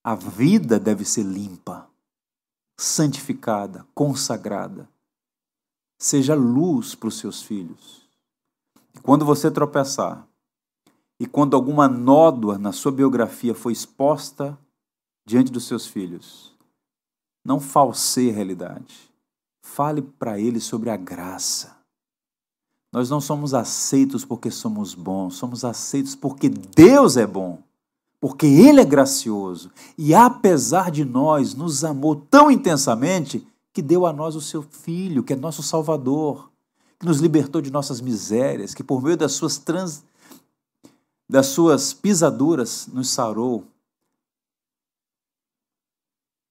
A 0.04 0.16
vida 0.16 0.80
deve 0.80 1.04
ser 1.04 1.24
limpa, 1.24 1.88
santificada, 2.80 3.86
consagrada. 3.94 4.90
Seja 6.00 6.34
luz 6.34 6.96
para 6.96 7.10
os 7.10 7.18
seus 7.18 7.42
filhos. 7.42 8.08
E 8.96 9.00
quando 9.02 9.26
você 9.26 9.52
tropeçar, 9.52 10.26
e 11.20 11.26
quando 11.26 11.56
alguma 11.56 11.88
nódoa 11.88 12.58
na 12.58 12.72
sua 12.72 12.92
biografia 12.92 13.54
foi 13.54 13.74
exposta 13.74 14.58
diante 15.26 15.52
dos 15.52 15.66
seus 15.66 15.86
filhos, 15.86 16.56
não 17.44 17.60
falseie 17.60 18.32
a 18.32 18.34
realidade. 18.34 19.12
Fale 19.74 20.02
para 20.02 20.40
eles 20.40 20.64
sobre 20.64 20.90
a 20.90 20.98
graça 20.98 21.78
nós 22.92 23.10
não 23.10 23.20
somos 23.20 23.54
aceitos 23.54 24.24
porque 24.24 24.50
somos 24.50 24.94
bons, 24.94 25.36
somos 25.36 25.66
aceitos 25.66 26.16
porque 26.16 26.50
Deus 26.50 27.18
é 27.18 27.28
bom, 27.28 27.60
porque 28.20 28.48
Ele 28.48 28.82
é 28.82 28.86
gracioso 28.86 29.72
e, 29.98 30.16
apesar 30.16 30.90
de 30.90 31.04
nós, 31.04 31.54
nos 31.54 31.84
amou 31.84 32.16
tão 32.16 32.50
intensamente 32.50 33.46
que 33.74 33.82
deu 33.82 34.06
a 34.06 34.14
nós 34.14 34.36
o 34.36 34.42
seu 34.42 34.64
Filho, 34.64 35.24
que 35.24 35.34
é 35.34 35.36
nosso 35.36 35.62
Salvador, 35.62 36.50
que 36.98 37.06
nos 37.06 37.20
libertou 37.20 37.62
de 37.62 37.70
nossas 37.70 38.02
misérias, 38.02 38.74
que 38.74 38.84
por 38.84 39.00
meio 39.04 39.18
das 39.18 39.34
suas, 39.34 39.58
trans... 39.58 40.04
das 41.30 41.48
suas 41.48 41.94
pisaduras 41.94 42.88
nos 42.92 43.10
sarou. 43.10 43.66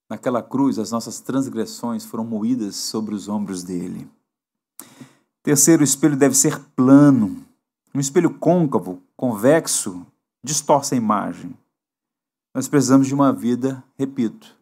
Naquela 0.09 0.43
cruz, 0.43 0.79
as 0.79 0.91
nossas 0.91 1.21
transgressões 1.21 2.05
foram 2.05 2.25
moídas 2.25 2.77
sobre 2.77 3.15
os 3.15 3.29
ombros 3.29 3.63
dele. 3.63 4.09
Terceiro, 5.43 5.83
o 5.83 5.85
espelho 5.85 6.17
deve 6.17 6.35
ser 6.35 6.61
plano. 6.77 7.45
Um 7.95 8.01
espelho 8.01 8.33
côncavo, 8.39 9.03
convexo, 9.17 10.07
distorce 10.45 10.95
a 10.95 10.99
imagem. 10.99 11.57
Nós 12.55 12.69
precisamos 12.69 13.07
de 13.07 13.15
uma 13.15 13.33
vida, 13.33 13.83
repito, 13.99 14.57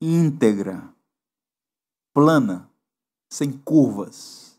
íntegra, 0.00 0.88
plana, 2.14 2.68
sem 3.28 3.52
curvas, 3.52 4.58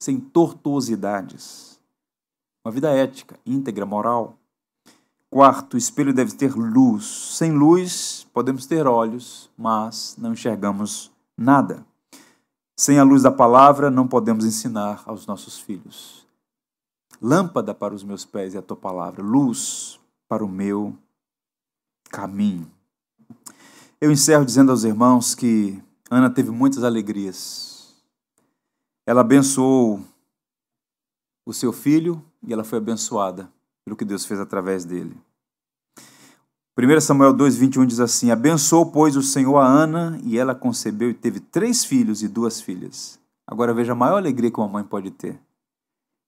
sem 0.00 0.18
tortuosidades. 0.18 1.80
Uma 2.64 2.72
vida 2.72 2.90
ética, 2.90 3.38
íntegra, 3.46 3.86
moral. 3.86 4.38
Quarto, 5.36 5.74
o 5.74 5.76
espelho 5.76 6.14
deve 6.14 6.32
ter 6.32 6.54
luz. 6.54 7.04
Sem 7.04 7.52
luz, 7.52 8.26
podemos 8.32 8.64
ter 8.64 8.86
olhos, 8.86 9.50
mas 9.54 10.16
não 10.16 10.32
enxergamos 10.32 11.12
nada. 11.36 11.84
Sem 12.74 12.98
a 12.98 13.02
luz 13.02 13.22
da 13.22 13.30
palavra, 13.30 13.90
não 13.90 14.08
podemos 14.08 14.46
ensinar 14.46 15.02
aos 15.04 15.26
nossos 15.26 15.58
filhos. 15.58 16.26
Lâmpada 17.20 17.74
para 17.74 17.94
os 17.94 18.02
meus 18.02 18.24
pés 18.24 18.54
é 18.54 18.58
a 18.60 18.62
tua 18.62 18.78
palavra, 18.78 19.22
luz 19.22 20.00
para 20.26 20.42
o 20.42 20.48
meu 20.48 20.96
caminho. 22.10 22.66
Eu 24.00 24.10
encerro 24.10 24.42
dizendo 24.42 24.70
aos 24.70 24.84
irmãos 24.84 25.34
que 25.34 25.78
Ana 26.10 26.30
teve 26.30 26.50
muitas 26.50 26.82
alegrias. 26.82 27.94
Ela 29.04 29.20
abençoou 29.20 30.00
o 31.44 31.52
seu 31.52 31.74
filho 31.74 32.24
e 32.42 32.54
ela 32.54 32.64
foi 32.64 32.78
abençoada 32.78 33.52
pelo 33.84 33.96
que 33.96 34.04
Deus 34.06 34.24
fez 34.24 34.40
através 34.40 34.86
dele. 34.86 35.25
1 36.78 37.00
Samuel 37.00 37.32
2, 37.32 37.56
21 37.56 37.86
diz 37.86 38.00
assim: 38.00 38.30
Abençoou, 38.30 38.92
pois, 38.92 39.16
o 39.16 39.22
Senhor 39.22 39.56
a 39.56 39.66
Ana, 39.66 40.20
e 40.22 40.36
ela 40.36 40.54
concebeu 40.54 41.08
e 41.08 41.14
teve 41.14 41.40
três 41.40 41.86
filhos 41.86 42.22
e 42.22 42.28
duas 42.28 42.60
filhas. 42.60 43.18
Agora 43.46 43.72
veja 43.72 43.92
a 43.92 43.94
maior 43.94 44.18
alegria 44.18 44.50
que 44.50 44.60
uma 44.60 44.68
mãe 44.68 44.84
pode 44.84 45.10
ter. 45.10 45.40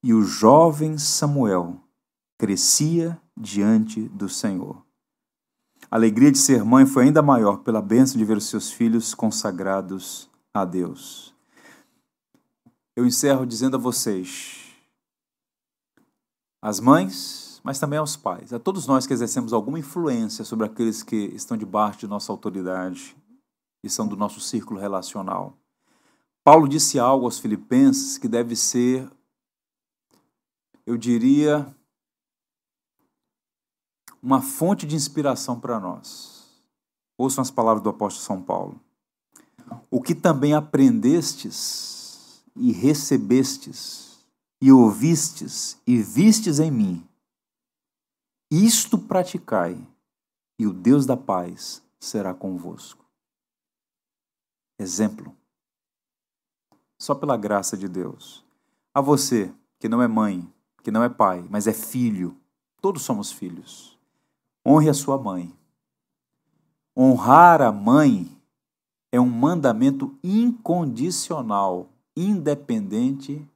E 0.02 0.14
o 0.14 0.22
jovem 0.22 0.96
Samuel 0.96 1.78
crescia 2.38 3.20
diante 3.36 4.08
do 4.08 4.26
Senhor. 4.26 4.82
A 5.90 5.96
alegria 5.96 6.32
de 6.32 6.38
ser 6.38 6.64
mãe 6.64 6.86
foi 6.86 7.04
ainda 7.04 7.20
maior 7.20 7.58
pela 7.58 7.82
bênção 7.82 8.16
de 8.16 8.24
ver 8.24 8.38
os 8.38 8.48
seus 8.48 8.70
filhos 8.70 9.12
consagrados 9.12 10.30
a 10.54 10.64
Deus. 10.64 11.34
Eu 12.96 13.04
encerro 13.04 13.44
dizendo 13.44 13.76
a 13.76 13.80
vocês: 13.80 14.72
as 16.62 16.80
mães 16.80 17.47
mas 17.62 17.78
também 17.78 17.98
aos 17.98 18.16
pais, 18.16 18.52
a 18.52 18.58
todos 18.58 18.86
nós 18.86 19.06
que 19.06 19.12
exercemos 19.12 19.52
alguma 19.52 19.78
influência 19.78 20.44
sobre 20.44 20.66
aqueles 20.66 21.02
que 21.02 21.16
estão 21.34 21.56
debaixo 21.56 22.00
de 22.00 22.06
nossa 22.06 22.32
autoridade 22.32 23.16
e 23.82 23.90
são 23.90 24.06
do 24.06 24.16
nosso 24.16 24.40
círculo 24.40 24.80
relacional. 24.80 25.56
Paulo 26.44 26.68
disse 26.68 26.98
algo 26.98 27.26
aos 27.26 27.38
Filipenses 27.38 28.16
que 28.16 28.28
deve 28.28 28.56
ser, 28.56 29.10
eu 30.86 30.96
diria, 30.96 31.66
uma 34.22 34.40
fonte 34.40 34.86
de 34.86 34.96
inspiração 34.96 35.60
para 35.60 35.78
nós. 35.78 36.48
Ouçam 37.16 37.42
as 37.42 37.50
palavras 37.50 37.82
do 37.82 37.90
apóstolo 37.90 38.24
São 38.24 38.42
Paulo. 38.42 38.80
O 39.90 40.00
que 40.00 40.14
também 40.14 40.54
aprendestes 40.54 42.42
e 42.56 42.72
recebestes 42.72 44.18
e 44.60 44.72
ouvistes 44.72 45.78
e 45.86 45.98
vistes 45.98 46.58
em 46.58 46.70
mim, 46.70 47.07
isto 48.50 48.98
praticai, 48.98 49.76
e 50.58 50.66
o 50.66 50.72
Deus 50.72 51.06
da 51.06 51.16
paz 51.16 51.82
será 52.00 52.32
convosco. 52.34 53.04
Exemplo. 54.78 55.34
Só 56.98 57.14
pela 57.14 57.36
graça 57.36 57.76
de 57.76 57.88
Deus. 57.88 58.44
A 58.94 59.00
você, 59.00 59.54
que 59.78 59.88
não 59.88 60.02
é 60.02 60.08
mãe, 60.08 60.50
que 60.82 60.90
não 60.90 61.02
é 61.04 61.08
pai, 61.08 61.46
mas 61.50 61.66
é 61.66 61.72
filho, 61.72 62.36
todos 62.80 63.02
somos 63.02 63.30
filhos. 63.30 63.98
Honre 64.66 64.88
a 64.88 64.94
sua 64.94 65.18
mãe. 65.18 65.54
Honrar 66.96 67.62
a 67.62 67.70
mãe 67.70 68.36
é 69.12 69.20
um 69.20 69.28
mandamento 69.28 70.18
incondicional, 70.22 71.88
independente 72.16 73.46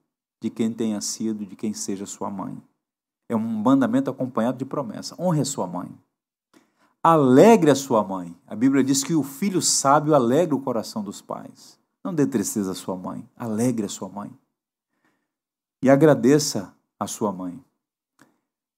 de 0.41 0.51
quem 0.51 0.73
tenha 0.73 1.01
sido, 1.01 1.45
de 1.45 1.57
quem 1.57 1.75
seja 1.75 2.07
sua 2.07 2.31
mãe. 2.31 2.63
É 3.29 3.37
um 3.37 3.41
mandamento 3.41 4.11
acompanhado 4.11 4.59
de 4.59 4.65
promessa. 4.65 5.15
Honre 5.19 5.41
a 5.41 5.45
sua 5.45 5.67
mãe. 5.67 5.89
Alegre 7.03 7.71
a 7.71 7.75
sua 7.75 8.05
mãe. 8.05 8.37
A 8.47 8.55
Bíblia 8.55 8.85
diz 8.85 9.03
que 9.03 9.15
o 9.15 9.23
filho 9.23 9.61
sábio 9.61 10.15
alegra 10.15 10.55
o 10.55 10.61
coração 10.61 11.03
dos 11.03 11.21
pais. 11.21 11.79
Não 12.05 12.15
dê 12.15 12.27
tristeza 12.27 12.73
à 12.73 12.75
sua 12.75 12.97
mãe. 12.97 13.29
Alegre 13.37 13.87
a 13.87 13.89
sua 13.89 14.09
mãe. 14.09 14.31
E 15.83 15.91
agradeça 15.91 16.73
a 16.99 17.07
sua 17.07 17.33
mãe. 17.33 17.63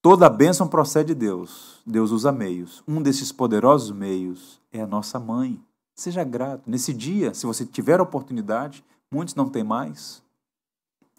Toda 0.00 0.28
bênção 0.28 0.68
procede 0.68 1.14
de 1.14 1.14
Deus. 1.14 1.80
Deus 1.86 2.10
usa 2.10 2.30
meios. 2.30 2.82
Um 2.86 3.00
desses 3.00 3.32
poderosos 3.32 3.90
meios 3.90 4.60
é 4.70 4.80
a 4.80 4.86
nossa 4.86 5.18
mãe. 5.18 5.62
Seja 5.94 6.24
grato. 6.24 6.68
Nesse 6.68 6.92
dia, 6.92 7.32
se 7.32 7.46
você 7.46 7.64
tiver 7.64 8.00
a 8.00 8.02
oportunidade, 8.02 8.84
muitos 9.10 9.34
não 9.34 9.48
têm 9.48 9.62
mais, 9.62 10.22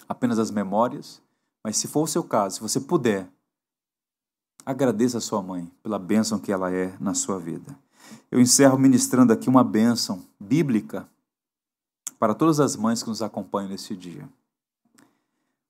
apenas 0.08 0.38
as 0.38 0.52
memórias, 0.52 1.22
mas 1.66 1.78
se 1.78 1.88
for 1.88 2.04
o 2.04 2.08
seu 2.08 2.24
caso, 2.24 2.58
se 2.58 2.62
você 2.62 2.80
puder, 2.80 3.28
agradeça 4.64 5.18
a 5.18 5.22
sua 5.22 5.42
mãe 5.42 5.66
pela 5.82 5.98
bênção 5.98 6.38
que 6.38 6.52
ela 6.52 6.72
é 6.72 6.96
na 7.00 7.16
sua 7.16 7.40
vida. 7.40 7.76
Eu 8.30 8.40
encerro 8.40 8.78
ministrando 8.78 9.34
aqui 9.34 9.50
uma 9.50 9.64
bênção 9.64 10.24
bíblica 10.40 11.10
para 12.20 12.36
todas 12.36 12.60
as 12.60 12.76
mães 12.76 13.02
que 13.02 13.10
nos 13.10 13.24
acompanham 13.24 13.72
nesse 13.72 13.96
dia. 13.96 14.30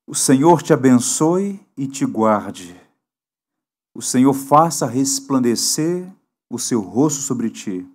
O 0.06 0.14
Senhor 0.14 0.62
te 0.62 0.74
abençoe 0.74 1.66
e 1.78 1.88
te 1.88 2.06
guarde. 2.06 2.76
O 3.94 4.02
Senhor 4.02 4.34
faça 4.34 4.86
resplandecer 4.86 6.14
o 6.50 6.60
seu 6.60 6.82
rosto 6.82 7.22
sobre 7.22 7.50
ti 7.50 7.90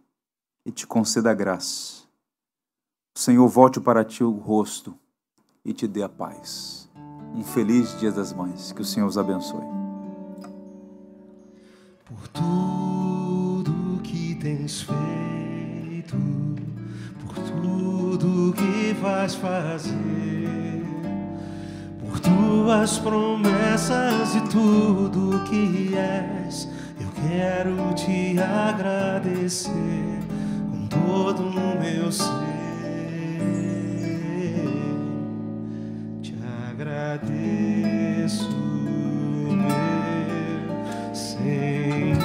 e 0.64 0.72
te 0.72 0.86
conceda 0.86 1.34
graça. 1.34 2.04
O 3.14 3.18
Senhor 3.18 3.46
volte 3.46 3.78
para 3.78 4.02
ti 4.06 4.24
o 4.24 4.30
rosto 4.30 4.98
e 5.62 5.74
te 5.74 5.86
dê 5.86 6.02
a 6.02 6.08
paz. 6.08 6.88
Um 7.34 7.42
feliz 7.42 7.98
Dia 7.98 8.10
das 8.10 8.32
Mães. 8.32 8.72
Que 8.72 8.82
o 8.82 8.84
Senhor 8.84 9.06
os 9.06 9.16
abençoe. 9.16 9.64
Por 12.04 12.28
tudo 12.28 14.00
que 14.02 14.34
tens 14.34 14.82
feito, 14.82 16.16
por 17.24 17.34
tudo 17.34 18.52
que 18.54 18.92
vais 19.00 19.34
fazer, 19.36 20.84
por 22.00 22.18
tuas 22.20 22.98
promessas 22.98 24.34
e 24.34 24.40
tudo 24.48 25.44
que 25.44 25.94
és, 25.94 26.68
eu 27.00 27.08
quero 27.28 27.94
te 27.94 28.38
agradecer 28.38 30.20
todo 30.90 31.44
o 31.44 31.80
meu 31.80 32.10
ser. 32.12 32.49
Agradeço, 37.10 38.48
meu 39.50 39.66
Senhor. 41.12 42.20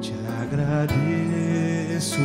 Te 0.00 0.14
agradeço, 0.40 2.20